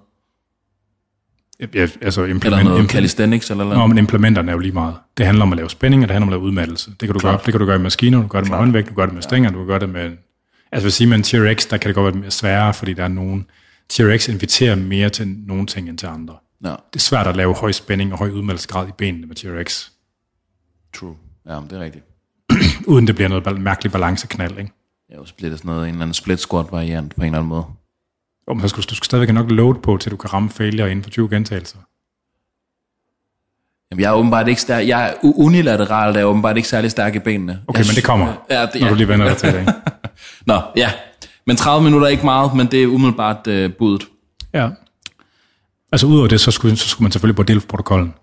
[1.74, 3.88] Ja, altså Eller implement, noget implement, calisthenics eller Nå, noget?
[3.88, 4.94] men implementerne er jo lige meget.
[5.18, 6.90] Det handler om at lave spænding, og det handler om at lave udmattelse.
[6.90, 8.88] Det kan du, gøre, det kan du gøre med maskiner, du gøre det med håndvægt,
[8.88, 10.10] du gøre det med stænger, du kan gøre det med...
[10.72, 13.08] Altså hvis sige med en TRX, der kan det godt være sværere, fordi der er
[13.08, 13.46] nogen...
[13.92, 16.36] TRX inviterer mere til nogle ting end til andre.
[16.64, 19.88] Ja, Det er svært at lave høj spænding og høj udmattelsesgrad i benene med TRX,
[20.94, 21.16] true.
[21.46, 22.04] Ja, men det er rigtigt.
[22.92, 24.72] uden det bliver noget mærkelig balanceknald, ikke?
[25.10, 27.26] Ja, og så bliver det sådan noget, en eller anden split squat variant på en
[27.26, 27.64] eller anden måde.
[28.46, 31.02] Og så skal, du skal stadigvæk nok load på, til du kan ramme failure inden
[31.02, 31.78] for 20 gentagelser.
[33.90, 34.88] Jamen, jeg er åbenbart ikke stærk.
[34.88, 37.62] Jeg er unilateralt, er jeg åbenbart ikke særlig stærk i benene.
[37.66, 38.90] Okay, jeg men det kommer, Ja, det, når ja.
[38.90, 39.72] du lige vender dig til det, ikke?
[40.46, 40.92] Nå, ja.
[41.46, 44.08] Men 30 minutter er ikke meget, men det er umiddelbart øh, budet.
[44.54, 44.68] Ja.
[45.92, 48.14] Altså udover det, så skulle, så skulle man selvfølgelig på DELF-protokollen.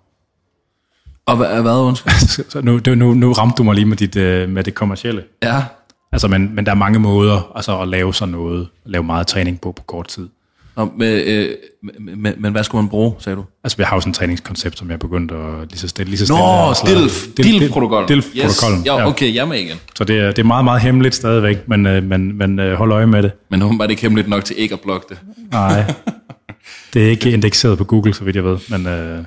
[1.25, 2.11] Og hvad, hvad undskyld?
[2.51, 5.23] Så nu, nu, nu ramte du mig lige med, dit, øh, med det kommercielle.
[5.43, 5.63] Ja,
[6.11, 9.27] Altså, men, men der er mange måder altså, at lave sådan noget, at lave meget
[9.27, 10.29] træning på på kort tid.
[10.75, 13.45] Nå, men, øh, men, men, men hvad skulle man bruge, sagde du?
[13.63, 16.09] Altså, vi har jo sådan et træningskoncept, som jeg er begyndt at lige så stille.
[16.09, 17.27] Lige så stille Nå, DILF.
[17.37, 18.07] DILF-protokollen.
[18.07, 18.85] DILF-protokollen, Yes.
[18.85, 19.77] Ja, okay, jeg med igen.
[19.95, 22.91] Så det er, det er meget, meget hemmeligt stadigvæk, men, øh, men, men øh, hold
[22.91, 23.31] øje med det.
[23.49, 25.19] Men åbenbart ikke hemmeligt nok til ikke at blokke det.
[25.51, 25.93] Nej.
[26.93, 29.23] Det er ikke indekseret på Google, så vidt jeg ved, men øh,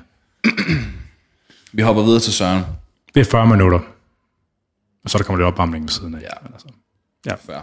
[1.73, 2.63] Vi hopper videre til Søren.
[3.15, 3.79] det er 40 minutter.
[5.03, 6.19] Og så der kommer lidt opvarmning ved siden af.
[6.21, 6.27] Ja.
[6.43, 7.61] Men altså, Før.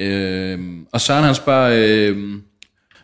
[0.00, 0.58] Øh,
[0.92, 1.70] og Søren han spørger,
[2.10, 2.32] øh,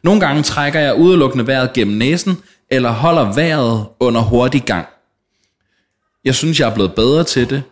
[0.03, 2.39] nogle gange trækker jeg udelukkende vejret gennem næsen,
[2.71, 4.87] eller holder vejret under hurtig gang.
[6.25, 7.63] Jeg synes, jeg er blevet bedre til det,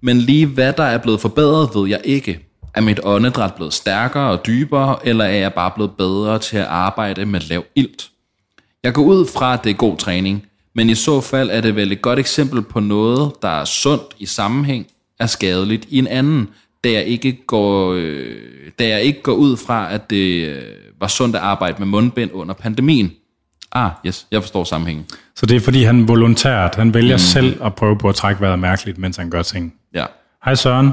[0.00, 2.40] men lige hvad der er blevet forbedret, ved jeg ikke.
[2.74, 6.64] Er mit åndedræt blevet stærkere og dybere, eller er jeg bare blevet bedre til at
[6.64, 8.10] arbejde med lav ilt?
[8.82, 11.76] Jeg går ud fra, at det er god træning, men i så fald er det
[11.76, 14.86] vel et godt eksempel på noget, der er sundt i sammenhæng,
[15.20, 16.48] er skadeligt i en anden,
[16.84, 18.36] da jeg ikke går, øh,
[18.78, 20.62] da jeg ikke går ud fra, at det øh,
[21.00, 23.12] var sundt at arbejde med mundbind under pandemien.
[23.72, 25.06] Ah, yes, jeg forstår sammenhængen.
[25.36, 27.18] Så det er fordi, han volontært, han vælger mm.
[27.18, 29.74] selv at prøve på at trække vejret mærkeligt, mens han gør ting.
[29.94, 30.04] Ja.
[30.44, 30.86] Hej Søren.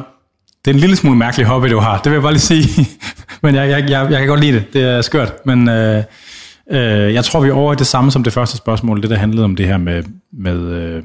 [0.65, 1.97] Det er en lille smule mærkelig hobby, du har.
[1.97, 2.87] Det vil jeg bare lige sige.
[3.43, 4.73] Men jeg, jeg, jeg, jeg kan godt lide det.
[4.73, 5.33] Det er skørt.
[5.45, 6.03] Men øh,
[6.71, 9.01] øh, jeg tror, vi er over i det samme som det første spørgsmål.
[9.01, 10.03] Det, der handlede om det her med,
[10.33, 11.03] med, øh,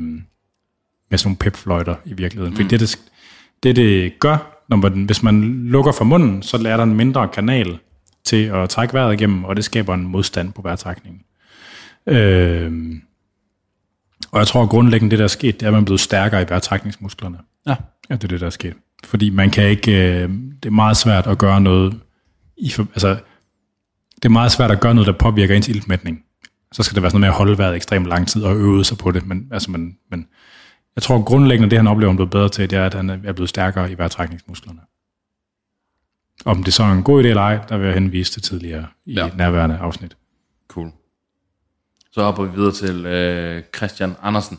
[1.10, 2.50] med sådan nogle pepfløjter i virkeligheden.
[2.50, 2.56] Mm.
[2.56, 2.98] Fordi det, det,
[3.62, 7.28] det, det gør, når man, hvis man lukker for munden, så lærer der en mindre
[7.28, 7.78] kanal
[8.28, 11.22] til at trække vejret igennem, og det skaber en modstand på vejrtrækningen.
[12.06, 12.72] Øh,
[14.32, 16.42] og jeg tror grundlæggende, det der er sket, det er, at man er blevet stærkere
[16.42, 17.38] i vejrtrækningsmusklerne.
[17.66, 17.74] Ja.
[18.10, 18.74] Ja, det er det, der er sket.
[19.04, 20.28] Fordi man kan ikke, øh,
[20.62, 22.00] det er meget svært at gøre noget,
[22.56, 23.08] i, altså,
[24.16, 26.22] det er meget svært at gøre noget, der påvirker ens iltmætning.
[26.72, 28.84] Så skal det være sådan noget med at holde vejret ekstremt lang tid og øve
[28.84, 29.26] sig på det.
[29.26, 30.26] Men, altså, man, men
[30.96, 33.10] jeg tror grundlæggende, det han oplever, han er blevet bedre til, det er, at han
[33.10, 34.80] er blevet stærkere i vejrtrækningsmusklerne.
[36.44, 38.86] Om det så er en god idé eller ej, der vil jeg henvise til tidligere
[39.06, 39.30] i Ja.
[39.36, 40.16] nærværende afsnit.
[40.68, 40.92] Cool.
[42.12, 44.58] Så hopper vi videre til øh, Christian Andersen.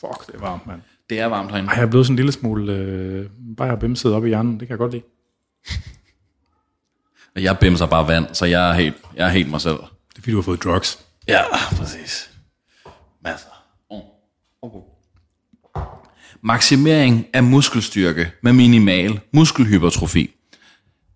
[0.00, 0.80] Fuck, det er varmt, mand.
[1.10, 1.68] Det er varmt herinde.
[1.68, 4.52] Ej, jeg er blevet sådan en lille smule øh, bare bimset op i hjernen.
[4.60, 5.02] Det kan jeg godt lide.
[7.36, 9.74] Jeg bimser bare vand, så jeg er helt, jeg er helt mig selv.
[9.76, 10.98] Det er fordi, du har fået drugs.
[11.28, 11.42] Ja,
[11.76, 12.30] præcis.
[13.24, 13.48] Masser.
[13.90, 13.96] Mm.
[14.62, 14.78] Okay.
[16.42, 20.30] Maksimering af muskelstyrke med minimal muskelhypertrofi.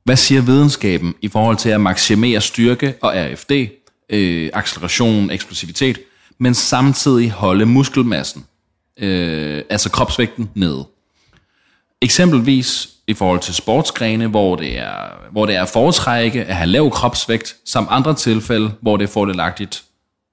[0.04, 3.52] Hvad siger videnskaben i forhold til at maksimere styrke og RFD,
[4.10, 6.00] øh, acceleration, eksplosivitet,
[6.38, 8.46] men samtidig holde muskelmassen,
[8.96, 10.86] øh, altså kropsvægten, nede?
[12.02, 14.92] Eksempelvis i forhold til sportsgrene, hvor det er,
[15.32, 19.12] hvor det er at foretrække at have lav kropsvægt, samt andre tilfælde, hvor det er
[19.12, 19.84] fordelagtigt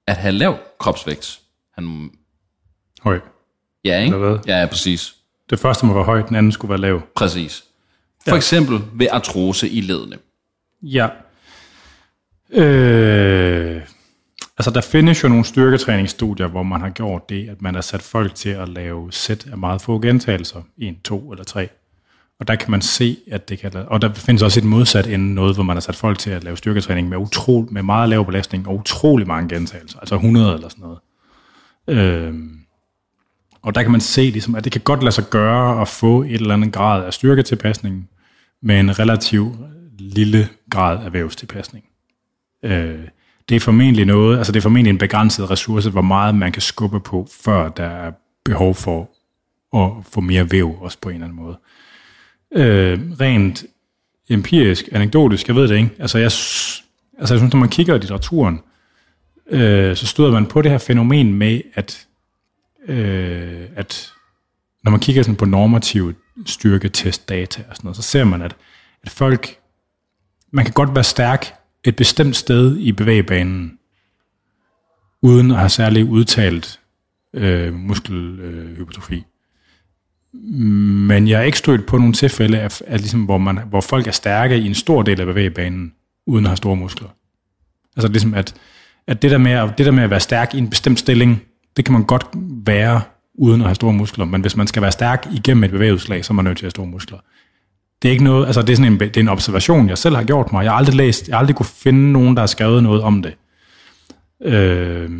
[0.06, 1.38] at have lav kropsvægt.
[1.74, 2.10] Han,
[3.02, 3.20] Høj.
[3.84, 4.14] ja, ikke?
[4.16, 4.38] Eller hvad?
[4.46, 5.14] Ja, præcis.
[5.50, 7.02] Det første må være højt, den anden skulle være lav.
[7.16, 7.64] Præcis.
[8.28, 10.16] For eksempel ved artrose i ledene.
[10.82, 11.08] Ja.
[12.50, 13.82] Øh,
[14.58, 18.02] altså, der findes jo nogle styrketræningsstudier, hvor man har gjort det, at man har sat
[18.02, 20.62] folk til at lave sæt af meget få gentagelser.
[20.78, 21.68] En, to eller tre.
[22.40, 23.72] Og der kan man se, at det kan...
[23.74, 26.44] Og der findes også et modsat end noget, hvor man har sat folk til at
[26.44, 29.98] lave styrketræning med, utro, med meget lav belastning og utrolig mange gentagelser.
[29.98, 30.98] Altså 100 eller sådan noget.
[31.88, 32.34] Øh,
[33.62, 36.22] og der kan man se, ligesom, at det kan godt lade sig gøre at få
[36.22, 38.08] et eller andet grad af styrketilpasning
[38.62, 39.56] med en relativ
[39.98, 41.84] lille grad af vævstilpasning.
[42.62, 43.08] Øh,
[43.48, 46.62] det er formentlig noget, altså det er formentlig en begrænset ressource, hvor meget man kan
[46.62, 48.12] skubbe på, før der er
[48.44, 49.10] behov for
[49.76, 51.58] at få mere væv også på en eller anden måde.
[52.52, 53.64] Øh, rent
[54.30, 55.90] empirisk, anekdotisk, jeg ved det ikke.
[55.98, 58.60] Altså jeg, altså jeg synes, når man kigger i litteraturen,
[59.50, 62.06] øh, så støder man på det her fænomen med, at,
[62.88, 64.12] øh, at
[64.84, 66.14] når man kigger sådan på normative
[66.46, 68.56] styrketestdata og sådan noget, så ser man, at,
[69.02, 69.58] at folk,
[70.50, 71.54] man kan godt være stærk
[71.84, 73.78] et bestemt sted i bevægebanen,
[75.22, 76.80] uden at have særlig udtalt
[77.34, 79.24] øh, muskelhypertrofi.
[80.32, 84.06] Men jeg er ikke stødt på nogle tilfælde, af, af ligesom, hvor, man, hvor folk
[84.06, 85.92] er stærke i en stor del af bevægebanen,
[86.26, 87.08] uden at have store muskler.
[87.96, 88.54] Altså ligesom, at,
[89.06, 91.42] at det, der med at, det der med at være stærk i en bestemt stilling,
[91.76, 92.26] det kan man godt
[92.66, 93.00] være,
[93.38, 94.24] uden at have store muskler.
[94.24, 96.66] Men hvis man skal være stærk igennem et bevægeudslag, så er man nødt til at
[96.66, 97.18] have store muskler.
[98.02, 100.16] Det er ikke noget, altså det er sådan en, det er en observation, jeg selv
[100.16, 100.64] har gjort mig.
[100.64, 103.22] Jeg har aldrig læst, jeg har aldrig kunne finde nogen, der har skrevet noget om
[103.22, 103.34] det.
[104.44, 105.10] Øh,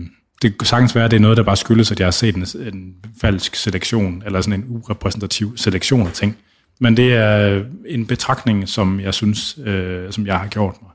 [0.42, 2.36] det kan sagtens være, at det er noget, der bare skyldes, at jeg har set
[2.36, 6.36] en, en falsk selektion, eller sådan en urepræsentativ selektion af ting.
[6.80, 10.90] Men det er en betragtning, som jeg synes, øh, som jeg har gjort mig.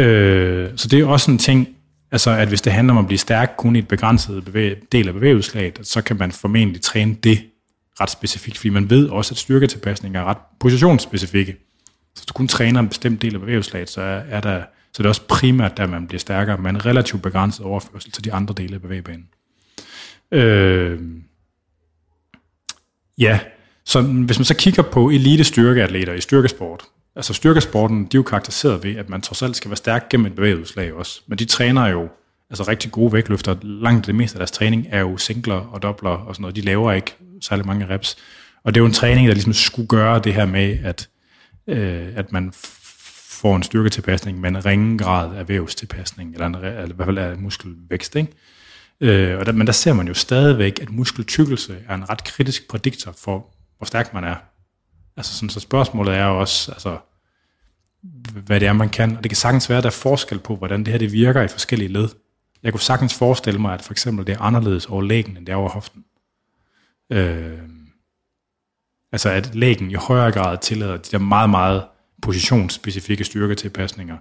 [0.00, 1.68] Øh, så det er også en ting,
[2.14, 5.08] altså at hvis det handler om at blive stærk kun i et begrænset bevæg, del
[5.08, 7.44] af bevægelseslaget, så kan man formentlig træne det
[8.00, 11.52] ret specifikt, fordi man ved også, at styrketilpasninger er ret positionsspecifikke.
[12.14, 14.62] Så hvis du kun træner en bestemt del af bevægelseslaget, så er, er der
[14.92, 18.32] så det er også primært, der man bliver stærkere, men relativt begrænset overførsel til de
[18.32, 19.28] andre dele af bevægebanen.
[20.30, 21.00] Øh,
[23.18, 23.40] ja,
[23.84, 26.84] så hvis man så kigger på elite styrkeatleter i styrkesport,
[27.16, 30.26] altså styrkesporten, de er jo karakteriseret ved, at man trods alt skal være stærk gennem
[30.26, 31.20] et bevægelseslag også.
[31.26, 32.08] Men de træner jo
[32.50, 33.56] altså rigtig gode vægtløfter.
[33.62, 36.56] Langt det meste af deres træning er jo singler og dobler og sådan noget.
[36.56, 38.16] De laver ikke særlig mange reps.
[38.64, 41.08] Og det er jo en træning, der ligesom skulle gøre det her med, at
[41.66, 42.52] øh, at man
[43.28, 47.18] får en styrketilpasning med en ringe grad af vævstilpasning, eller, en, eller i hvert fald
[47.18, 48.16] af muskelvækst.
[48.16, 48.32] Ikke?
[49.00, 52.68] Øh, og der, men der ser man jo stadigvæk, at muskeltykkelse er en ret kritisk
[52.68, 53.46] prædiktor for,
[53.78, 54.34] hvor stærk man er.
[55.16, 56.98] Altså sådan, så spørgsmålet er jo også, altså,
[58.46, 59.16] hvad det er, man kan.
[59.16, 61.42] Og det kan sagtens være, at der er forskel på, hvordan det her det virker
[61.42, 62.08] i forskellige led.
[62.62, 65.52] Jeg kunne sagtens forestille mig, at for eksempel det er anderledes over lægen, end det
[65.52, 66.04] er over hoften.
[67.10, 67.58] Øh,
[69.12, 71.84] altså at lægen i højere grad tillader de der meget, meget
[72.22, 74.16] positionsspecifikke styrketilpasninger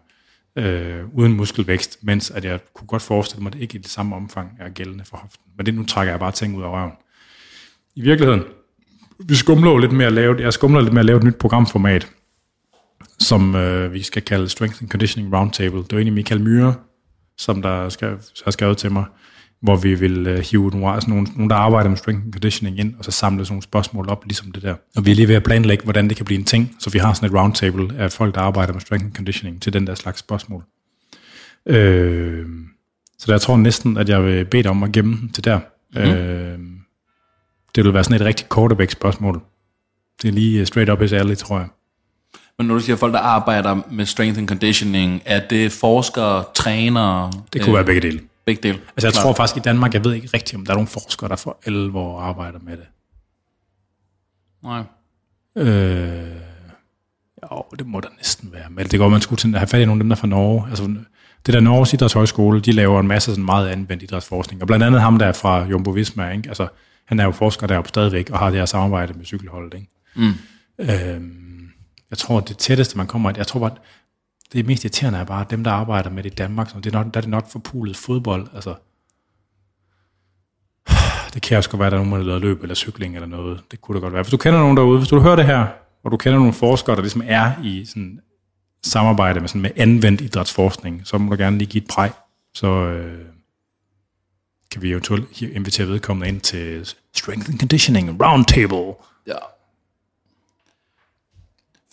[0.55, 3.91] øh, uden muskelvækst, mens at jeg kunne godt forestille mig, at det ikke i det
[3.91, 5.51] samme omfang er gældende for hoften.
[5.57, 6.91] Men det nu trækker jeg bare ting ud af røven.
[7.95, 8.43] I virkeligheden,
[9.27, 12.07] vi skumler lidt med at lave, jeg skumler lidt med at lave et nyt programformat,
[13.19, 15.79] som øh, vi skal kalde Strength and Conditioning Roundtable.
[15.79, 16.73] Det er egentlig Michael Myhre,
[17.37, 19.05] som der skal, har skrevet til mig,
[19.61, 22.79] hvor vi vil øh, hive nogle, altså nogle, nogle, der arbejder med strength and conditioning
[22.79, 24.75] ind, og så samle sådan nogle spørgsmål op, ligesom det der.
[24.95, 26.99] Og vi er lige ved at planlægge, hvordan det kan blive en ting, så vi
[26.99, 29.95] har sådan et roundtable af folk, der arbejder med strength and conditioning til den der
[29.95, 30.63] slags spørgsmål.
[31.65, 32.45] Øh,
[33.19, 35.59] så der jeg tror næsten, at jeg vil bede dig om at gemme til der.
[35.95, 36.01] Mm.
[36.01, 36.59] Øh,
[37.75, 39.41] det vil være sådan et rigtig quarterback spørgsmål.
[40.21, 41.67] Det er lige straight up his alley, tror jeg.
[42.57, 47.31] Men når du siger folk, der arbejder med strength and conditioning, er det forskere, trænere?
[47.53, 48.19] Det kunne øh, være begge dele.
[48.45, 48.79] Begge dele.
[48.97, 49.21] Altså jeg Klar.
[49.21, 51.57] tror faktisk i Danmark, jeg ved ikke rigtigt, om der er nogle forskere, der for
[51.65, 52.85] alvor arbejder med det.
[54.63, 54.83] Nej.
[55.55, 56.43] Øh,
[57.51, 58.69] jo, det må der næsten være.
[58.69, 60.69] Men det går, man skulle at have fat i nogle af dem, der fra Norge.
[60.69, 60.83] Altså,
[61.45, 64.61] det der Norges Idrætshøjskole, de laver en masse sådan meget anvendt idrætsforskning.
[64.61, 66.49] Og blandt andet ham der fra Jumbo Visma, ikke?
[66.49, 66.67] Altså,
[67.05, 69.73] han er jo forsker deroppe stadigvæk, og har det her samarbejde med cykelholdet.
[69.73, 69.87] Ikke?
[70.15, 70.33] Mm.
[70.79, 71.21] Øh,
[72.09, 73.75] jeg tror, det tætteste, man kommer, jeg tror bare,
[74.53, 76.95] det mest irriterende er bare, at dem, der arbejder med det i Danmark, så det
[76.95, 78.47] er nok, der er det nok forpulet fodbold.
[78.53, 78.75] Altså,
[81.33, 83.63] det kan også godt være, at der er nogen, der løb eller cykling eller noget.
[83.71, 84.23] Det kunne det godt være.
[84.23, 85.67] Hvis du kender nogen derude, hvis du hører det her,
[86.03, 88.19] og du kender nogle forskere, der ligesom er i sådan
[88.83, 92.11] samarbejde med, sådan med anvendt idrætsforskning, så må du gerne lige give et præg.
[92.53, 93.25] Så øh,
[94.73, 98.93] kan vi eventuelt invitere vedkommende ind til Strength and Conditioning Roundtable.
[99.27, 99.37] Ja.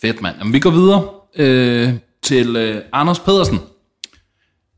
[0.01, 0.37] Fedt, mand.
[0.37, 1.09] Jamen, vi går videre.
[1.35, 3.59] Øh, til øh, Anders Pedersen.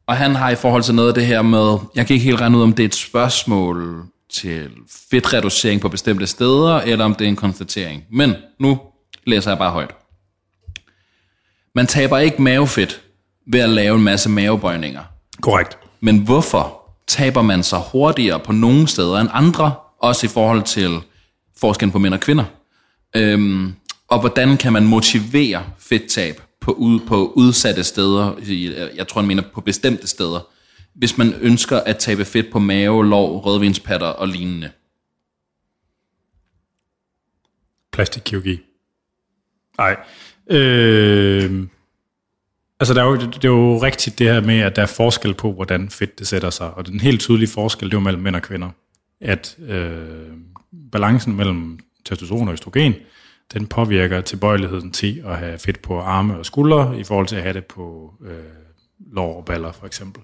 [0.07, 2.41] Og han har i forhold til noget af det her med, jeg kan ikke helt
[2.41, 4.69] regne ud, om det er et spørgsmål til
[5.09, 8.03] fedtreducering på bestemte steder, eller om det er en konstatering.
[8.11, 8.80] Men nu
[9.25, 9.95] læser jeg bare højt.
[11.75, 13.01] Man taber ikke mavefedt
[13.47, 15.03] ved at lave en masse mavebøjninger.
[15.41, 15.77] Korrekt.
[15.99, 20.99] Men hvorfor taber man sig hurtigere på nogle steder end andre, også i forhold til
[21.57, 22.45] forskellen på mænd og kvinder?
[23.15, 23.73] Øhm,
[24.07, 28.34] og hvordan kan man motivere fedttab på, ud, på udsatte steder,
[28.95, 30.47] jeg tror han mener på bestemte steder,
[30.93, 34.71] hvis man ønsker at tabe fedt på mave, lov, rødvinspatter og lignende.
[37.91, 38.59] Plastikkirurgi.
[39.77, 39.97] Nej.
[40.49, 41.67] Øh,
[42.80, 45.34] altså, der er jo, det er jo rigtigt det her med, at der er forskel
[45.34, 46.74] på, hvordan fedt det sætter sig.
[46.74, 48.70] Og den helt tydelige forskel, det er jo mellem mænd og kvinder.
[49.22, 49.98] At øh,
[50.91, 52.95] balancen mellem testosteron og østrogen,
[53.54, 57.41] den påvirker tilbøjeligheden til at have fedt på arme og skuldre, i forhold til at
[57.41, 58.36] have det på øh,
[59.14, 60.24] lår og baller, for eksempel.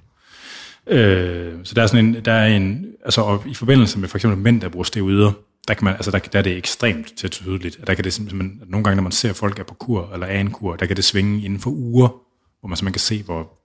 [0.87, 4.17] Øh, så der er sådan en, der er en, altså og i forbindelse med for
[4.17, 5.31] eksempel mænd, der bruger steroider,
[5.67, 7.79] der, kan man, altså der, der er det ekstremt til tydeligt.
[7.87, 10.39] Der kan det simpelthen, nogle gange, når man ser folk er på kur, eller er
[10.39, 12.28] en kur, der kan det svinge inden for uger,
[12.59, 13.59] hvor man simpelthen kan se, hvor,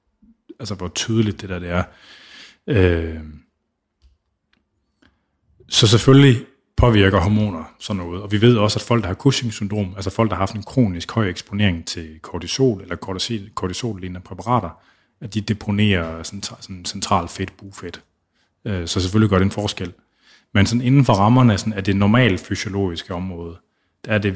[0.61, 1.85] altså, hvor tydeligt det der det er.
[2.67, 3.21] Øh,
[5.69, 6.45] så selvfølgelig
[6.77, 8.23] påvirker hormoner sådan noget.
[8.23, 10.63] Og vi ved også, at folk, der har Cushing-syndrom, altså folk, der har haft en
[10.63, 14.71] kronisk høj eksponering til kortisol eller kortisol, kortisol-lignende præparater,
[15.21, 18.03] at de deponerer central, sådan central fedt, bufedt.
[18.65, 19.93] Øh, så selvfølgelig gør det en forskel.
[20.55, 23.57] Men sådan inden for rammerne sådan, af det normale fysiologiske område,
[24.05, 24.35] der er det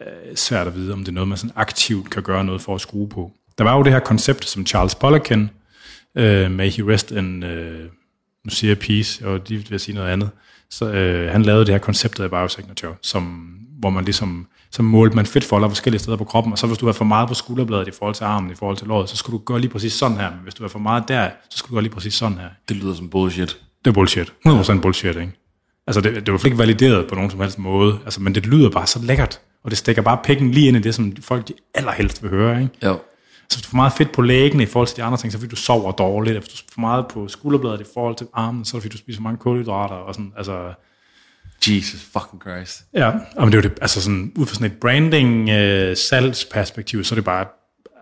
[0.00, 2.74] øh, svært at vide, om det er noget, man sådan aktivt kan gøre noget for
[2.74, 3.32] at skrue på.
[3.58, 5.50] Der var jo det her koncept, som Charles Poliquin,
[6.14, 7.50] uh, May he rest in, uh,
[8.44, 10.30] nu siger jeg peace, og de vil sige noget andet,
[10.70, 13.22] så øh, han lavede det her koncept af biosignature, som,
[13.78, 16.86] hvor man ligesom, så målte man fedtfolder forskellige steder på kroppen, og så hvis du
[16.86, 19.38] har for meget på skulderbladet i forhold til armen, i forhold til låret, så skulle
[19.38, 21.70] du gøre lige præcis sådan her, men hvis du har for meget der, så skulle
[21.70, 22.48] du gøre lige præcis sådan her.
[22.68, 23.58] Det lyder som bullshit.
[23.84, 24.32] Det er bullshit.
[24.46, 25.32] 100% bullshit, ikke?
[25.86, 28.70] Altså, det, det var ikke valideret på nogen som helst måde, altså, men det lyder
[28.70, 31.52] bare så lækkert, og det stikker bare pikken lige ind i det, som folk de
[31.74, 32.72] allerhelst vil høre, ikke?
[32.84, 32.98] Jo.
[33.54, 35.38] Så hvis du får meget fedt på lægen i forhold til de andre ting, så
[35.38, 36.38] fordi du sover dårligt.
[36.38, 38.98] Hvis du får meget på skulderbladet i forhold til armen, så er det fordi du
[38.98, 40.74] spiser mange kulhydrater og sådan, altså...
[41.68, 42.82] Jesus fucking Christ.
[42.94, 47.04] Ja, men det er jo det, altså sådan, ud fra sådan et branding øh, salgsperspektiv,
[47.04, 47.46] så er det bare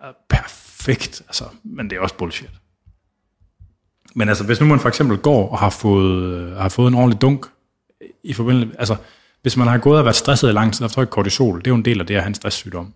[0.05, 2.51] øh, perfekt, altså, men det er også bullshit.
[4.15, 6.95] Men altså, hvis nu man for eksempel går og har fået, øh, har fået en
[6.95, 7.47] ordentlig dunk
[8.25, 8.97] i forbindelse, altså,
[9.43, 11.71] hvis man har gået og været stresset i lang tid, og har kortisol, det er
[11.71, 12.95] jo en del af det at have en stresssygdom.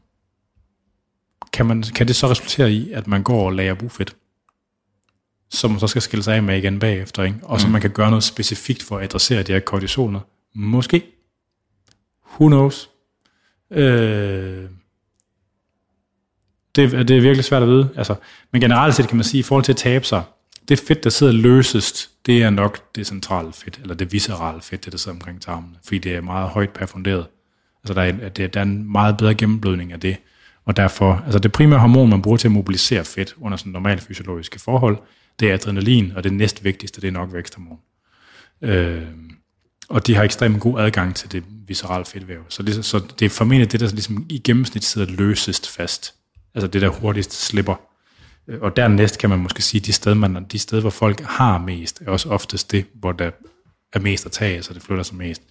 [1.56, 4.16] Kan, man, kan det så resultere i, at man går og lager bufedt,
[5.50, 7.38] som man så skal skille sig af med igen bagefter, ikke?
[7.42, 10.20] og så man kan gøre noget specifikt for at adressere de her kortisoner?
[10.54, 11.02] Måske.
[12.32, 12.90] Who knows?
[13.70, 14.64] Øh,
[16.76, 17.88] det, det er virkelig svært at vide.
[17.96, 18.14] Altså,
[18.52, 20.22] men generelt set kan man sige, i forhold til at tabe sig,
[20.68, 24.84] det fedt, der sidder løsest, det er nok det centrale fedt, eller det viscerale fedt,
[24.84, 27.26] det der sidder omkring tarmen, fordi det er meget højt perfunderet.
[27.84, 30.16] Altså der er, der er en meget bedre gennemblødning af det,
[30.66, 34.00] og derfor, altså det primære hormon, man bruger til at mobilisere fedt under sådan normale
[34.00, 34.98] fysiologiske forhold,
[35.40, 37.78] det er adrenalin, og det næst vigtigste, det er nok væksthormon.
[38.62, 39.02] Øh,
[39.88, 42.40] og de har ekstremt god adgang til det viscerale fedtvæv.
[42.48, 46.14] Så det, så det er formentlig det, der ligesom i gennemsnit sidder løsest fast.
[46.54, 47.74] Altså det, der hurtigst slipper.
[48.48, 51.58] Øh, og dernæst kan man måske sige, de steder, man, de steder, hvor folk har
[51.58, 53.30] mest, er også oftest det, hvor der
[53.92, 55.42] er mest at tage, så det flytter sig mest.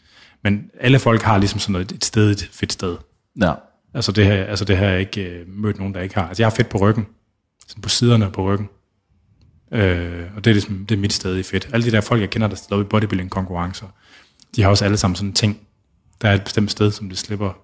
[0.43, 2.97] Men alle folk har ligesom sådan noget, et sted, et fedt sted.
[3.41, 3.53] Ja.
[3.95, 6.27] Altså det, her, altså det har jeg ikke øh, mødt nogen, der ikke har.
[6.27, 7.07] Altså jeg har fedt på ryggen.
[7.67, 8.69] Sådan på siderne på ryggen.
[9.71, 11.69] Øh, og det er, ligesom, det er mit sted i fedt.
[11.73, 13.87] Alle de der folk, jeg kender, der stiller i bodybuilding-konkurrencer,
[14.55, 15.59] de har også alle sammen sådan ting.
[16.21, 17.57] Der er et bestemt sted, som de slipper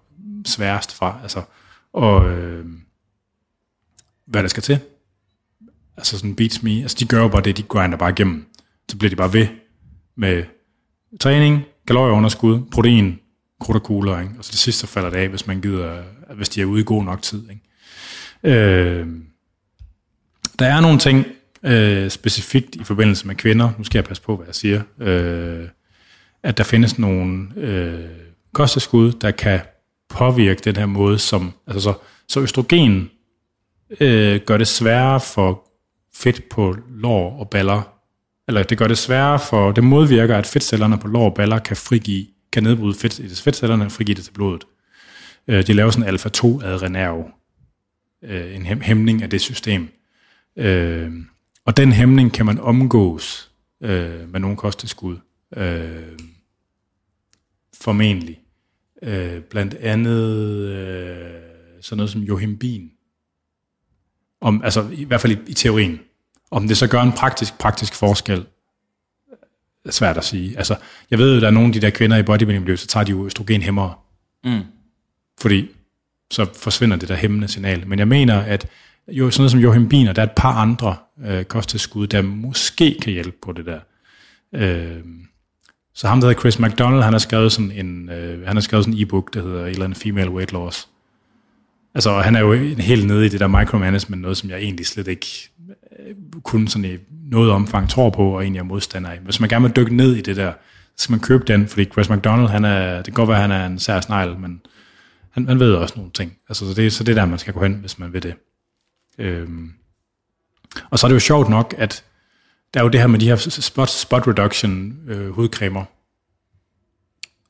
[0.46, 1.20] sværest fra.
[1.22, 1.42] Altså,
[1.94, 2.66] og øh,
[4.26, 4.80] hvad der skal til.
[5.98, 6.82] Altså sådan beats me.
[6.82, 8.46] Altså de gør jo bare det, de grinder bare igennem.
[8.90, 9.48] Så bliver de bare ved
[10.16, 10.44] med
[11.20, 13.21] træning, kalorieunderskud, protein,
[13.62, 14.34] krudt og kugler, ikke?
[14.38, 16.04] og så det sidste falder det af, hvis man gider,
[16.36, 17.44] hvis de er ude i god nok tid.
[17.50, 18.60] Ikke?
[18.60, 19.08] Øh,
[20.60, 21.26] der er nogle ting,
[21.64, 25.68] øh, specifikt i forbindelse med kvinder, nu skal jeg passe på, hvad jeg siger, øh,
[26.44, 28.10] at der findes nogle øh,
[28.54, 29.60] kosteskud, der kan
[30.10, 31.94] påvirke den her måde, som, altså så,
[32.28, 33.10] så østrogen
[34.00, 35.68] øh, gør det sværere for
[36.16, 37.82] fedt på lår og baller,
[38.48, 41.78] eller det gør det sværere for, det modvirker, at fedtcellerne på lår og baller kan
[41.78, 44.68] frigive, kan nedbryde fedt i fedtcellerne og frigive det til blodet.
[45.48, 47.32] Øh, de laver sådan en alfa-2 adrenerv,
[48.24, 49.88] øh, en hæmning af det system.
[50.56, 51.12] Øh,
[51.66, 53.52] og den hæmning kan man omgås
[53.82, 55.18] øh, med nogle kosteskud.
[55.58, 56.20] Øh,
[57.74, 58.42] formentlig.
[59.04, 60.32] Øh, blandt andet
[60.68, 61.42] øh,
[61.82, 62.92] sådan noget som johimbin.
[64.42, 66.00] Om, altså i hvert fald i, i teorien.
[66.52, 68.46] Om det så gør en praktisk, praktisk forskel,
[69.90, 70.58] svært at sige.
[70.58, 70.76] Altså,
[71.12, 73.12] jeg ved at der er nogle af de der kvinder i bodybuilding så tager de
[73.12, 73.94] jo østrogenhæmmere.
[74.44, 74.62] Mm.
[75.42, 75.70] Fordi
[76.32, 77.88] så forsvinder det der hæmmende signal.
[77.88, 78.68] Men jeg mener, at
[79.08, 80.96] jo, sådan noget som Joachim og der er et par andre
[81.26, 83.80] øh, kosttilskud, der måske kan hjælpe på det der.
[84.56, 85.04] Øh,
[85.94, 88.86] så ham, der hedder Chris McDonald, han har skrevet sådan en, øh, han har skrevet
[88.86, 90.88] sådan en e-book, der hedder et eller andet Female Weight Loss.
[91.94, 95.08] Altså, han er jo helt nede i det der micromanagement, noget som jeg egentlig slet
[95.08, 95.50] ikke
[96.00, 96.98] øh, kun sådan i
[97.32, 99.20] noget omfang tror på, og egentlig er modstander af.
[99.20, 100.54] Hvis man gerne vil dykke ned i det der,
[100.98, 103.42] så skal man købe den, fordi Chris McDonald, han er, det kan godt være, at
[103.42, 104.62] han er en sær snegl, men
[105.32, 106.38] han, han ved også nogle ting.
[106.50, 108.34] Altså, så, det, så det er der, man skal gå hen, hvis man vil det.
[109.18, 109.74] Øhm.
[110.90, 112.04] Og så er det jo sjovt nok, at
[112.74, 115.84] der er jo det her med de her spot, spot reduction øh, hudcremer.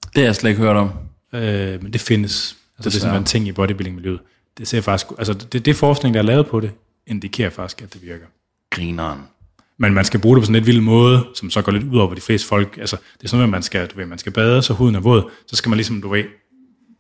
[0.04, 0.92] Det har jeg slet ikke hørt om.
[1.34, 2.58] Øh, men det findes.
[2.78, 4.20] Altså, det er sådan en ting i bodybuilding-miljøet.
[4.58, 6.72] Det ser faktisk, altså det, det forskning, der er lavet på det,
[7.08, 8.26] indikerer faktisk, at det virker.
[8.70, 9.22] Grineren.
[9.82, 11.84] Men man skal bruge det på sådan en lidt vild måde, som så går lidt
[11.84, 14.18] ud over, de fleste folk, altså det er sådan, at man skal, du ved, man
[14.18, 16.24] skal bade, så huden er våd, så skal man ligesom, du ved,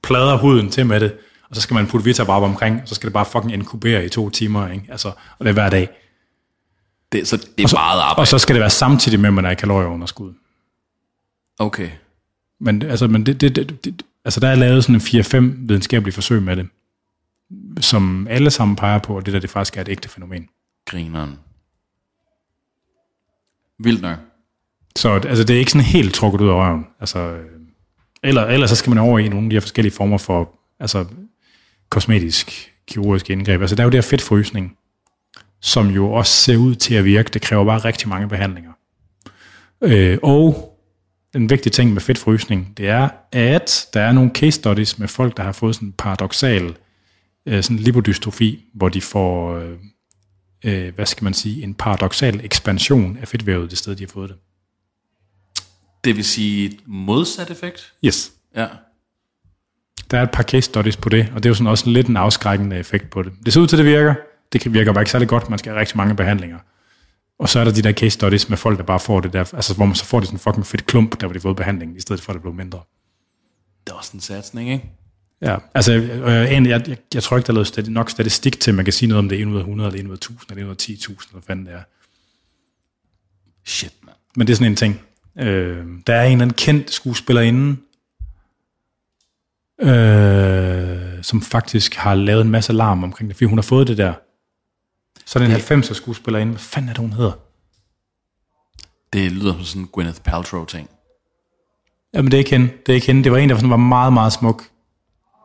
[0.04, 1.14] pladre huden til med det,
[1.50, 4.10] og så skal man putte Vitabarb omkring, og så skal det bare fucking inkubere i
[4.10, 4.86] to timer, ikke?
[4.90, 5.90] Altså, og det er hver dag.
[7.12, 8.20] Det, så det er så, meget arbejde.
[8.20, 10.34] Og så skal det være samtidig med, at man er i kalorieunderskud.
[11.60, 11.90] Okay.
[12.60, 16.14] Men, altså, men det, det, det, det, altså, der er lavet sådan en 4-5 videnskabelige
[16.14, 16.68] forsøg med det,
[17.80, 20.48] som alle sammen peger på, at det der det faktisk er et ægte fænomen.
[20.86, 21.38] Grineren.
[23.84, 24.18] Vildt nok.
[24.96, 26.86] Så altså, det er ikke sådan helt trukket ud af røven.
[27.00, 27.46] Altså, øh,
[28.24, 30.50] eller, eller så skal man over i nogle af de her forskellige former for
[30.80, 31.06] altså,
[31.90, 33.62] kosmetisk kirurgisk indgreb.
[33.62, 34.78] Altså, der er jo det her fedtfrysning,
[35.62, 37.30] som jo også ser ud til at virke.
[37.34, 38.72] Det kræver bare rigtig mange behandlinger.
[39.82, 40.78] Øh, og
[41.34, 45.38] den vigtige ting med fedtfrysning, det er, at der er nogle case studies med folk,
[45.38, 46.76] der har fået sådan en paradoxal
[47.46, 49.78] øh, sådan lipodystrofi, hvor de får, øh,
[50.64, 54.30] øh, hvad skal man sige, en paradoxal ekspansion af fedtvævet det sted, de har fået
[54.30, 54.38] det.
[56.04, 57.94] Det vil sige modsat effekt?
[58.06, 58.32] Yes.
[58.56, 58.68] Ja.
[60.12, 62.08] Der er et par case studies på det, og det er jo sådan også lidt
[62.08, 63.34] en afskrækkende effekt på det.
[63.46, 64.16] Det ser ud til, at det virker.
[64.54, 65.50] Det virker bare ikke særlig godt.
[65.50, 66.58] Man skal have rigtig mange behandlinger.
[67.40, 69.40] Og så er der de der case studies med folk, der bare får det der,
[69.40, 71.42] altså hvor man så får det sådan en fucking fedt klump, der hvor de har
[71.42, 72.80] fået behandling, i stedet for at det blev mindre.
[73.88, 74.92] Det er også en satsning, ikke?
[75.42, 78.76] Ja, altså øh, jeg, jeg, jeg tror ikke, der er lavet nok statistik til, at
[78.76, 80.16] man kan sige noget om det er 1 ud af 100, eller 1 ud af
[80.16, 81.82] 1000, eller 1 ud af 10.000, hvad fanden det er.
[83.66, 84.14] Shit, man.
[84.36, 85.02] Men det er sådan en ting.
[85.40, 87.78] Øh, der er en eller anden kendt skuespillerinde,
[89.82, 93.98] øh, som faktisk har lavet en masse larm omkring det, fordi hun har fået det
[93.98, 94.14] der.
[95.26, 96.52] Sådan en 90'er skuespillerinde.
[96.52, 97.32] Hvad fanden er det, hun hedder?
[99.14, 100.90] Det lyder som sådan en Gwyneth Paltrow-ting.
[102.14, 102.68] Jamen, det er ikke hende.
[102.86, 103.24] Det er ikke hende.
[103.24, 104.64] Det var en, der sådan var meget, meget smuk,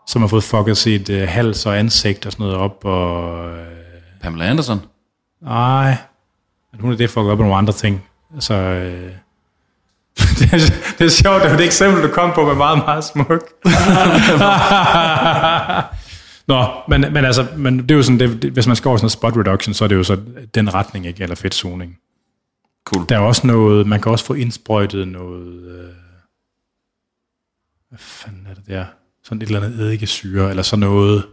[0.06, 2.84] som har fået fucket sit uh, hals og ansigt og sådan noget op.
[2.84, 3.50] Og, uh,
[4.22, 4.80] Pamela Anderson?
[5.40, 5.96] nej,
[6.80, 8.04] hun er det fucket op med nogle andre ting.
[8.34, 9.10] Altså, uh,
[10.38, 10.58] det, er,
[10.98, 13.28] det er sjovt, det var det eksempel, du kom på, med meget, meget smuk.
[16.48, 18.98] Nå, men, men altså, men det er jo sådan, det, det, hvis man skal over
[18.98, 20.20] sådan noget spot reduction, så er det jo så
[20.54, 21.22] den retning, ikke?
[21.22, 21.98] Eller fedtzoning.
[22.84, 23.06] Cool.
[23.08, 25.94] Der er også noget, man kan også få indsprøjtet noget, øh,
[27.88, 28.84] hvad fanden er det der?
[29.26, 31.26] Sådan et eller andet eddikesyre, eller sådan noget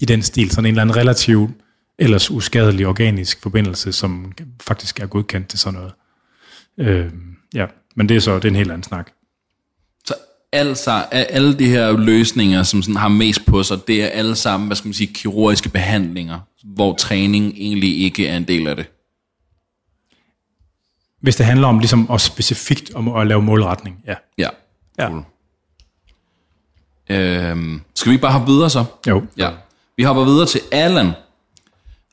[0.00, 0.50] i den stil.
[0.50, 1.50] Sådan en eller anden relativt
[1.98, 5.92] ellers uskadelig organisk forbindelse, som faktisk er godkendt til sådan noget.
[6.78, 7.12] Øh,
[7.54, 7.66] ja,
[7.96, 9.10] men det er så det er en helt anden snak.
[10.04, 10.14] Så
[10.52, 14.66] altså, alle de her løsninger, som sådan har mest på sig, det er alle sammen,
[14.66, 18.86] hvad skal man sige, kirurgiske behandlinger, hvor træning egentlig ikke er en del af det.
[21.20, 24.14] Hvis det handler om ligesom og specifikt om at lave målretning, ja.
[24.38, 24.48] Ja.
[24.98, 25.08] Ja.
[27.10, 28.84] Øhm, skal vi ikke bare hoppe videre så?
[29.08, 29.22] Jo.
[29.36, 29.50] Ja.
[29.96, 31.10] Vi hopper videre til Allan.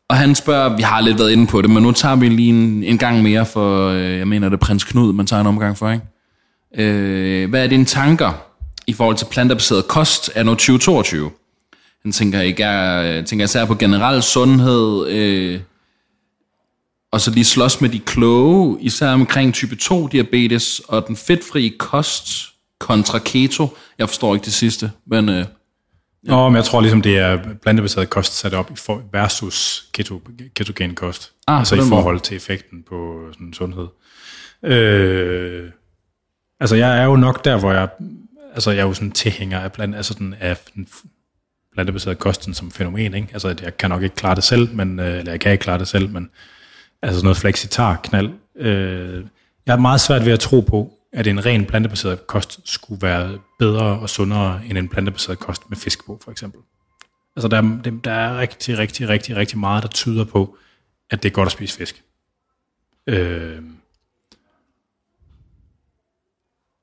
[0.09, 2.49] Og han spørger, vi har lidt været inde på det, men nu tager vi lige
[2.49, 5.47] en, en gang mere for, øh, jeg mener det er prins Knud, man tager en
[5.47, 6.05] omgang for, ikke?
[6.83, 8.31] Øh, hvad er dine tanker
[8.87, 11.31] i forhold til plantebaseret kost af 2022?
[12.03, 15.59] Han tænker, ikke, jeg tænker især på generel sundhed, øh,
[17.11, 21.69] og så lige slås med de kloge, især omkring type 2 diabetes og den fedtfrie
[21.69, 22.48] kost
[22.79, 23.77] kontra keto.
[23.97, 25.45] Jeg forstår ikke det sidste, men øh,
[26.23, 28.71] Nå, men jeg tror ligesom, det er plantebaseret kost sat op
[29.13, 30.21] versus keto,
[30.55, 31.31] ketogen kost.
[31.47, 33.87] Ah, altså i forhold til effekten på sådan sundhed.
[34.63, 35.69] Øh,
[36.59, 37.89] altså jeg er jo nok der, hvor jeg,
[38.53, 40.87] altså jeg er jo sådan tilhænger af, blandt, altså den, af den
[41.73, 43.13] plantebaseret kosten som fænomen.
[43.13, 43.27] Ikke?
[43.33, 45.79] Altså jeg kan nok ikke klare det selv, men, øh, eller jeg kan ikke klare
[45.79, 46.29] det selv, men
[47.01, 48.29] altså sådan noget flexitar knald.
[48.55, 49.23] Øh,
[49.65, 53.39] jeg er meget svært ved at tro på, at en ren plantebaseret kost skulle være
[53.59, 56.61] bedre og sundere end en plantebaseret kost med fisk på, for eksempel.
[57.35, 60.57] Altså der, er- der er rigtig, rigtig, rigtig, rigtig meget, der tyder på,
[61.09, 62.03] at det er godt at spise fisk.
[63.07, 63.61] Øh,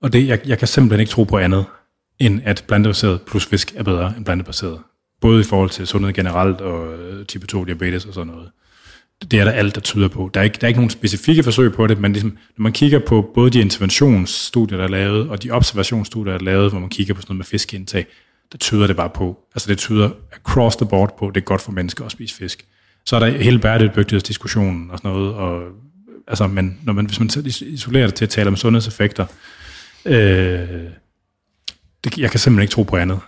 [0.02, 1.64] og det, jeg, jeg kan simpelthen ikke tro på andet,
[2.18, 4.82] end at plantebaseret plus fisk er bedre end plantebaseret.
[5.20, 8.50] Både i forhold til sundhed generelt og øh, type 2 diabetes og sådan noget.
[9.22, 10.30] Det er der alt, der tyder på.
[10.34, 12.72] Der er ikke, der er ikke nogen specifikke forsøg på det, men ligesom, når man
[12.72, 16.80] kigger på både de interventionsstudier, der er lavet, og de observationsstudier, der er lavet, hvor
[16.80, 18.06] man kigger på sådan noget med fiskeindtag,
[18.52, 21.44] der tyder det bare på, altså det tyder across the board på, at det er
[21.44, 22.66] godt for mennesker at spise fisk.
[23.06, 25.62] Så er der hele bæredygtighedsdiskussionen og sådan noget, og,
[26.28, 27.30] altså, men når man, hvis man
[27.60, 29.26] isolerer det til at tale om sundhedseffekter,
[30.04, 30.14] øh,
[32.04, 33.20] det, jeg kan simpelthen ikke tro på andet,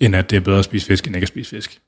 [0.00, 1.80] end at det er bedre at spise fisk, end ikke at spise fisk.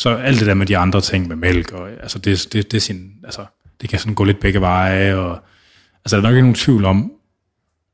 [0.00, 2.82] Så alt det der med de andre ting med mælk, og, altså det, det, det,
[2.82, 3.46] sin, altså,
[3.80, 5.40] det kan sådan gå lidt begge veje, og
[6.04, 7.12] altså der er nok ikke nogen tvivl om,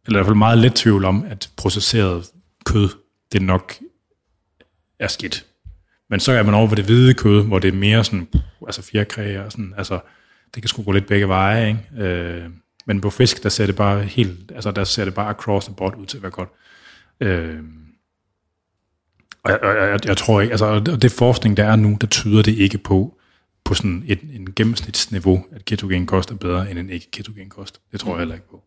[0.06, 2.26] eller i hvert fald meget lidt tvivl om, at processeret
[2.66, 2.88] kød,
[3.32, 3.74] det nok
[4.98, 5.46] er skidt.
[6.10, 8.28] Men så er man over ved det hvide kød, hvor det er mere sådan,
[8.66, 10.00] altså fjerkræ og sådan, altså
[10.54, 12.04] det kan sgu gå lidt begge veje, ikke?
[12.08, 12.44] Øh,
[12.86, 15.74] men på fisk, der ser det bare helt, altså der ser det bare across the
[15.74, 16.48] board ud til at være godt.
[17.20, 17.58] Øh,
[19.46, 22.42] og jeg, jeg, jeg, jeg tror ikke, altså det forskning, der er nu, der tyder
[22.42, 23.18] det ikke på,
[23.64, 27.80] på sådan et en gennemsnitsniveau, at ketogen kost er bedre end en ikke ketogen kost.
[27.92, 28.62] Det tror jeg heller ikke på.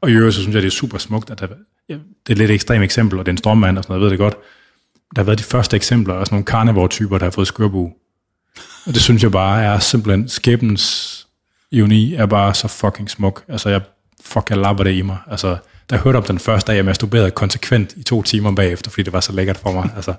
[0.00, 1.46] Og i øvrigt, så synes jeg, det er super smukt, at der,
[1.88, 4.00] ja, det er et lidt ekstremt eksempel, og det er en og sådan noget, jeg
[4.00, 4.36] ved det godt.
[5.16, 7.92] Der har været de første eksempler af sådan nogle carnivore-typer, der har fået skørbu.
[8.86, 11.26] Og det synes jeg bare er simpelthen, skæbens
[11.70, 13.44] ironi er bare så fucking smuk.
[13.48, 13.80] Altså, jeg
[14.24, 15.18] fuck, jeg lapper det i mig.
[15.26, 15.56] Altså,
[15.90, 19.12] jeg hørte om den første dag, jeg masturberede konsekvent i to timer bagefter, fordi det
[19.12, 19.90] var så lækkert for mig.
[19.96, 20.14] Altså,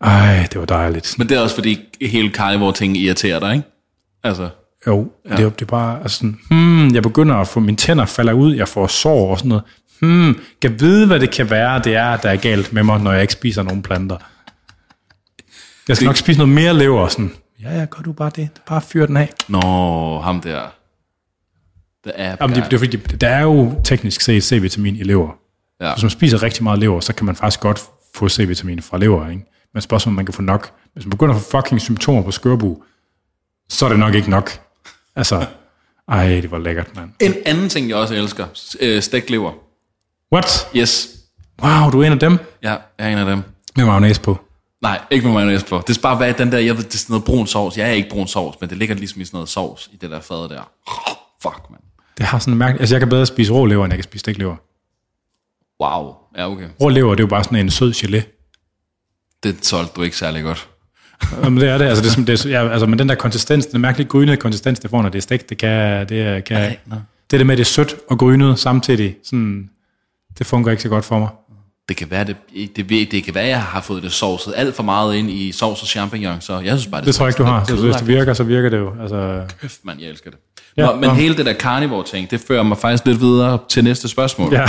[0.00, 1.14] ej, det var dejligt.
[1.18, 3.68] Men det er også fordi hele carnivore-ting irriterer dig, ikke?
[4.24, 4.48] Altså,
[4.86, 5.36] Jo, ja.
[5.36, 8.32] det, er, det er bare altså sådan, hmm, jeg begynder at få, mine tænder falder
[8.32, 9.64] ud, jeg får sår og sådan noget.
[10.00, 13.12] Hmm, kan vide, hvad det kan være, det er, der er galt med mig, når
[13.12, 14.16] jeg ikke spiser nogen planter.
[15.88, 17.32] Jeg skal Det- nok spise noget mere lever og sådan.
[17.62, 18.48] Ja, ja, gør du bare det.
[18.66, 19.32] Bare fyr den af.
[19.48, 20.60] nå, ham der.
[22.04, 25.30] Det er Jamen, det, det er fordi, der er jo teknisk set C-vitamin i lever.
[25.80, 25.92] Ja.
[25.92, 27.82] Hvis man spiser rigtig meget lever, så kan man faktisk godt
[28.14, 29.44] få C-vitamin fra lever, ikke?
[29.74, 30.70] Men spørgsmålet om man kan få nok.
[30.92, 32.82] Hvis man begynder at få fucking symptomer på skørbu,
[33.68, 34.50] så er det nok ikke nok.
[35.16, 35.46] Altså,
[36.08, 37.10] ej, det var lækkert, mand.
[37.20, 38.46] En anden ting, jeg også elsker,
[38.80, 39.52] øh, stegt lever.
[40.32, 40.68] What?
[40.76, 41.18] Yes,
[41.62, 43.42] Wow, du er en af dem ja, jeg er en af dem.
[43.76, 44.38] med mayonnaise på.
[44.82, 45.82] Nej, ikke med mayonnaise på.
[45.86, 47.76] Det er bare hvad den der, jeg ved, det er sådan noget brun sovs.
[47.78, 50.10] Jeg er ikke brun sovs, men det ligger ligesom i sådan noget sovs i det
[50.10, 50.70] der fad der.
[51.42, 51.80] Fuck, man.
[52.18, 52.80] Det har sådan en mærke.
[52.80, 54.56] Altså, jeg kan bedre spise rå lever, end jeg kan spise stegt lever.
[55.82, 56.14] Wow.
[56.36, 56.68] Ja, okay.
[56.80, 58.22] Rå lever, det er jo bare sådan en sød gelé.
[59.42, 60.68] Det solgte du ikke særlig godt.
[61.44, 61.84] Jamen, det er det.
[61.84, 64.80] Altså, det, er, det er, ja, altså, men den der konsistens, den mærkelige grynede konsistens,
[64.80, 66.96] det får, når det er stegt, det kan, det er, kan, Nej, nå.
[67.30, 69.70] det der med, at det er sødt og grynet samtidig, sådan,
[70.38, 71.28] det fungerer ikke så godt for mig.
[71.88, 72.36] Det kan være, det,
[72.76, 75.52] det, det, det kan være, jeg har fået det sovset alt for meget ind i
[75.52, 77.64] sovs og champignon, så jeg synes bare, det, Det tror jeg ikke, du har.
[77.64, 78.94] Så hvis det virker, så virker det jo.
[79.00, 80.38] Altså, Kæft, mand, jeg elsker det.
[80.76, 81.14] Ja, Nå, men nå.
[81.14, 84.52] hele det der carnivore-ting, det fører mig faktisk lidt videre til næste spørgsmål.
[84.52, 84.64] ja.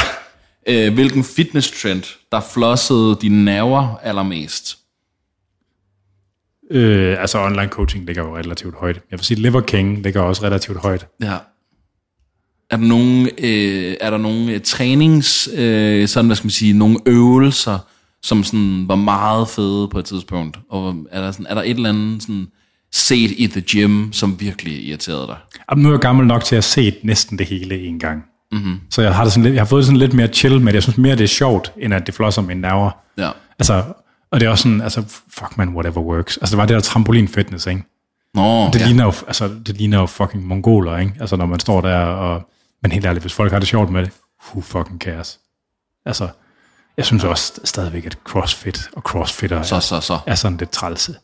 [0.67, 4.77] Øh, hvilken fitness-trend, der flossede dine nerver allermest?
[6.71, 8.95] Øh, altså online coaching ligger jo relativt højt.
[8.95, 11.07] Jeg vil sige, Liver King ligger også relativt højt.
[11.23, 11.35] Ja.
[12.71, 16.73] Er der nogle, øh, er der nogle øh, trænings, øh, sådan hvad skal man sige,
[16.73, 17.79] nogle øvelser,
[18.23, 20.59] som sådan var meget fede på et tidspunkt?
[20.69, 22.47] Og er der, sådan, er der et eller andet sådan,
[22.93, 25.35] set i the gym, som virkelig irriterede dig?
[25.71, 28.23] Jamen, nu er jeg gammel nok til at have set næsten det hele en gang.
[28.51, 28.79] Mm-hmm.
[28.89, 30.67] Så jeg har, det sådan lidt, jeg har fået det sådan lidt mere chill med
[30.67, 30.73] det.
[30.73, 32.91] Jeg synes mere, det er sjovt, end at det flosser mine nerver.
[33.17, 33.29] Ja.
[33.59, 33.83] Altså,
[34.31, 36.37] og det er også sådan, altså, fuck man, whatever works.
[36.37, 37.83] Altså, det var det der trampolin fitness, ikke?
[38.33, 38.85] Nå, Det, ja.
[38.85, 41.13] ligner jo, altså, det ligner jo fucking mongoler, ikke?
[41.19, 42.49] Altså, når man står der og...
[42.81, 44.11] Men helt ærligt, hvis folk har det sjovt med det,
[44.47, 45.39] who fucking cares?
[46.05, 46.27] Altså,
[46.97, 50.19] jeg synes også stadigvæk, at crossfit og crossfitter Så, så, så.
[50.27, 51.15] er sådan lidt trælse.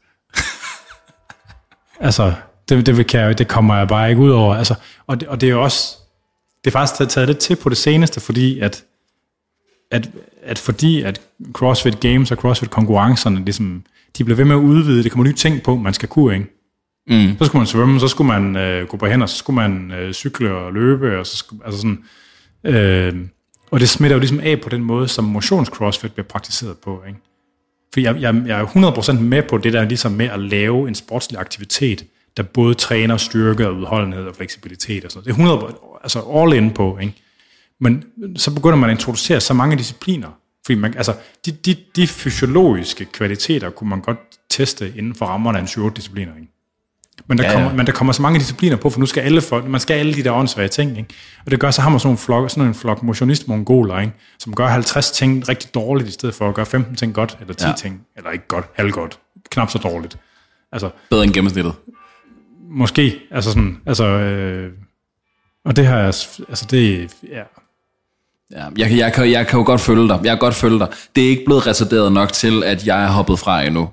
[1.99, 2.33] altså,
[2.69, 4.55] det, det, vil- kan jeg, det kommer jeg bare ikke ud over.
[4.55, 4.75] Altså,
[5.07, 5.95] og, det, og det er jo også,
[6.63, 8.83] det er faktisk taget, taget lidt til på det seneste, fordi at,
[9.91, 10.09] at,
[10.43, 11.21] at fordi at
[11.53, 13.83] CrossFit Games og CrossFit konkurrencerne, ligesom,
[14.17, 16.54] de bliver ved med at udvide, det kommer nye ting på, man skal kunne, ikke?
[17.07, 17.37] Mm.
[17.37, 20.13] Så skulle man svømme, så skulle man øh, gå på hænder, så skulle man øh,
[20.13, 22.03] cykle og løbe, og så skulle, altså sådan,
[22.63, 23.27] øh,
[23.71, 27.19] og det smitter jo ligesom af på den måde, som motions-crossfit bliver praktiseret på, ikke?
[27.93, 30.95] For jeg, jeg, jeg er 100% med på det der ligesom med at lave en
[30.95, 32.05] sportslig aktivitet,
[32.37, 35.61] der både træner styrke og udholdenhed og fleksibilitet og sådan noget.
[35.61, 37.13] Det er 100%, altså all in på, ikke?
[37.79, 38.03] Men
[38.35, 40.29] så begynder man at introducere så mange discipliner.
[40.65, 41.13] Fordi man, altså,
[41.45, 44.17] de, de, de fysiologiske kvaliteter kunne man godt
[44.49, 46.54] teste inden for rammerne af en 7 discipliner, ikke?
[47.27, 49.21] Men der, Ja, ja, kommer, men der kommer så mange discipliner på, for nu skal
[49.21, 51.09] alle folk, man skal alle de der åndssvage ting, ikke?
[51.45, 54.13] Og det gør, så har man sådan, en flok, sådan en flok motionist-mongoler, ikke?
[54.39, 57.53] Som gør 50 ting rigtig dårligt, i stedet for at gøre 15 ting godt, eller
[57.53, 57.69] 10 Ja.
[57.69, 57.75] ja.
[57.75, 59.19] ting, eller ikke godt, halvgodt,
[59.51, 60.17] knap så dårligt.
[60.71, 61.73] Altså, Bedre end gennemsnittet.
[62.71, 64.71] måske, altså sådan, altså, øh,
[65.65, 66.05] og det har jeg,
[66.49, 67.41] altså det, ja,
[68.51, 70.19] Ja, jeg, kan- jeg, kan, jeg kan jo godt følge dig.
[70.23, 70.87] Jeg kan godt følge dig.
[71.15, 73.89] Det er ikke blevet retarderet nok til, at jeg er hoppet fra endnu.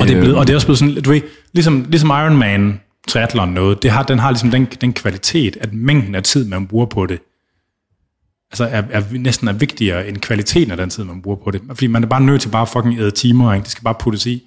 [0.00, 1.20] Og det, er blevet, og det er også blevet sådan, du ved,
[1.52, 6.14] ligesom, ligesom Ironman triathlon noget, det har, den har ligesom den, den kvalitet, at mængden
[6.14, 7.18] af tid, man bruger på det,
[8.50, 11.62] altså er, er næsten er vigtigere end kvaliteten af den tid, man bruger på det.
[11.68, 13.64] Fordi man er bare nødt til bare fucking æde timer, ikke?
[13.64, 14.42] det skal bare puttes i.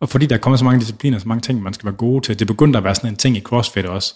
[0.00, 2.24] Og fordi der er kommet så mange discipliner, så mange ting, man skal være gode
[2.24, 4.14] til, det begynder at være sådan en ting i CrossFit også.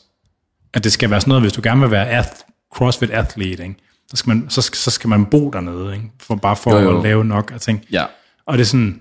[0.74, 2.28] At det skal være sådan noget, hvis du gerne vil være ath,
[2.74, 3.74] CrossFit athlete, ikke?
[4.10, 6.10] Så, skal man, så, så skal man bo dernede, ikke?
[6.20, 6.98] For, bare for Jo, jo.
[6.98, 7.84] at lave nok af ting.
[7.92, 8.04] Ja.
[8.46, 9.00] Og det er sådan...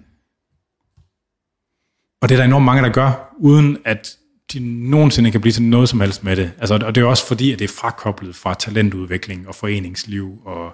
[2.22, 4.16] Og det er der enormt mange, der gør, uden at
[4.54, 6.52] de nogensinde kan blive til noget som helst med det.
[6.60, 10.42] Altså, og det er også fordi, at det er frakoblet fra talentudvikling og foreningsliv.
[10.46, 10.72] Og,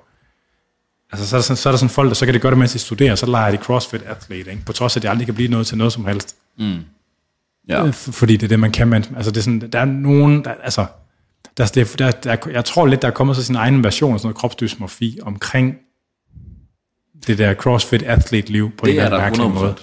[1.12, 2.50] altså, så er, der sådan, så er der sådan folk, der så kan det gøre
[2.52, 4.02] det, mens de studerer, så leger de CrossFit
[4.32, 4.58] ikke?
[4.66, 6.36] på trods af, at det aldrig kan blive noget til noget som helst.
[7.70, 7.86] ja.
[7.86, 8.88] Øh, Fordi det er det, man kan.
[8.88, 10.86] Men, altså, det er sådan, der er nogen, der, altså,
[11.58, 14.20] der, der, der, der, jeg tror lidt, der er kommet så sin egen version af
[14.20, 15.76] sådan noget kropsdysmorfi omkring
[17.28, 19.64] det der CrossFit athlete-liv på Det en er eller der anden mærkelig 100%.
[19.64, 19.76] måde.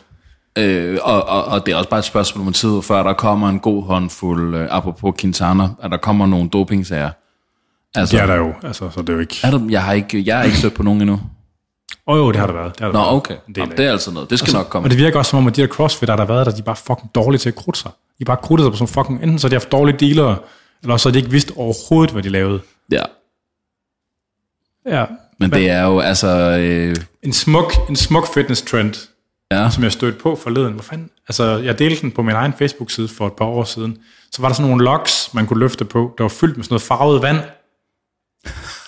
[0.59, 3.49] Øh, og, og, og det er også bare et spørgsmål om tid, før der kommer
[3.49, 7.11] en god håndfuld, øh, apropos Quintana, at der kommer nogle dopingsager.
[7.95, 9.37] Altså, Det er der jo, altså, så det er jo ikke...
[9.45, 11.21] er der, jeg, har ikke, jeg har ikke stødt på nogen endnu.
[12.07, 12.73] Åh oh, jo, det har der været.
[12.75, 13.35] Det har der Nå, været okay.
[13.49, 13.77] en del Nå, af.
[13.77, 14.31] det er altså noget.
[14.31, 14.87] Det skal nok komme.
[14.87, 16.59] Og det virker også som om, at de der crossfitter, der har været der, de
[16.59, 17.91] er bare fucking dårlige til at krudte sig.
[17.91, 19.23] De er bare krudtet sig på sådan fucking...
[19.23, 20.37] Enten så har de haft dårlige dealere,
[20.83, 22.61] eller så har de ikke vidst overhovedet, hvad de lavede.
[22.93, 23.03] Ja.
[24.87, 25.05] Ja.
[25.39, 26.29] Men det er jo altså...
[26.61, 29.10] Øh, En smuk, en smuk fitness trend,
[29.53, 30.73] ja, som jeg stødte på forleden.
[30.73, 31.11] Hvor fanden?
[31.29, 33.99] Altså, jeg delte den på min egen Facebook-side for et par år siden.
[34.33, 36.73] Så var der sådan nogle logs, man kunne løfte på, der var fyldt med sådan
[36.73, 37.39] noget farvet vand.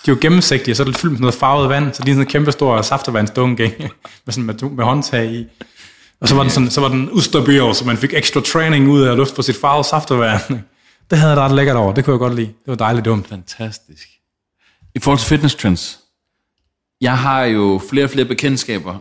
[0.06, 2.14] De var gennemsigtige, og så er det fyldt med sådan noget farvet vand, så lige
[2.14, 3.74] sådan en kæmpe stor saftevandsdunke,
[4.26, 5.47] med, sådan med, med håndtag i.
[6.20, 9.02] Og så var den, sådan, så var den ustabil, så man fik ekstra træning ud
[9.02, 10.40] af at lufte på sit farvede saftevand.
[11.10, 11.94] Det havde jeg ret lækkert over.
[11.94, 12.47] Det kunne jeg godt lide.
[12.47, 13.28] Det var dejligt dumt.
[13.28, 14.09] fantastisk.
[14.94, 15.98] I forhold til fitness trends,
[17.01, 18.98] jeg har jo flere og flere bekendtskaber,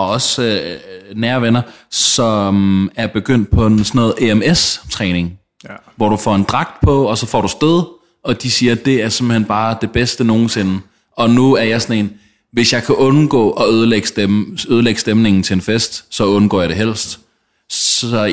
[0.00, 0.76] og også øh,
[1.20, 5.74] nære venner, som er begyndt på en sådan noget EMS-træning, Ja.
[5.96, 7.82] hvor du får en dragt på, og så får du stød,
[8.24, 10.80] og de siger, at det er simpelthen bare det bedste nogensinde.
[11.16, 12.10] Og nu er jeg sådan en,
[12.52, 16.68] hvis jeg kan undgå at ødelægge, stemme, ødelægge stemningen til en fest, så undgår jeg
[16.68, 17.20] det helst.
[17.70, 18.26] Så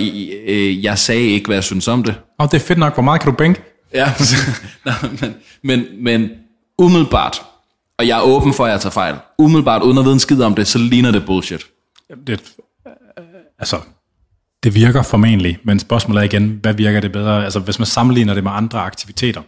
[0.45, 2.15] øh, jeg sagde ikke, hvad jeg synes om det.
[2.39, 2.93] Og det er fedt nok.
[2.93, 3.61] Hvor meget kan du bænke?
[3.93, 4.13] Ja,
[4.85, 4.91] Nå,
[5.21, 5.33] men,
[5.63, 6.29] men, men
[6.79, 7.41] umiddelbart,
[7.99, 10.41] og jeg er åben for, at jeg tager fejl, umiddelbart, uden at vide en skid
[10.41, 11.67] om det, så ligner det bullshit.
[12.27, 12.53] Det,
[13.59, 13.79] altså,
[14.63, 17.43] det virker formentlig, men spørgsmålet er igen, hvad virker det bedre?
[17.43, 19.41] Altså, hvis man sammenligner det med andre aktiviteter.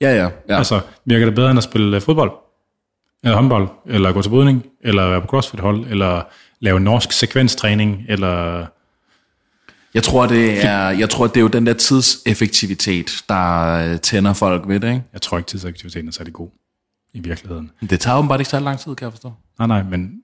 [0.00, 0.28] Ja, ja.
[0.48, 0.58] ja.
[0.58, 2.32] Altså, virker det bedre end at spille øh, fodbold?
[3.24, 3.68] Eller håndbold?
[3.86, 4.66] Eller gå til brydning?
[4.80, 5.86] Eller være på crossfit-hold?
[5.86, 6.22] Eller
[6.60, 8.04] lave norsk sekvenstræning?
[8.08, 8.66] Eller...
[9.94, 14.32] Jeg tror, det er, jeg tror, det er jo den der tidseffektivitet, der øh, tænder
[14.32, 15.02] folk ved det, ikke?
[15.12, 16.48] Jeg tror ikke, tidsaktiviteten er særlig god
[17.14, 17.70] i virkeligheden.
[17.90, 19.32] Det tager jo bare ikke så lang tid, kan jeg forstå.
[19.58, 20.22] Nej, nej, men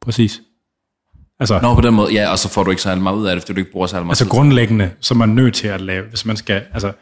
[0.00, 0.42] præcis.
[1.40, 3.36] Altså, Nå, på den måde, ja, og så får du ikke særlig meget ud af
[3.36, 4.30] det, fordi du ikke bruger særlig meget altså tid.
[4.30, 6.92] grundlæggende, så er man nødt til at lave, hvis man skal, altså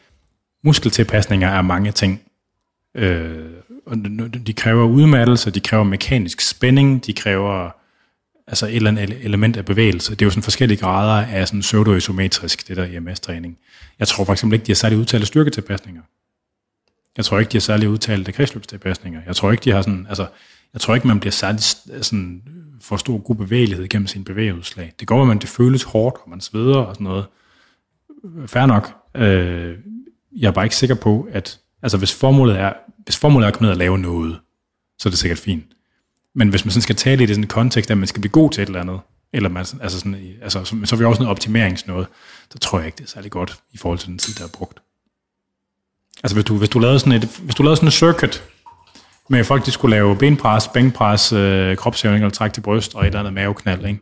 [0.65, 2.21] muskeltilpasninger er mange ting.
[2.97, 3.51] Øh,
[3.87, 3.97] og
[4.47, 7.71] de kræver udmattelse, de kræver mekanisk spænding, de kræver
[8.47, 10.11] altså et eller andet element af bevægelse.
[10.11, 13.59] Det er jo sådan forskellige grader af sådan pseudoisometrisk, det der EMS-træning.
[13.99, 16.03] Jeg tror for eksempel ikke, de har særlig udtalte styrketilpasninger.
[17.16, 19.20] Jeg tror ikke, de har særlig udtalte kredsløbstilpasninger.
[19.27, 20.27] Jeg tror ikke, de har sådan, altså,
[20.73, 21.62] jeg tror ikke, man bliver særlig
[22.05, 22.43] sådan,
[22.81, 24.93] for stor god bevægelighed gennem sin bevægeudslag.
[25.01, 27.27] Det går, at man det føles hårdt, og man sveder og sådan noget.
[28.47, 28.93] Fær nok.
[29.15, 29.77] Øh,
[30.36, 32.73] jeg er bare ikke sikker på, at altså, hvis formålet er,
[33.05, 34.39] hvis formålet er at komme ned og lave noget,
[34.99, 35.65] så er det sikkert fint.
[36.35, 38.51] Men hvis man sådan skal tale i det sådan kontekst, at man skal blive god
[38.51, 39.01] til et eller andet,
[39.32, 42.07] eller man, altså sådan, altså, så, så er vi også noget optimeringsnåde,
[42.53, 44.49] så tror jeg ikke, det er særlig godt i forhold til den tid, der er
[44.49, 44.84] brugt.
[46.25, 48.43] Altså hvis du, hvis du lavede sådan et, hvis du lavede sådan et circuit,
[49.29, 53.07] med folk, de skulle lave benpres, bænkpres, øh, kropshævning eller træk til bryst og et
[53.07, 54.01] eller andet maveknald, ikke?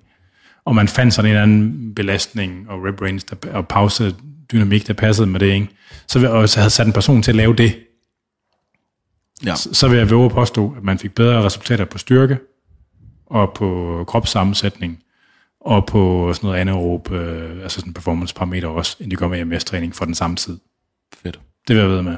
[0.65, 4.15] Og man fandt sådan en eller anden belastning og rib range der, og pause
[4.53, 5.69] dynamik, der passede med det, ikke?
[6.09, 7.79] Så, vi, og så havde sat en person til at lave det,
[9.47, 9.55] Ja.
[9.55, 12.39] så, så vil jeg våge at påstå, at man fik bedre resultater på styrke,
[13.27, 15.03] og på kropssammensætning,
[15.61, 19.41] og på sådan noget anaerob, øh, altså sådan performance parameter også, end de gør med
[19.41, 20.59] EMS-træning for den samme tid.
[21.23, 21.41] Fedt.
[21.69, 22.17] Det vil jeg ved med.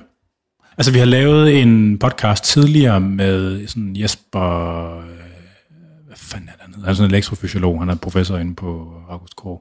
[0.78, 4.96] Altså, vi har lavet en podcast tidligere med sådan Jesper...
[4.98, 5.04] Øh,
[6.06, 6.84] hvad fanden er det, han hedder?
[6.86, 9.58] Han er sådan en elektrofysiolog, han er professor inde på August Kåre.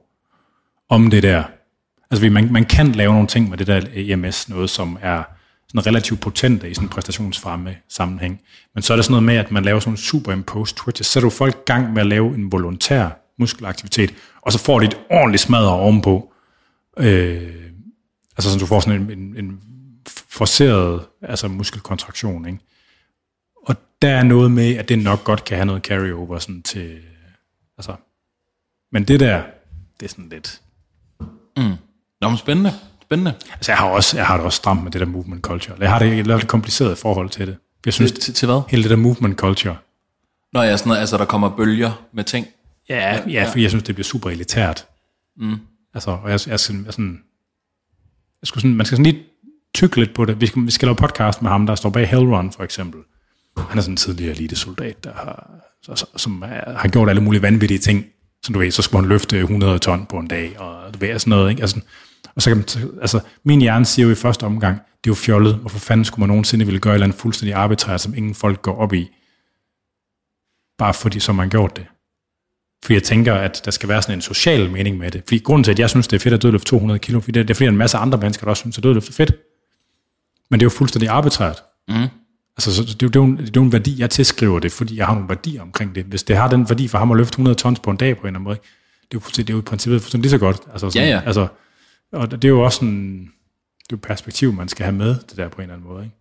[0.88, 1.42] Om det der.
[2.10, 5.22] Altså, vi- man, man kan lave nogle ting med det der EMS, noget som er
[5.68, 8.40] sådan relativt potente i sådan en præstationsfremme sammenhæng.
[8.74, 11.06] Men så er det sådan noget med, at man laver sådan en superimposed twitches.
[11.06, 13.08] Så sætter du folk i gang med at lave en volontær
[13.38, 16.32] muskelaktivitet, og så får de et ordentligt smadret ovenpå.
[16.98, 17.42] Øh,
[18.36, 19.60] altså sådan, du får sådan en, en, en
[20.08, 22.46] forceret altså muskelkontraktion.
[22.46, 22.58] Ikke?
[23.66, 26.98] Og der er noget med, at det nok godt kan have noget carryover sådan til...
[27.78, 27.94] Altså,
[28.92, 29.42] men det der,
[30.00, 30.60] det er sådan lidt...
[32.20, 32.72] Nå, men spændende.
[33.02, 33.34] Spændende.
[33.52, 35.76] Altså, jeg har, også, jeg har det også stramt med det der movement culture.
[35.80, 37.56] Jeg har det et lidt kompliceret forhold til det.
[37.86, 38.60] Jeg synes, Til, til, til hvad?
[38.68, 39.76] hele det der movement culture,
[40.52, 42.46] Nå ja, sådan noget, altså der kommer bølger med ting.
[42.88, 44.86] Ja, ja, fordi jeg synes, det bliver super elitært.
[45.36, 45.56] Mm.
[45.94, 47.22] Altså, og jeg, jeg, jeg, sådan,
[48.42, 49.24] jeg skulle sådan, man skal sådan lige
[49.74, 50.40] tykke lidt på det.
[50.40, 53.00] Vi skal, vi skal lave podcast med ham, der står bag Hellrun, for eksempel.
[53.56, 55.50] Han er sådan en tidligere elitesoldat, der har,
[55.82, 58.04] så- som er, har gjort alle mulige vanvittige ting.
[58.42, 61.18] Som du ved, så skulle han løfte 100 ton på en dag, og du ved,
[61.18, 61.62] sådan noget, ikke?
[61.62, 61.80] Altså,
[62.36, 62.66] og så kan man,
[63.00, 65.54] altså, min hjerne siger jo i første omgang, det er jo fjollet.
[65.54, 68.62] Hvorfor fanden skulle man nogensinde ville gøre et eller andet fuldstændig arbitrært, som ingen folk
[68.62, 69.10] går op i?
[70.78, 71.86] Bare fordi, som man gjort det.
[72.84, 75.22] Fordi jeg tænker, at der skal være sådan en social mening med det.
[75.28, 77.48] Fordi grunden til, at jeg synes, det er fedt at dødløfte 200 kilo, fordi det,
[77.48, 79.32] det er fordi, er en masse andre mennesker, der også synes, at dødløfte er fedt.
[80.54, 81.62] Men det er jo fuldstændig arbitrært.
[81.88, 81.94] Mm.
[82.56, 84.10] Altså, så det, er jo, det, er jo en, det er jo en værdi, jeg
[84.10, 86.04] tilskriver det, fordi jeg har nogle værdier omkring det.
[86.04, 88.20] Hvis det har den værdi for ham at løfte 100 tons på en dag på
[88.20, 88.56] en eller anden måde,
[89.12, 90.60] det er jo, det er jo i princippet fuldstændig lige så godt.
[90.72, 91.22] Altså, sådan, Ja, ja.
[91.26, 91.46] Altså,
[92.12, 95.08] og det er jo også sådan, det er jo et perspektiv, man skal have med,
[95.08, 96.04] det der på en eller anden måde.
[96.04, 96.16] Ikke?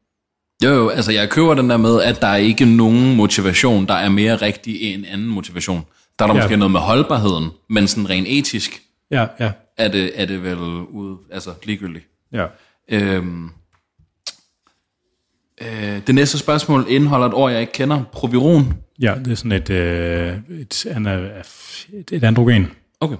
[0.63, 3.93] Jo, jo, altså jeg køber den der med, at der er ikke nogen motivation, der
[3.93, 5.85] er mere rigtig end en anden motivation.
[6.19, 6.41] Der er der ja.
[6.41, 8.81] måske noget med holdbarheden, men sådan rent etisk
[9.11, 10.57] Ja, ja, er det, er det vel
[10.89, 12.07] ude, altså ligegyldigt.
[12.33, 12.45] ja.
[12.89, 13.49] Øhm,
[15.61, 18.03] øh, det næste spørgsmål indeholder et ord, jeg ikke kender.
[18.11, 18.73] Proviron.
[19.01, 20.85] Ja, det er sådan et, øh, et,
[21.93, 23.17] et, et androgen, Okay,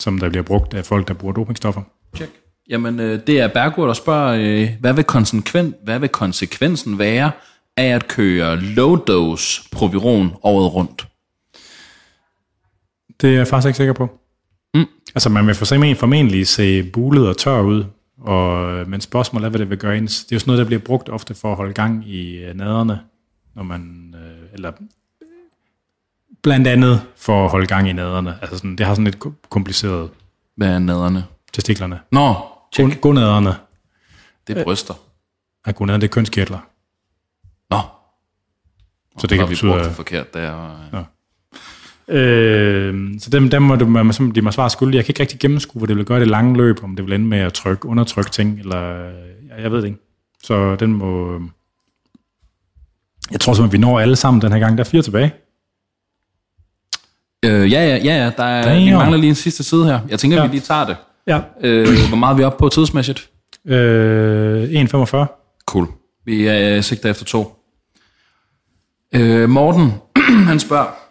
[0.00, 1.82] som der bliver brugt af folk, der bruger dopingstoffer.
[2.16, 2.32] check.
[2.70, 7.30] Jamen, øh, det er Bergurt, der spørger, øh, hvad, vil konsekven, hvad vil konsekvensen være
[7.76, 11.06] af at køre low dose Proviron året rundt?
[13.20, 14.10] Det er jeg faktisk ikke sikker på.
[14.74, 14.84] Mm.
[15.14, 17.84] Altså, man vil formentlig, formentlig se bulet og tør ud,
[18.24, 20.24] og, men spørgsmålet er, hvad det vil gøre ens.
[20.24, 22.54] Det er jo sådan noget, der bliver brugt ofte for at holde gang i øh,
[22.54, 23.00] naderne,
[23.54, 24.72] når man, øh, eller
[26.42, 28.38] blandt andet for at holde gang i naderne.
[28.40, 30.10] Altså sådan, det har sådan lidt ko- kompliceret
[30.56, 31.24] Hvad er naderne?
[31.52, 32.00] testiklerne.
[32.12, 32.34] Nå,
[32.74, 33.00] check.
[33.00, 33.54] Gonaderne.
[34.46, 34.94] Det er bryster.
[35.66, 36.58] Ja, gonaderne, det er kønskirtler.
[37.70, 37.78] Nå,
[39.18, 39.70] Så det kan vi betyde...
[39.72, 40.40] brugt det forkert der.
[40.92, 41.02] Ja.
[42.08, 44.96] Øh, så dem, dem må du, man, de må svare skyldig.
[44.96, 47.14] Jeg kan ikke rigtig gennemskue, hvor det vil gøre det lange løb, om det vil
[47.14, 48.94] ende med at trykke, undertrykke ting, eller
[49.50, 49.98] jeg, jeg ved det ikke.
[50.42, 51.40] Så den må...
[53.30, 54.78] Jeg tror simpelthen, vi når alle sammen den her gang.
[54.78, 55.34] Der er fire tilbage.
[57.44, 58.30] Øh, ja, ja, ja, ja.
[58.36, 60.00] Der er, vi mangler lige en sidste side her.
[60.08, 60.46] Jeg tænker, ja.
[60.46, 60.96] Vi lige tager det.
[61.26, 61.40] Ja.
[61.60, 63.30] Øh, hvor meget er vi oppe på tidsmæssigt?
[63.66, 65.60] Øh, 1,45.
[65.66, 65.88] Cool.
[66.24, 67.56] Vi er sigter efter to.
[69.14, 69.92] Øh, Morten,
[70.50, 71.03] han spørger,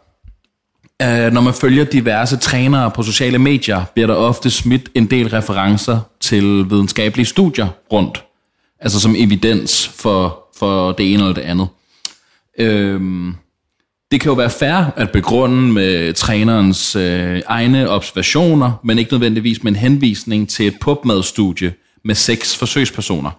[1.03, 5.29] Uh, når man følger diverse trænere på sociale medier, bliver der ofte smidt en del
[5.29, 8.23] referencer til videnskabelige studier rundt.
[8.79, 11.67] Altså som evidens for, for det ene eller det andet.
[12.59, 13.35] Øhm,
[14.11, 19.63] det kan jo være fair at begrunde med trænerens øh, egne observationer, men ikke nødvendigvis
[19.63, 21.73] med en henvisning til et PubMed-studie
[22.05, 23.31] med seks forsøgspersoner.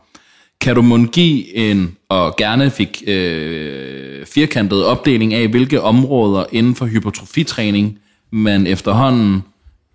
[0.65, 6.75] Kan du måske give en, og gerne fik øh, firkantet opdeling af, hvilke områder inden
[6.75, 7.99] for hypertrofitræning
[8.33, 9.43] man efterhånden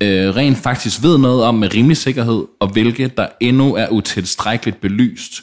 [0.03, 4.81] øh, rent faktisk ved noget om med rimelig sikkerhed, og hvilke der endnu er utilstrækkeligt
[4.81, 5.33] belyst.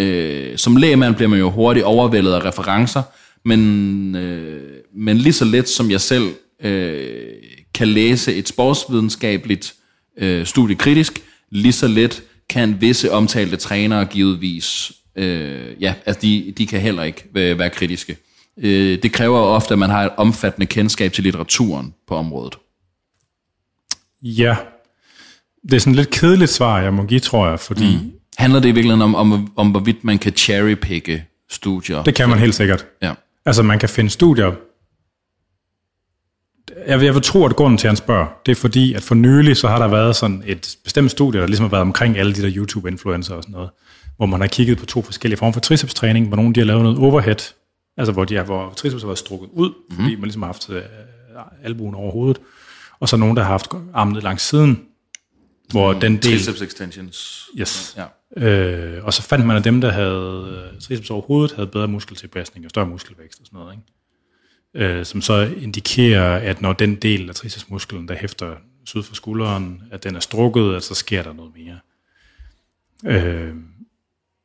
[0.00, 3.02] Øh, som lægemand bliver man jo hurtigt overvældet af referencer,
[3.44, 4.62] men, øh,
[4.96, 6.28] men lige så let som jeg selv
[6.64, 7.26] øh,
[7.74, 9.74] kan læse et sportsvidenskabeligt
[10.18, 16.54] øh, studie kritisk, lige så let kan visse omtalte trænere givetvis, øh, ja, altså de,
[16.58, 18.16] de kan heller ikke være, være kritiske.
[18.58, 22.58] Øh, det kræver ofte, at man har et omfattende kendskab til litteraturen på området.
[24.22, 24.56] Ja.
[25.62, 28.12] Det er sådan et lidt kedeligt svar, jeg må give, tror jeg, fordi mm.
[28.38, 32.02] Handler det i virkeligheden om, om, om hvorvidt man kan cherrypicke studier?
[32.02, 32.86] det kan man helt sikkert.
[33.02, 33.12] Ja.
[33.46, 34.52] Altså, man kan finde studier.
[36.86, 39.14] Jeg jeg vil tro, at grunden til, at han spørger, det er fordi, at for
[39.14, 42.34] nylig, så har der været sådan et bestemt studie, der ligesom har været omkring alle
[42.34, 43.70] de der YouTube-influencer og sådan noget,
[44.16, 46.82] hvor man har kigget på to forskellige former for tricepstræning, hvor nogle de har lavet
[46.82, 47.52] noget overhead,
[47.96, 50.70] altså hvor, de har, hvor triceps har været strukket ud, fordi man ligesom har haft
[50.70, 50.82] øh,
[51.62, 52.38] albuen over hovedet,
[53.00, 54.82] og så nogen, der har haft armen ned langs siden,
[55.70, 56.22] hvor den del...
[56.22, 57.48] Triceps extensions.
[57.58, 57.96] Yes.
[57.96, 58.46] Ja.
[58.46, 61.88] Øh, og så fandt man, at dem, der havde øh, triceps over hovedet, havde bedre
[61.88, 63.72] muskeltilpasning og større muskelvækst og sådan noget.
[63.72, 63.84] Ikke?
[64.74, 69.82] Øh, som så indikerer, at når den del af tricepsmusklen, der hæfter syd for skulderen,
[69.90, 71.78] at den er strukket, at så sker der noget mere.
[73.04, 73.54] Øh,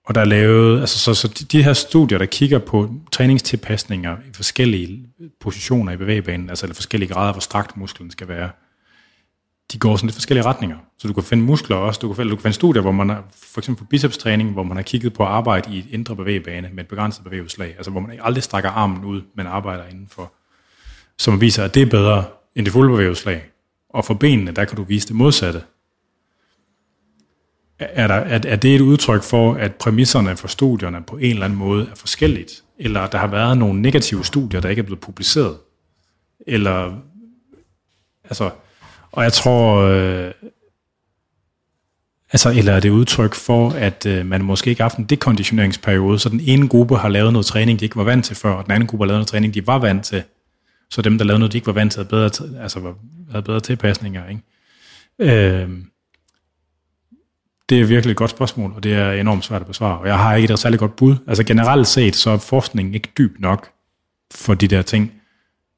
[0.06, 4.18] og der er lavet, altså så, så de, de her studier, der kigger på træningstilpasninger
[4.18, 5.06] i forskellige
[5.40, 8.50] positioner i bevægebanen, altså eller forskellige grader, hvor strakt musklen skal være,
[9.72, 10.78] de går sådan lidt forskellige retninger.
[10.98, 13.10] Så du kan finde muskler også, du kan, finde- du kan finde studier, hvor man
[13.10, 16.16] har, for eksempel på bicepstræning, hvor man har kigget på at arbejde i et indre
[16.16, 20.32] bevægebane med et begrænset bevægeudslag, altså hvor man aldrig strækker armen ud, men arbejder indenfor,
[21.18, 22.26] som viser, at det er bedre
[22.56, 23.46] end det fulde bevægeudslag.
[23.90, 25.62] Og for benene, der kan du vise det modsatte.
[27.80, 31.46] Er, der, er, er det et udtryk for, at præmisserne for studierne på en eller
[31.46, 32.64] anden måde er forskelligt?
[32.78, 35.58] Eller at der har været nogle negative studier, der ikke er blevet publiceret?
[36.48, 36.96] Eller,
[38.24, 38.52] altså,
[39.16, 40.32] og jeg tror, øh,
[42.32, 46.20] altså, eller er det udtryk for, at øh, man måske ikke har haft en dekonditioneringsperiode,
[46.20, 48.64] så den ene gruppe har lavet noget træning, de ikke var vant til før, og
[48.64, 50.24] den anden gruppe har lavet noget træning, de var vant til.
[50.90, 52.94] Så dem, der lavede noget, de ikke var vant til, havde bedre, altså,
[53.32, 54.24] havde bedre tilpasninger.
[54.30, 54.42] Ikke?
[55.20, 55.70] Øh,
[57.70, 60.00] det er virkelig et godt spørgsmål, og det er enormt svært at besvare.
[60.00, 61.16] Og jeg har ikke et særligt godt bud.
[61.28, 63.70] Altså generelt set, så er forskningen ikke dyb nok
[64.34, 65.12] for de der ting,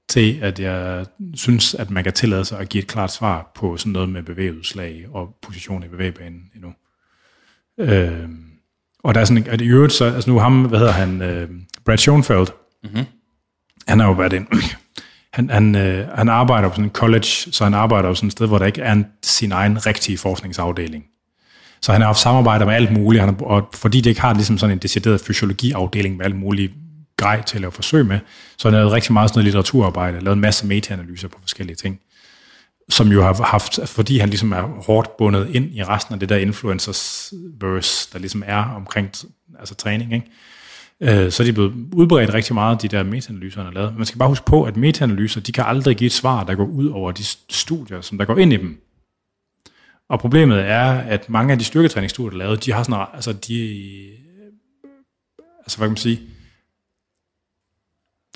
[0.09, 3.77] til at jeg synes, at man kan tillade sig at give et klart svar på
[3.77, 6.73] sådan noget med bevægeudslag og position i bevægebanen endnu.
[7.79, 8.29] Øh,
[9.03, 11.49] og der er sådan, at i øvrigt, så, altså nu ham, hvad hedder han, øh,
[11.85, 12.47] Brad Schoenfeld,
[12.84, 13.05] mm-hmm.
[13.88, 14.47] han har jo været en,
[15.34, 18.31] han, han, øh, han arbejder på sådan en college, så han arbejder på sådan et
[18.31, 21.05] sted, hvor der ikke er en, sin egen rigtige forskningsafdeling.
[21.81, 24.57] Så han har haft samarbejder med alt muligt, han og fordi det ikke har ligesom
[24.57, 26.73] sådan en decideret fysiologiafdeling med alt muligt
[27.18, 28.19] grej til at lave forsøg med,
[28.57, 31.76] så har han lavet rigtig meget sådan noget litteraturarbejde, lavet en masse meta-analyser på forskellige
[31.76, 31.99] ting,
[32.89, 36.30] som jo har haft, fordi han ligesom er hårdt bundet ind i resten af det
[36.30, 39.11] der influencers verse, der ligesom er omkring
[39.60, 40.27] altså træning, ikke?
[41.02, 43.91] Øh, så er de blevet udbredt rigtig meget, de der metaanalyser, han har lavet.
[43.91, 46.56] Men man skal bare huske på, at meta-analyser, de kan aldrig give et svar, der
[46.56, 48.81] går ud over de studier, som der går ind i dem.
[50.10, 53.34] Og problemet er, at mange af de styrketræningsstudier, der er lavet, de har sådan, altså
[53.34, 53.60] de,
[55.60, 56.22] altså hvad kan man sige,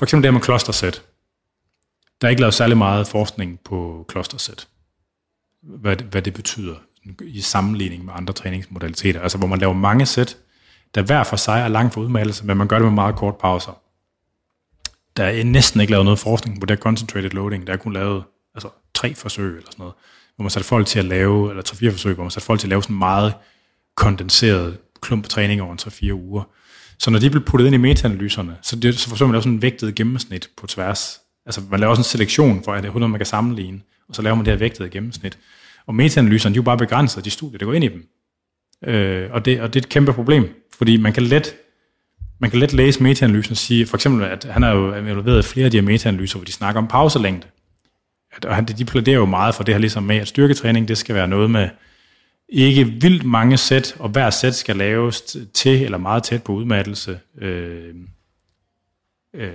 [0.01, 1.03] for eksempel det her med klostersæt.
[2.21, 4.67] Der er ikke lavet særlig meget forskning på klostersæt.
[5.63, 6.75] Hvad, hvad det betyder
[7.21, 9.21] i sammenligning med andre træningsmodaliteter.
[9.21, 10.37] Altså hvor man laver mange sæt,
[10.95, 13.35] der hver for sig er langt for udmattelse, men man gør det med meget kort
[13.37, 13.81] pauser.
[15.17, 17.67] Der er næsten ikke lavet noget forskning på det concentrated loading.
[17.67, 18.23] Der er kun lavet
[18.55, 19.93] altså, tre forsøg eller sådan noget,
[20.35, 22.67] hvor man satte folk til at lave, eller tre-fire forsøg, hvor man satte folk til
[22.67, 23.33] at lave sådan meget
[23.95, 26.43] kondenseret klump træning over en 3-4 uger.
[27.01, 29.41] Så når de blev puttet ind i metaanalyserne, så, det, så forsøger man at lave
[29.43, 31.19] sådan en vægtet gennemsnit på tværs.
[31.45, 34.15] Altså man laver også en selektion for, at det er 100, man kan sammenligne, og
[34.15, 35.37] så laver man det her vægtede gennemsnit.
[35.87, 38.07] Og metaanalyserne, de er jo bare begrænset de studier, der går ind i dem.
[38.87, 40.47] Øh, og, det, og det er et kæmpe problem,
[40.77, 41.55] fordi man kan let,
[42.39, 45.47] man kan let læse metaanalysen og sige, for eksempel, at han har jo involveret i
[45.47, 47.47] flere af de her metaanalyser, hvor de snakker om pauselængde.
[48.35, 50.97] at, og han- de plæderer jo meget for det her ligesom med, at styrketræning, det
[50.97, 51.69] skal være noget med
[52.51, 57.19] ikke vildt mange sæt, og hver sæt skal laves til eller meget tæt på udmattelse.
[57.37, 57.95] Øh,
[59.35, 59.53] øh,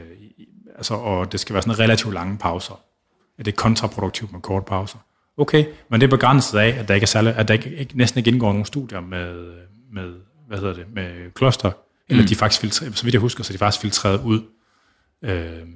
[0.76, 2.80] altså, og det skal være sådan relativt lange pauser.
[3.38, 4.98] Det er kontraproduktivt med korte pauser.
[5.36, 7.96] Okay, men det er begrænset af, at der ikke er særlig, at der ikke, ikke,
[7.96, 9.54] næsten ikke indgår nogen studier med,
[9.92, 10.14] med
[10.48, 11.72] hvad hedder det, med kloster,
[12.08, 12.28] eller mm.
[12.28, 14.42] de faktisk filtreret, så vidt jeg husker, så de faktisk filtreret ud
[15.22, 15.66] øh,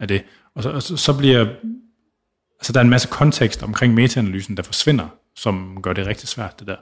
[0.00, 0.24] af det.
[0.54, 1.46] Og så, og så, så bliver,
[2.58, 5.08] altså der er en masse kontekst omkring metaanalysen, der forsvinder,
[5.38, 6.76] som gør det rigtig svært, det der.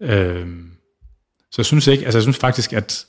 [0.00, 0.46] Øh,
[1.50, 3.06] så jeg synes ikke, altså jeg synes faktisk, at,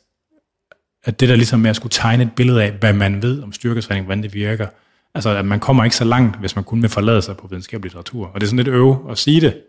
[1.03, 3.53] at det der ligesom med at skulle tegne et billede af, hvad man ved om
[3.53, 4.67] styrketræning, hvordan det virker,
[5.13, 7.83] altså at man kommer ikke så langt, hvis man kun vil forlade sig på videnskabelig
[7.83, 8.27] litteratur.
[8.27, 9.61] Og det er sådan lidt øve at sige det,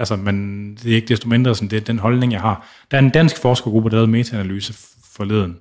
[0.00, 2.66] Altså, men det er ikke desto mindre sådan, det er den holdning, jeg har.
[2.90, 5.58] Der er en dansk forskergruppe, der lavede metaanalyse forleden,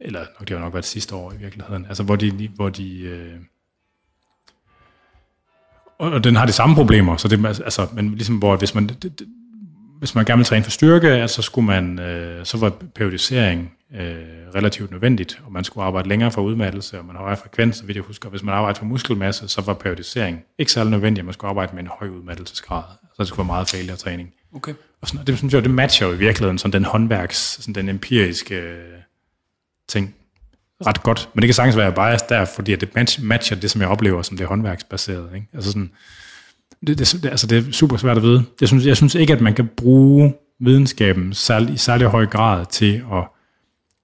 [0.00, 3.00] eller nok, det har nok været sidste år i virkeligheden, altså hvor de, hvor de
[3.00, 3.34] øh,
[6.02, 9.02] og den har de samme problemer, så det, altså, men ligesom hvor, hvis man, det,
[9.02, 9.26] det,
[9.98, 13.72] hvis man gerne vil træne for styrke, altså, så skulle man, øh, så var periodisering
[13.94, 14.14] øh,
[14.54, 17.84] relativt nødvendigt, og man skulle arbejde længere for udmattelse, og man har højere frekvens, så
[17.84, 18.28] vidt jeg husker.
[18.28, 21.82] Hvis man arbejder for muskelmasse, så var periodisering ikke særlig nødvendigt, man skulle arbejde med
[21.82, 24.32] en høj udmattelsesgrad, så det skulle være meget failure træning.
[24.54, 24.74] Okay.
[25.00, 27.88] Og sådan, det synes jeg, det matcher jo i virkeligheden sådan den håndværks, sådan den
[27.88, 28.76] empiriske øh,
[29.88, 30.14] ting
[30.86, 31.28] ret godt.
[31.34, 34.22] Men det kan sagtens være bias der, fordi det match- matcher det, som jeg oplever
[34.22, 35.30] som det håndværksbaserede.
[35.34, 35.46] Ikke?
[35.54, 35.90] Altså sådan,
[36.86, 38.44] det, det, det, altså det er super svært at vide.
[38.60, 42.66] Jeg synes, jeg synes ikke, at man kan bruge videnskaben særlig, i særlig høj grad
[42.66, 43.24] til at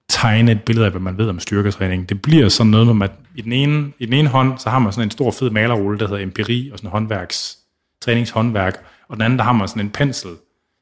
[0.09, 2.09] tegne et billede af, hvad man ved om styrketræning.
[2.09, 4.79] Det bliver sådan noget, med, at i den, ene, i den ene hånd, så har
[4.79, 7.57] man sådan en stor fed malerrulle, der hedder empiri og sådan håndværks,
[8.01, 10.31] træningshåndværk, og den anden, der har man sådan en pensel,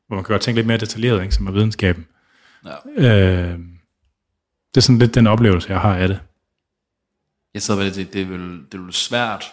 [0.07, 2.05] hvor man kan gøre ting lidt mere detaljeret, ikke, som er videnskaben.
[2.97, 3.51] Ja.
[3.51, 3.59] Øh,
[4.77, 6.19] det er sådan lidt den oplevelse, jeg har af det.
[7.53, 9.45] Jeg sidder ved det, det, det, er vel, det er vel svært,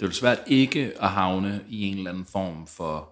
[0.00, 3.08] det er vel svært ikke at havne i en eller anden form for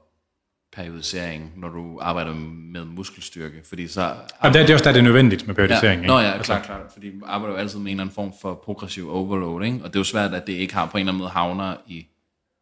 [0.76, 2.34] periodisering, når du arbejder
[2.72, 4.14] med muskelstyrke, fordi så...
[4.38, 5.84] Og det, det er også der, det er nødvendigt med periodisering.
[5.84, 6.06] Ja, ikke?
[6.06, 8.54] nå ja, klart, klart, fordi du arbejder jo altid med en eller anden form for
[8.64, 9.78] progressiv overload, ikke?
[9.82, 11.76] og det er jo svært, at det ikke har på en eller anden måde havner
[11.86, 11.96] i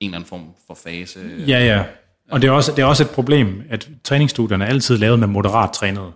[0.01, 1.21] en eller anden form for fase.
[1.47, 1.85] Ja, ja.
[2.31, 5.29] Og det er, også, det er også et problem, at træningsstudierne er altid lavet med
[5.29, 6.13] moderat trænede.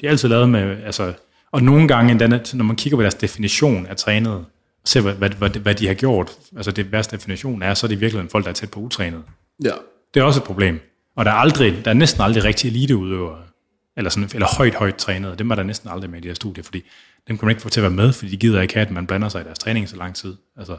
[0.00, 1.12] De er altid lavet med, altså,
[1.52, 4.44] og nogle gange, endda, når man kigger på deres definition af trænede, og
[4.84, 7.88] ser, hvad, hvad, hvad, hvad de har gjort, altså det deres definition er, så er
[7.88, 9.22] det virkelig folk, der er tæt på utrænet.
[9.64, 9.72] Ja.
[10.14, 10.80] Det er også et problem.
[11.16, 13.42] Og der er, aldrig, der er næsten aldrig rigtig eliteudøvere,
[13.96, 15.36] eller, sådan, eller højt, højt trænede.
[15.38, 16.82] Dem er der næsten aldrig med i de her studier, fordi
[17.28, 18.92] dem kan man ikke få til at være med, fordi de gider ikke have, at
[18.92, 20.36] man blander sig i deres træning så lang tid.
[20.56, 20.76] Altså,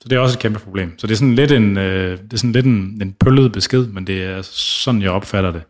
[0.00, 0.98] så det er også et kæmpe problem.
[0.98, 3.86] Så det er sådan lidt en, øh, det er sådan lidt en, en pøllet besked,
[3.86, 5.62] men det er sådan, jeg opfatter det.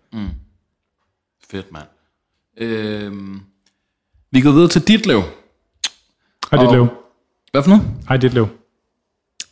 [1.50, 1.86] Fedt, mand.
[2.58, 3.40] Øhm,
[4.36, 5.22] vi går videre til Ditlev.
[6.50, 6.88] Hej Ditlev.
[7.50, 7.84] Hvad for noget?
[8.08, 8.48] Hej Ditlev.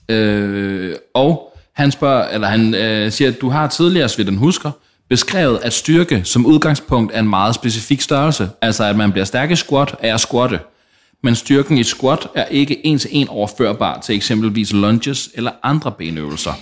[0.08, 4.36] Øh, og han spørger, eller han øh, siger, at du har tidligere, så vidt den
[4.36, 4.70] husker,
[5.08, 8.50] beskrevet, at styrke som udgangspunkt er en meget specifik størrelse.
[8.62, 10.60] Altså, at man bliver stærk i squat, er at squatte.
[11.22, 15.92] Men styrken i squat er ikke en til en overførbar til eksempelvis lunges eller andre
[15.92, 16.52] benøvelser.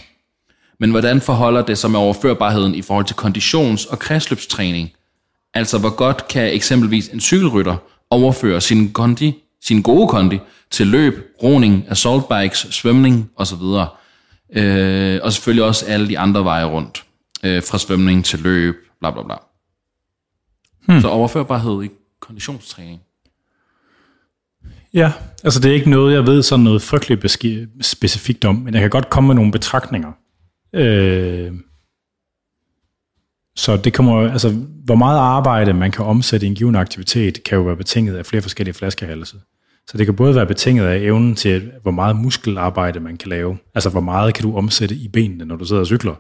[0.81, 4.93] Men hvordan forholder det sig med overførbarheden i forhold til konditions- og kredsløbstræning?
[5.55, 7.77] Altså, hvor godt kan eksempelvis en cykelrytter
[8.13, 9.35] overføre sin, kondi,
[9.65, 10.39] sin gode kondi
[10.71, 13.63] til løb, roning, assault bikes, svømning osv.
[14.57, 17.05] Øh, og selvfølgelig også alle de andre veje rundt.
[17.45, 19.35] Øh, fra svømning til løb, bla bla bla.
[20.87, 21.01] Hmm.
[21.01, 21.89] Så overførbarhed i
[22.21, 23.01] konditionstræning.
[24.95, 25.13] Ja,
[25.45, 28.81] altså det er ikke noget, jeg ved sådan noget frygteligt beski- specifikt om, men jeg
[28.81, 30.13] kan godt komme med nogle betragtninger.
[30.73, 31.53] Øh,
[33.57, 34.51] så det kommer, altså
[34.85, 38.27] hvor meget arbejde man kan omsætte i en given aktivitet, kan jo være betinget af
[38.27, 39.37] flere forskellige flaskehalse.
[39.87, 43.59] Så det kan både være betinget af evnen til, hvor meget muskelarbejde man kan lave.
[43.75, 46.15] Altså hvor meget kan du omsætte i benene, når du sidder og cykler.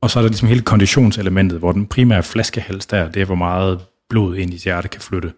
[0.00, 3.34] Og så er der ligesom hele konditionselementet, hvor den primære flaskehals der, det er, hvor
[3.34, 5.32] meget blod ind i hjertet kan flytte.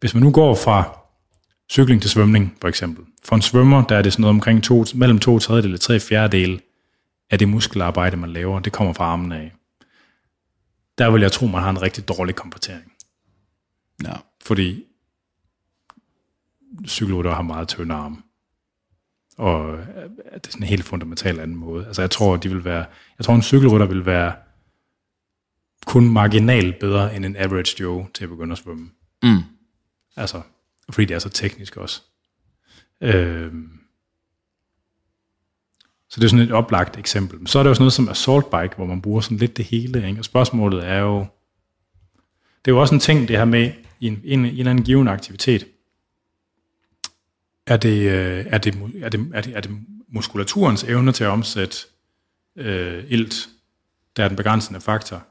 [0.00, 0.98] Hvis man nu går fra
[1.72, 3.04] cykling til svømning, for eksempel.
[3.24, 6.00] For en svømmer, der er det sådan noget omkring to, mellem to tredjedel og tre
[6.00, 6.60] fjerdedel
[7.30, 9.52] af det muskelarbejde, man laver, det kommer fra armene af.
[10.98, 12.92] Der vil jeg tro, man har en rigtig dårlig kompetering.
[14.04, 14.14] Ja.
[14.42, 14.84] Fordi
[16.86, 18.16] cykelrytter har meget tynde arme.
[19.36, 19.86] Og øh,
[20.34, 21.86] det er sådan en helt fundamental anden måde.
[21.86, 22.86] Altså jeg tror, de vil være,
[23.18, 24.34] jeg tror en cykelrytter vil være
[25.86, 28.90] kun marginalt bedre end en average Joe til at begynde at svømme.
[29.22, 29.38] Mm.
[30.16, 30.42] Altså,
[30.90, 32.02] fordi det er så teknisk også.
[33.00, 33.83] Øhm.
[36.14, 37.48] Så det er sådan et oplagt eksempel.
[37.48, 39.64] Så er der jo sådan noget som assault bike, hvor man bruger sådan lidt det
[39.64, 40.08] hele.
[40.08, 40.20] Ikke?
[40.20, 41.18] Og spørgsmålet er jo,
[42.64, 44.84] det er jo også en ting, det her med i en, en, en eller anden
[44.84, 45.66] given aktivitet.
[47.66, 48.08] Er det,
[48.52, 49.70] er det, er det, er det, er det
[50.08, 51.76] muskulaturens evne til at omsætte
[52.56, 53.48] øh, ilt,
[54.16, 55.22] der er den begrænsende faktor?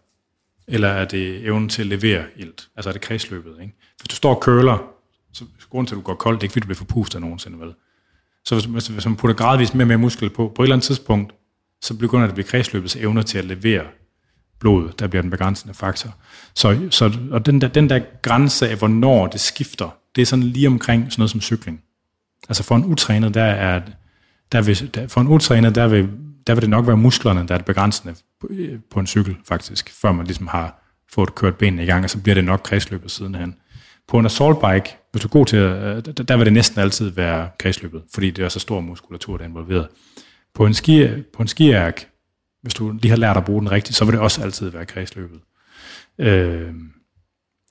[0.68, 2.70] Eller er det evnen til at levere ilt?
[2.76, 3.58] Altså er det kredsløbet?
[3.62, 3.74] Ikke?
[4.00, 4.78] Hvis du står og køler,
[5.34, 7.60] så grunden til, at du går koldt, det er ikke fordi, du bliver forpustet nogensinde,
[7.60, 7.74] vel?
[8.46, 10.76] Så hvis, hvis, hvis man putter gradvist mere og mere muskel på, på et eller
[10.76, 11.34] andet tidspunkt,
[11.82, 13.84] så begynder det at blive kredsløbets evne til at levere
[14.60, 16.16] blod, der bliver den begrænsende faktor.
[16.56, 20.44] Så, så og den, der, den der grænse af, hvornår det skifter, det er sådan
[20.44, 21.82] lige omkring sådan noget som cykling.
[22.50, 23.82] Altså for en utrænet, der er,
[24.52, 26.10] der vil, der, for en utrænet, der vil,
[26.48, 29.38] der vil det nok være musklerne, der er det begrænsende på, øh, på en cykel,
[29.48, 30.84] faktisk, før man ligesom har
[31.14, 33.56] fået kørt benene i gang, og så bliver det nok kredsløbet sidenhen.
[34.08, 36.82] På en assault bike, hvis du er god til at, der, der vil det næsten
[36.82, 39.88] altid være kredsløbet, fordi det er så stor muskulatur, der er involveret.
[40.54, 42.10] På en, ski, på en skiærk,
[42.62, 44.86] hvis du lige har lært at bruge den rigtigt, så vil det også altid være
[44.86, 45.40] kredsløbet.
[46.18, 46.74] Øh,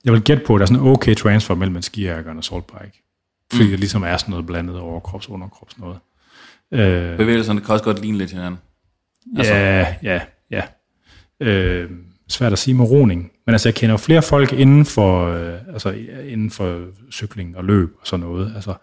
[0.05, 2.31] jeg vil gætte på, at der er sådan en okay transfer mellem en skiærk og
[2.31, 3.03] en assault bike.
[3.51, 3.69] Fordi mm.
[3.69, 5.99] det ligesom er sådan noget blandet overkrops, underkrops noget.
[6.71, 8.59] Øh, Bevægelserne kan også godt ligne lidt hinanden.
[9.37, 9.53] Altså.
[9.53, 10.63] Ja, ja, ja.
[11.39, 11.89] Øh,
[12.29, 13.31] svært at sige med roning.
[13.45, 15.89] Men altså, jeg kender jo flere folk inden for, øh, altså,
[16.27, 18.73] inden for cykling og løb og sådan noget, altså,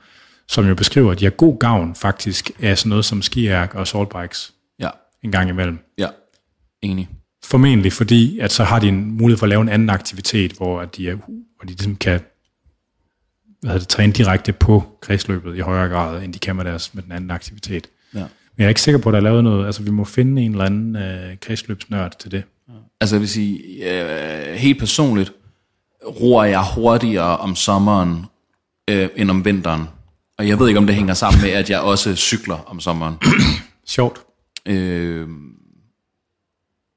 [0.48, 3.80] som jo beskriver, at de har god gavn faktisk af sådan noget som skiærk og
[3.80, 4.90] assault bikes Ja,
[5.22, 5.78] en gang imellem.
[5.98, 6.08] ja.
[6.82, 7.08] Enig.
[7.44, 10.80] Formentlig fordi, at så har de en mulighed for at lave en anden aktivitet, hvor
[10.80, 12.20] at de, er, hvor de ligesom kan
[13.60, 16.94] hvad hedder det, træne direkte på kredsløbet i højere grad, end de kan med, deres,
[16.94, 17.88] med den anden aktivitet.
[18.14, 18.18] Ja.
[18.18, 18.28] Men
[18.58, 20.52] jeg er ikke sikker på, at der er lavet noget, altså vi må finde en
[20.52, 22.44] eller anden øh, kredsløbsnørd til det.
[23.00, 23.58] Altså jeg vil sige,
[23.92, 25.32] øh, helt personligt,
[26.06, 28.24] roer jeg hurtigere om sommeren
[28.90, 29.82] øh, end om vinteren.
[30.38, 33.14] Og jeg ved ikke, om det hænger sammen med, at jeg også cykler om sommeren.
[33.86, 34.20] Sjovt.
[34.66, 35.28] Øh,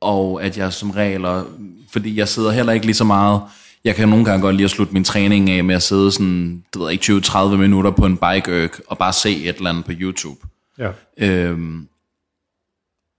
[0.02, 1.48] og at jeg som regel, og-
[1.92, 3.42] fordi jeg sidder heller ikke lige så meget,
[3.84, 6.64] jeg kan nogle gange godt lide at slutte min træning af med at sidde sådan,
[6.74, 9.92] det ved ikke, 20-30 minutter på en bike og bare se et eller andet på
[9.96, 10.40] YouTube.
[10.78, 10.92] Ja.
[11.18, 11.88] Øhm,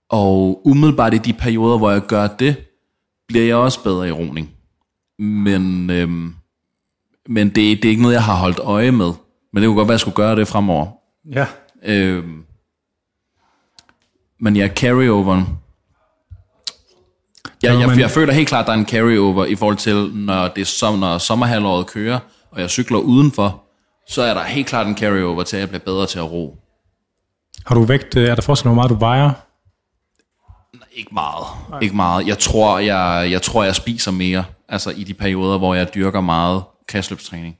[0.09, 2.55] og umiddelbart i de perioder, hvor jeg gør det,
[3.27, 4.49] bliver jeg også bedre i roning.
[5.19, 6.35] Men, øhm,
[7.29, 9.11] men det, det er ikke noget, jeg har holdt øje med.
[9.53, 10.87] Men det kunne godt være, at jeg skulle gøre det fremover.
[11.31, 11.45] Ja.
[11.83, 12.43] Øhm,
[14.39, 15.47] men ja, carryoveren.
[17.63, 19.77] Jeg, Jo, jeg, men- jeg føler helt klart, at der er en carryover i forhold
[19.77, 22.19] til, når, det er som, når sommerhalvåret kører,
[22.51, 23.63] og jeg cykler udenfor,
[24.09, 26.57] så er der helt klart en carryover til, at jeg bliver bedre til at ro.
[27.65, 29.31] Har du vægt, øh, er der forskel på, hvor meget du vejer?
[30.93, 31.45] Ikke meget.
[31.69, 31.79] Nej.
[31.81, 32.27] Ikke meget.
[32.27, 36.21] Jeg tror jeg, jeg tror, jeg spiser mere, altså i de perioder, hvor jeg dyrker
[36.21, 37.57] meget kastløbstræning.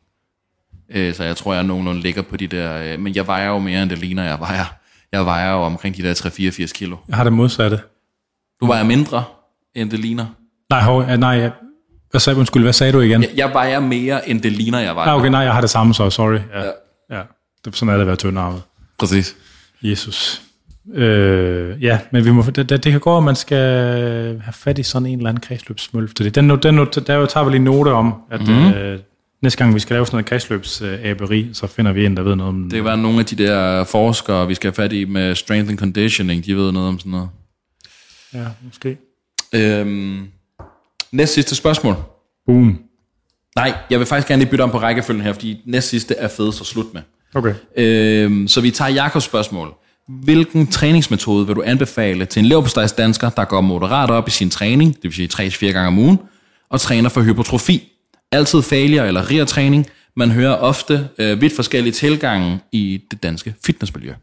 [0.90, 2.94] Øh, så jeg tror, jeg nogenlunde ligger på de der...
[2.94, 4.66] Øh, men jeg vejer jo mere, end det ligner, jeg vejer.
[5.12, 6.98] Jeg vejer jo omkring de der 3-84 kilo.
[7.08, 7.80] Jeg har det modsatte.
[8.62, 9.24] Du vejer mindre,
[9.76, 10.26] end det ligner.
[10.70, 11.52] Nej, hov, nej, jeg-
[12.12, 13.22] hvad sagde, undskyld, hvad sagde du igen?
[13.22, 15.10] Jeg, jeg vejer mere, end det ligner, jeg vejer.
[15.10, 16.34] Ah, okay, nej, jeg har det samme, så sorry.
[16.54, 16.72] Ja, Ja.
[17.18, 17.22] ja.
[17.66, 18.62] Det sådan er det at være tyndarmet.
[19.00, 19.36] Præcis.
[19.82, 20.42] Jesus.
[20.94, 23.58] Øh, ja, men vi må, det, det, kan gå, at man skal
[24.40, 26.36] have fat i sådan en eller anden kredsløbsmølf til det.
[26.36, 28.68] Den, den, no- der tager vi lige note om, at mm.
[28.68, 29.00] øh,
[29.42, 32.50] næste gang vi skal lave sådan noget kredsløbsaberi, så finder vi en, der ved noget
[32.50, 35.36] om Det kan være nogle af de der forskere, vi skal have fat i med
[35.36, 37.30] strength and conditioning, de ved noget om sådan noget.
[38.34, 38.98] Ja, måske.
[39.54, 40.28] Øhm,
[41.12, 41.96] næst sidste spørgsmål.
[42.46, 42.80] Boom.
[43.56, 46.28] Nej, jeg vil faktisk gerne lige bytte om på rækkefølgen her, fordi næst sidste er
[46.28, 47.02] fed, så slut med.
[47.34, 47.54] Okay.
[47.78, 49.74] Øhm, så vi tager Jakobs spørgsmål.
[50.08, 54.96] Hvilken træningsmetode vil du anbefale til en leverpostejsdansker, der går moderat op i sin træning,
[54.96, 56.20] det vil sige 3-4 gange om ugen,
[56.70, 57.92] og træner for hypertrofi?
[58.32, 59.86] Altid failure eller rir træning.
[60.16, 64.14] Man hører ofte øh, vidt forskellige tilgange i det danske fitnessmiljø.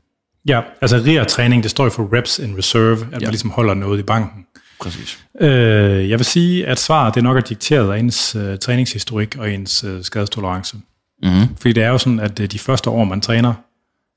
[0.48, 3.18] Ja, altså RIR-træning, det står jo for reps in reserve, at ja.
[3.18, 4.46] man ligesom holder noget i banken.
[4.80, 5.18] Præcis.
[5.40, 9.50] Øh, jeg vil sige, at svaret det nok er dikteret af ens øh, træningshistorik og
[9.50, 10.76] ens øh, skadestolerance.
[11.22, 11.56] Mm-hmm.
[11.56, 13.54] Fordi det er jo sådan, at øh, de første år, man træner,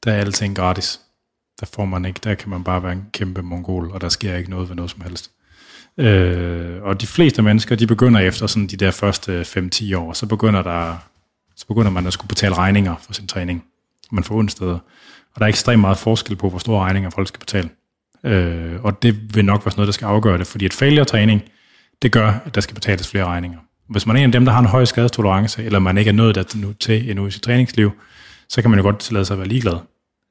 [0.03, 0.99] der er alting gratis.
[1.59, 4.35] Der får man ikke, der kan man bare være en kæmpe mongol, og der sker
[4.35, 5.31] ikke noget ved noget som helst.
[5.97, 10.25] Øh, og de fleste mennesker, de begynder efter sådan de der første 5-10 år, så
[10.25, 10.97] begynder, der,
[11.55, 13.63] så begynder man at skulle betale regninger for sin træning.
[14.11, 14.79] Man får steder.
[15.33, 17.69] Og der er ekstremt meget forskel på, hvor store regninger folk skal betale.
[18.23, 21.41] Øh, og det vil nok være sådan noget, der skal afgøre det, fordi et failure-træning,
[22.01, 23.59] det gør, at der skal betales flere regninger.
[23.89, 26.13] Hvis man er en af dem, der har en høj skadestolerance, eller man ikke er
[26.13, 27.91] nået der nu til endnu i sit træningsliv,
[28.49, 29.77] så kan man jo godt tillade sig at være ligeglad.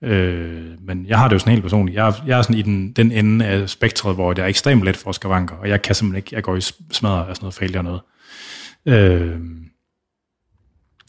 [0.05, 1.97] Øh, men jeg har det jo sådan helt personligt.
[1.97, 4.85] Jeg er, jeg er sådan i den, den ende af spektret, hvor det er ekstremt
[4.85, 6.61] let for skavanker, og jeg kan simpelthen ikke, jeg går i
[6.93, 8.01] smadre af sådan noget failure noget.
[8.87, 9.41] Øh,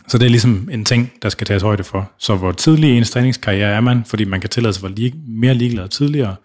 [0.07, 2.11] så det er ligesom en ting, der skal tages højde for.
[2.17, 4.95] Så hvor tidlig i ens træningskarriere er man, fordi man kan tillade sig at være
[4.95, 6.35] lige, mere ligeglad tidligere,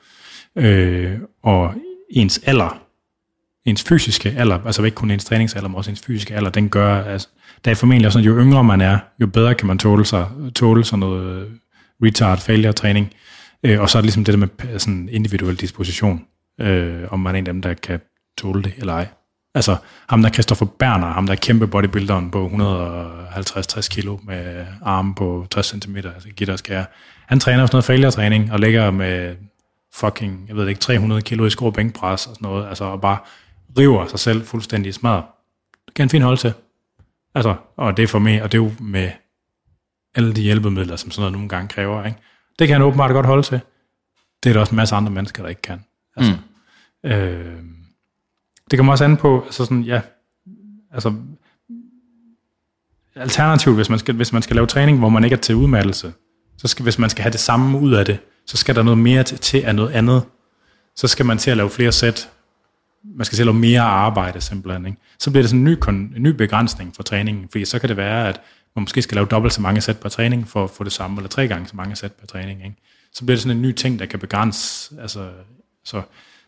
[0.56, 1.74] øh, og
[2.10, 2.82] ens alder,
[3.64, 7.02] ens fysiske alder, altså ikke kun ens træningsalder, men også ens fysiske alder, den gør,
[7.04, 7.28] altså,
[7.64, 10.04] der er formentlig også sådan, at jo yngre man er, jo bedre kan man tåle,
[10.04, 11.48] sig, tåle sådan noget
[12.02, 13.12] retard failure træning.
[13.62, 16.24] Øh, og så er det ligesom det der med øh, sådan individuel disposition,
[16.60, 18.00] øh, om man er en af dem, der kan
[18.38, 19.08] tåle det eller ej.
[19.54, 19.76] Altså
[20.08, 25.46] ham der Christopher Berner, ham der er kæmpe bodybuilderen på 150-60 kilo med arme på
[25.50, 26.84] 60 cm, altså skære.
[27.26, 29.36] Han træner sådan noget failure-træning og ligger med
[29.94, 33.18] fucking, jeg ved ikke, 300 kilo i skrå bænkpres og sådan noget, altså og bare
[33.78, 35.24] river sig selv fuldstændig i smadret.
[35.86, 36.52] Det kan en fin holde til.
[37.34, 39.10] Altså, og det er for mig, og det er jo med
[40.14, 42.18] alle de hjælpemidler, som sådan noget nogle gange kræver, ikke?
[42.58, 43.60] Det kan han åbenbart godt holde til.
[44.42, 45.84] Det er der også en masse andre mennesker, der ikke kan.
[46.16, 46.32] Altså,
[47.04, 47.10] mm.
[47.10, 47.62] øh,
[48.70, 50.00] det kommer også an på, altså sådan, ja,
[50.92, 51.14] altså,
[53.14, 56.12] alternativt, hvis man, skal, hvis man skal lave træning, hvor man ikke er til udmattelse,
[56.58, 58.98] så skal, hvis man skal have det samme ud af det, så skal der noget
[58.98, 60.22] mere til, til af noget andet.
[60.96, 62.30] Så skal man til at lave flere sæt.
[63.04, 64.86] Man skal til at lave mere arbejde simpelthen.
[64.86, 64.98] Ikke?
[65.18, 65.78] Så bliver det sådan en ny,
[66.16, 68.40] en ny begrænsning for træningen, fordi så kan det være, at
[68.76, 71.16] man måske skal lave dobbelt så mange sæt per træning for at få det samme,
[71.16, 72.64] eller tre gange så mange sæt per træning.
[72.64, 72.76] Ikke?
[73.12, 74.94] Så bliver det sådan en ny ting, der kan begrænse.
[75.00, 75.30] Altså,
[75.84, 76.02] så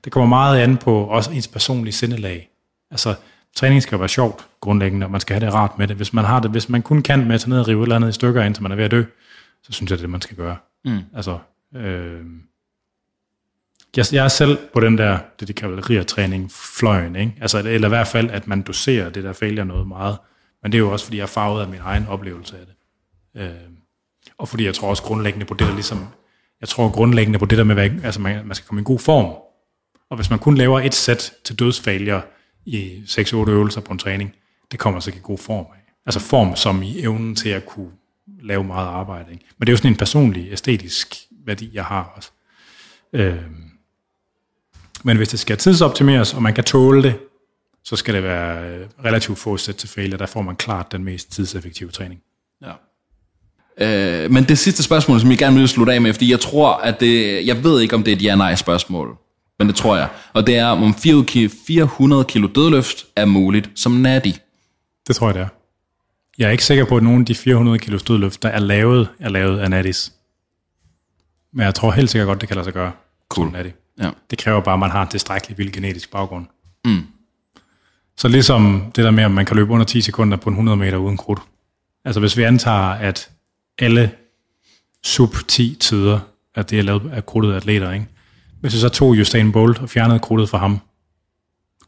[0.05, 2.51] det kommer meget an på også ens personlige sindelag.
[2.91, 3.15] Altså,
[3.57, 5.97] træning skal være sjovt grundlæggende, og man skal have det rart med det.
[5.97, 7.83] Hvis man har det, hvis man kun kan med at tage ned og rive et
[7.83, 9.05] eller andet i stykker, indtil man er ved at dø,
[9.63, 10.57] så synes jeg, det er det, man skal gøre.
[10.85, 10.99] Mm.
[11.15, 11.39] Altså,
[11.77, 12.21] øh,
[13.97, 17.35] jeg, jeg er selv på den der, det de kalder træning fløjen, ikke?
[17.41, 20.19] Altså, eller i hvert fald, at man doserer det der failure noget meget.
[20.63, 22.75] Men det er jo også, fordi jeg er farvet af min egen oplevelse af det.
[23.43, 23.73] Øh,
[24.39, 26.07] og fordi jeg tror også grundlæggende på det der ligesom,
[26.61, 28.85] jeg tror grundlæggende på det der med, at altså man, man skal komme i en
[28.85, 29.35] god form.
[30.11, 32.21] Og hvis man kun laver et sæt til dødsfalger
[32.65, 34.35] i 6-8 øvelser på en træning,
[34.73, 35.93] det kommer så ikke i god form af.
[36.07, 37.91] Altså form som i evnen til at kunne
[38.43, 39.33] lave meget arbejde.
[39.33, 39.45] Ikke?
[39.59, 41.17] Men det er jo sådan en personlig, æstetisk
[41.47, 42.31] værdi, jeg har også.
[43.13, 43.43] Øh,
[45.05, 47.19] men hvis det skal tidsoptimeres, og man kan tåle det,
[47.85, 50.19] så skal det være øh, relativt få sæt til failure.
[50.19, 52.21] Der får man klart den mest tidseffektive træning.
[52.63, 52.73] Ja.
[53.79, 56.75] Øh, men det sidste spørgsmål, som jeg gerne vil slutte af med, fordi jeg tror,
[56.75, 59.17] at det, jeg ved ikke, om det er et ja-nej spørgsmål,
[59.59, 60.09] men det tror jeg.
[60.33, 64.31] Og det er, om 400 kilo dødløft er muligt som natty.
[65.09, 65.49] Det tror jeg, det er.
[66.39, 69.09] Jeg er ikke sikker på, at nogen af de 400 kilo dødløft, der er lavet,
[69.21, 70.13] er lavet af natties.
[71.53, 72.93] Men jeg tror helt sikkert godt, det kan lade sig gøre.
[73.29, 73.53] Cool.
[73.53, 73.71] Natty.
[74.01, 74.11] Ja.
[74.31, 76.47] Det kræver bare, at man har en tilstrækkelig vild genetisk baggrund.
[76.85, 77.07] Mm.
[78.17, 80.77] Så ligesom det der med, at man kan løbe under 10 sekunder på en 100
[80.77, 81.41] meter uden krudt.
[82.05, 83.31] Altså hvis vi antager, at
[83.79, 84.11] alle
[85.05, 86.21] sub 10 tider,
[86.55, 88.07] at det er lavet af krudtede atleter, ikke?
[88.61, 90.81] Hvis vi så tog Usain Bolt og fjernede krudtet fra ham,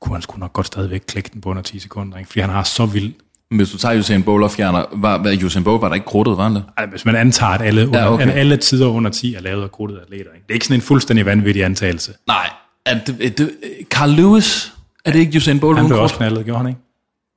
[0.01, 2.29] kunne han sgu nok godt stadigvæk klikke den på under 10 sekunder, ikke?
[2.29, 3.15] fordi han har så vildt
[3.51, 6.37] hvis du tager Usain Bolt og fjerner, var, var Usain Bolt var der ikke krudtet,
[6.37, 6.65] var det?
[6.79, 8.27] Ej, hvis man antager, at alle, under, ja, okay.
[8.27, 10.33] at alle tider under 10 er lavet af krudtet atleter.
[10.35, 10.45] Ikke?
[10.47, 12.13] Det er ikke sådan en fuldstændig vanvittig antagelse.
[12.27, 12.51] Nej.
[12.87, 13.51] Er det, det,
[13.91, 14.73] Carl Lewis,
[15.05, 15.79] er det ikke Usain Bolt?
[15.79, 16.81] Han blev også knaldet, gjorde han ikke?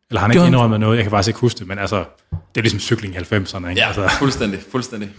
[0.10, 2.62] Eller han ikke indrømmet noget, jeg kan faktisk ikke huske det, men altså, det er
[2.62, 3.68] ligesom cykling i 90'erne.
[3.70, 3.82] Ikke?
[3.82, 5.10] Ja, altså, fuldstændig, fuldstændig.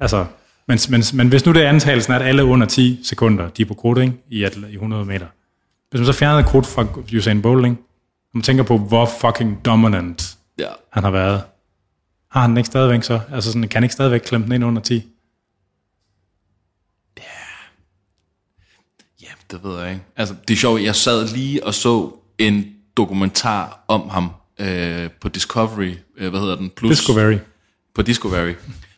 [0.00, 0.26] Altså,
[0.68, 3.66] men, men, men hvis nu det er antagelsen, at alle under 10 sekunder, de er
[3.66, 4.14] på krudt, ikke?
[4.28, 5.26] I, i 100 meter.
[5.90, 6.86] Hvis man så fjernede krudt fra
[7.16, 7.76] Usain Bolt, ikke?
[8.34, 10.68] man tænker på, hvor fucking dominant ja.
[10.92, 11.42] han har været.
[12.30, 13.20] Har han ikke stadigvæk så?
[13.32, 14.94] Altså sådan, kan han ikke stadigvæk klemme den ind under 10?
[17.18, 17.22] Ja.
[19.22, 20.02] Ja, det ved jeg ikke.
[20.16, 22.64] Altså, det er sjovt, jeg sad lige og så en
[22.96, 26.70] dokumentar om ham øh, på Discovery, øh, hvad hedder den?
[26.76, 27.36] Plus, Discovery.
[27.94, 28.52] På Discovery,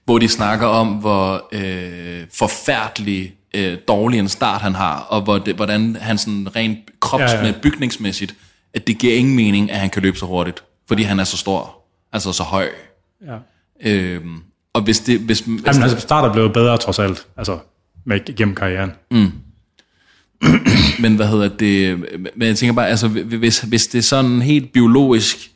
[0.05, 5.39] hvor de snakker om, hvor øh, forfærdelig øh, dårlig en start han har, og hvor
[5.39, 7.53] det, hvordan han sådan rent krops ja, ja.
[7.63, 8.35] bygningsmæssigt,
[8.75, 11.37] at det giver ingen mening, at han kan løbe så hurtigt fordi han er så
[11.37, 11.77] stor,
[12.13, 12.69] altså så høj.
[13.27, 13.37] Ja.
[13.81, 15.21] Øhm, og hvis det...
[15.21, 17.59] Hvis, hvis Jamen, altså, start er blevet bedre trods alt, altså
[18.05, 18.93] med, gennem karrieren.
[19.11, 19.33] Mm.
[21.02, 21.98] men hvad hedder det...
[22.36, 25.51] Men jeg tænker bare, altså, hvis, hvis det er sådan helt biologisk,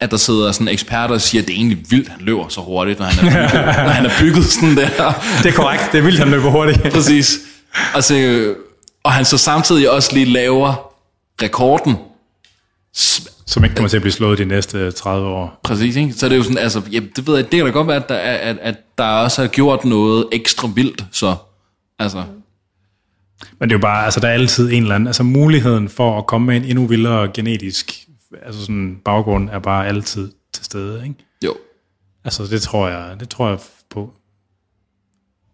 [0.00, 2.60] at der sidder sådan eksperter og siger, at det er egentlig vildt, han løber så
[2.60, 4.88] hurtigt, når han er bygget, når han er bygget sådan der.
[5.42, 6.82] Det er korrekt, det er vildt, han løber hurtigt.
[6.94, 7.38] Præcis.
[7.94, 8.54] Altså,
[9.04, 10.92] og han så samtidig også lige laver
[11.42, 11.96] rekorden,
[13.46, 15.60] som ikke kommer til at blive slået de næste 30 år.
[15.64, 16.12] Præcis, ikke?
[16.12, 17.96] Så det er jo sådan, altså, ja, det ved jeg, det kan da godt være,
[17.96, 21.34] at der, er, at, at der også har gjort noget ekstra vildt, så,
[21.98, 22.22] altså.
[23.58, 26.18] Men det er jo bare, altså der er altid en eller anden, altså muligheden for
[26.18, 27.92] at komme med en endnu vildere genetisk,
[28.42, 31.14] altså sådan baggrund, er bare altid til stede, ikke?
[31.44, 31.54] Jo.
[32.24, 33.58] Altså det tror jeg, det tror jeg
[33.90, 34.14] på.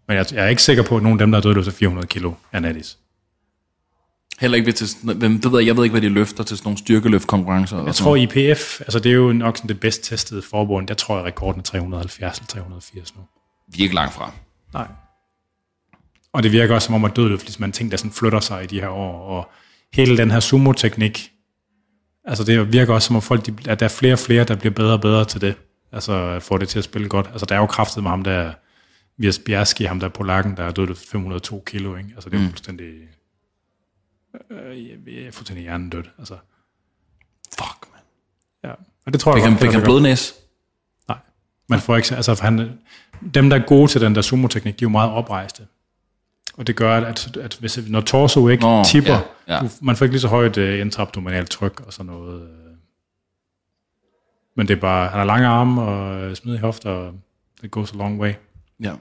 [0.09, 2.06] Men jeg, jeg er ikke sikker på, at nogen af dem, der er døde, 400
[2.06, 2.98] kilo, er nattis.
[4.40, 6.56] Heller ikke ved til, hvem, det ved jeg, jeg ved ikke, hvad de løfter til
[6.56, 7.85] sådan nogle styrkeløftkonkurrencer.
[7.85, 11.19] Jeg tror IPF, altså det er jo nok sådan det bedst testede forbund, jeg tror,
[11.19, 13.23] at rekorden er 370 eller 380 nu.
[13.69, 14.32] Vi er ikke langt fra.
[14.73, 14.86] Nej.
[16.33, 18.65] Og det virker også som om, at dødløft ligesom man ting, der sådan flytter sig
[18.65, 19.51] i de her år, og
[19.93, 21.33] hele den her sumo-teknik,
[22.25, 24.57] altså det virker også som om folk, de, at der er flere og flere, der
[24.57, 25.55] bliver bedre og bedre til det.
[25.93, 27.29] Altså at få det til at spille godt.
[27.33, 28.53] Altså der er jo kraftet med ham der,
[29.19, 32.11] Vias Bjerski, ham der på lakken, der er dødt 502 kilo, ikke?
[32.15, 32.49] Altså, det er mm.
[32.49, 32.87] fuldstændig...
[34.51, 36.37] Øh, jeg er fuldstændig hjernedødt, altså.
[37.59, 38.01] Fuck, man.
[38.65, 38.75] Ja.
[39.07, 40.35] Og det tror jeg han det blodnæs?
[41.09, 41.19] Nej.
[41.69, 42.79] Man får ikke, altså han,
[43.35, 45.67] dem, der er gode til den der sumo-teknik, de er jo meget oprejste.
[46.59, 49.69] Og det gør, at, at hvis, når torso ikke Nå, tipper, ja, ja, ja.
[49.83, 52.43] man får ikke lige så højt uh, intraabdominalt tryk og sådan noget.
[52.43, 52.49] øh.
[54.57, 57.13] Men det er bare, han har lange arme og øh, smidige hofter, og
[57.63, 58.33] det goes a long way.
[58.83, 58.93] Ja.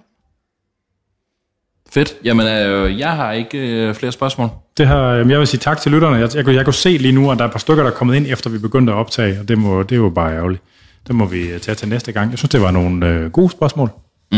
[1.90, 2.16] Fedt.
[2.24, 4.50] Jamen, øh, jeg har ikke øh, flere spørgsmål.
[4.78, 6.16] Det her, øh, jeg vil sige tak til lytterne.
[6.16, 7.92] Jeg, jeg, kunne, jeg kunne se lige nu, at der er et par stykker, der
[7.92, 10.36] er kommet ind, efter vi begyndte at optage, og det, må, det er jo bare
[10.36, 10.62] ærgerligt.
[11.08, 12.32] Det må vi tage til næste gang.
[12.32, 13.90] Jeg synes, det var nogle øh, gode spørgsmål.
[14.32, 14.38] Mm.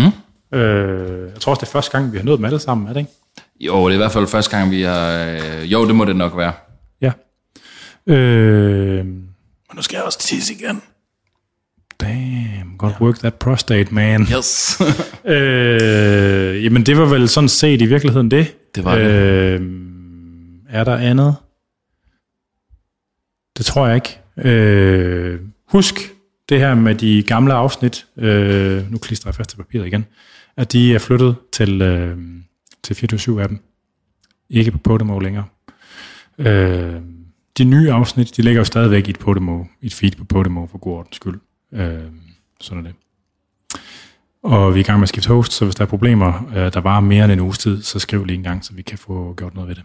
[0.53, 2.93] Øh, jeg tror også, det er første gang, vi har nået dem alle sammen, er
[2.93, 3.11] det ikke?
[3.59, 5.11] Jo, det er i hvert fald første gang, vi har...
[5.61, 6.53] Øh, jo, det må det nok være.
[7.01, 7.11] Ja.
[8.07, 9.29] Øh, Men
[9.75, 10.81] nu skal jeg også tisse igen.
[12.01, 14.21] damn, godt work that prostate, man.
[14.37, 14.81] Yes.
[15.25, 18.55] Øh, jamen, det var vel sådan set i virkeligheden det.
[18.75, 19.03] Det var det.
[19.05, 19.61] øh,
[20.69, 21.35] Er der andet?
[23.57, 24.19] Det tror jeg ikke.
[24.49, 25.39] Øh,
[25.71, 25.95] husk
[26.49, 28.05] det her med de gamle afsnit.
[28.17, 30.05] Øh, nu klistrer jeg fast til papiret igen.
[30.59, 32.17] At de er flyttet til, øh,
[32.83, 33.57] til 24-7-appen.
[34.49, 35.45] Ikke på Podimo længere.
[36.37, 37.01] Øh,
[37.57, 40.67] de nye afsnit, de ligger jo stadigvæk i et Podimo, i et feed på Podimo
[40.67, 41.39] for god ordens skyld.
[41.73, 41.99] Øh,
[42.61, 42.95] sådan er det.
[44.43, 46.73] Og vi er i gang med at skifte host, så hvis der er problemer, øh,
[46.73, 48.97] der var mere end en uges tid, så skriv lige en gang, så vi kan
[48.97, 49.83] få gjort noget ved det.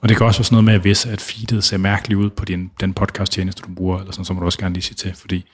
[0.00, 2.30] Og det kan også være sådan noget med, at hvis at feedet ser mærkeligt ud
[2.30, 4.96] på din, den podcast-tjeneste, du bruger, eller sådan, så må du også gerne lige sige
[4.96, 5.44] til, fordi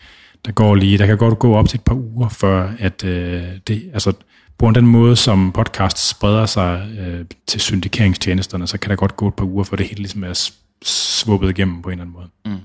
[0.44, 3.42] der, går lige, der kan godt gå op til et par uger, før at øh,
[3.66, 4.12] det, altså
[4.60, 9.28] på den måde, som podcast spreder sig øh, til syndikeringstjenesterne, så kan der godt gå
[9.28, 10.50] et par uger, før det hele ligesom er
[10.84, 12.56] svuppet igennem på en eller anden måde.
[12.56, 12.60] Mm.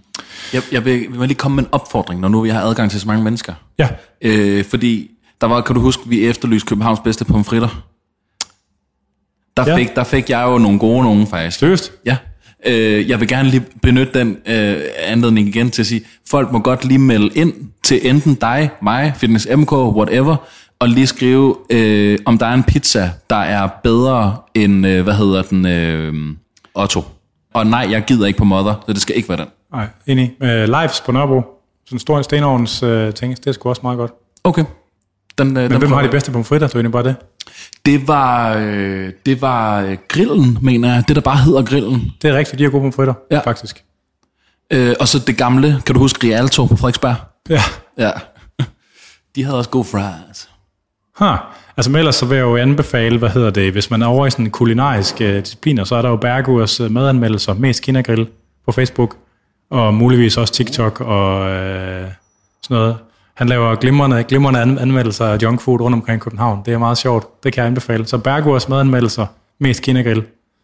[0.54, 3.00] jeg, jeg vil, vil lige komme med en opfordring, når nu vi har adgang til
[3.02, 3.54] så mange mennesker.
[3.80, 3.88] Ja,
[4.22, 5.12] Øh, fordi
[5.42, 7.84] der var, kan du huske, vi efterlyste Københavns bedste pomfritter?
[9.58, 9.78] Der, Ja.
[9.78, 11.60] fik, der fik jeg jo nogle gode nogen, faktisk.
[11.60, 11.92] seriøst.
[12.06, 12.18] Ja.
[12.66, 16.60] Øh, jeg vil gerne lige benytte den øh, anledning igen til at sige, folk må
[16.60, 17.54] godt lige melde ind
[17.84, 20.36] til enten dig, mig, Fitness MK, whatever,
[20.80, 25.14] og lige skrive, øh, om der er en pizza, der er bedre end, øh, hvad
[25.14, 26.14] hedder den, øh,
[26.76, 27.04] Otto.
[27.54, 29.48] Og nej, jeg gider ikke på Mother, så det skal ikke være den.
[29.72, 30.34] Nej, enig.
[30.44, 31.42] Øh, lives på Nørrebro.
[31.86, 34.12] Sådan en stor stenovns øh, ting, det er sgu også meget godt.
[34.44, 34.66] Okay.
[35.38, 36.68] Den, øh, Men den hvem har de bedste pomfritter?
[36.68, 37.16] Er egentlig bare det.
[37.86, 41.04] Det var, øh, det var øh, grillen, mener jeg.
[41.08, 42.12] Det, der bare hedder grillen.
[42.22, 43.40] Det er rigtigt, de har gode pomfritter, ja.
[43.40, 43.84] faktisk.
[44.72, 47.16] Øh, og så det gamle, kan du huske Rialto på Frederiksberg?
[47.50, 47.62] Ja.
[47.98, 48.12] Ja.
[49.36, 50.50] De havde også gode fries.
[51.18, 51.36] Ha.
[51.78, 54.26] Altså men ellers så vil jeg jo anbefale, hvad hedder det, hvis man er over
[54.28, 58.28] i sådan kulinariske øh, discipliner, så er der jo Bergurs øh, madanmeldelser, mest Kinagrill
[58.66, 59.18] på Facebook,
[59.70, 62.08] og muligvis også TikTok og øh,
[62.62, 62.98] sådan noget.
[63.34, 66.62] Han laver glimrende, glimrende an- anmeldelser af junk food rundt omkring København.
[66.66, 67.44] Det er meget sjovt.
[67.44, 68.06] Det kan jeg anbefale.
[68.06, 69.26] Så Bergurs madanmeldelser,
[69.60, 70.24] mest Kinagrill,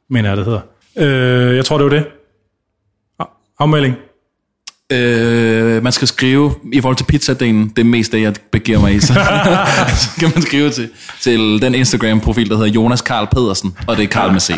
[0.09, 0.61] mener jeg, det hedder.
[0.97, 2.05] Øh, jeg tror, det var det.
[3.59, 3.95] Afmelding.
[4.91, 8.93] Øh, man skal skrive, i forhold til pizzadelen, det er mest det, jeg begiver mig
[8.95, 9.13] i, så,
[10.01, 10.89] så kan man skrive til,
[11.21, 14.51] til den Instagram-profil, der hedder Jonas Karl Pedersen, og det er Karl med C.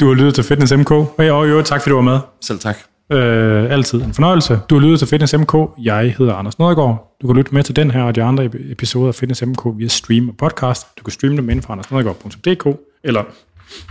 [0.00, 0.90] Du har lyttet til Fitness MK.
[1.18, 2.18] Hey, og jo, tak fordi du var med.
[2.40, 2.76] Selv tak.
[3.12, 4.60] Øh, altid en fornøjelse.
[4.70, 5.54] Du har lyttet til Fitness MK.
[5.82, 7.16] Jeg hedder Anders Nedergaard.
[7.22, 9.60] Du kan lytte med til den her og de andre ep- episoder af Fitness MK
[9.78, 10.86] via stream og podcast.
[10.98, 13.22] Du kan streame dem inden for andersnedergaard.dk eller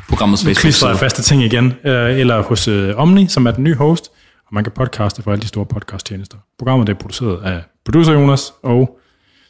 [0.10, 0.90] Programmets klister Facebook-side.
[0.90, 4.12] jeg faste ting igen, øh, eller hos øh, Omni, som er den nye host,
[4.50, 6.38] og man kan podcaste for alle de store podcasttjenester.
[6.58, 9.00] Programmet er produceret af producer Jonas, og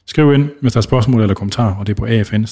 [0.06, 2.46] skriv ind, hvis der er spørgsmål eller kommentarer, og det er på afn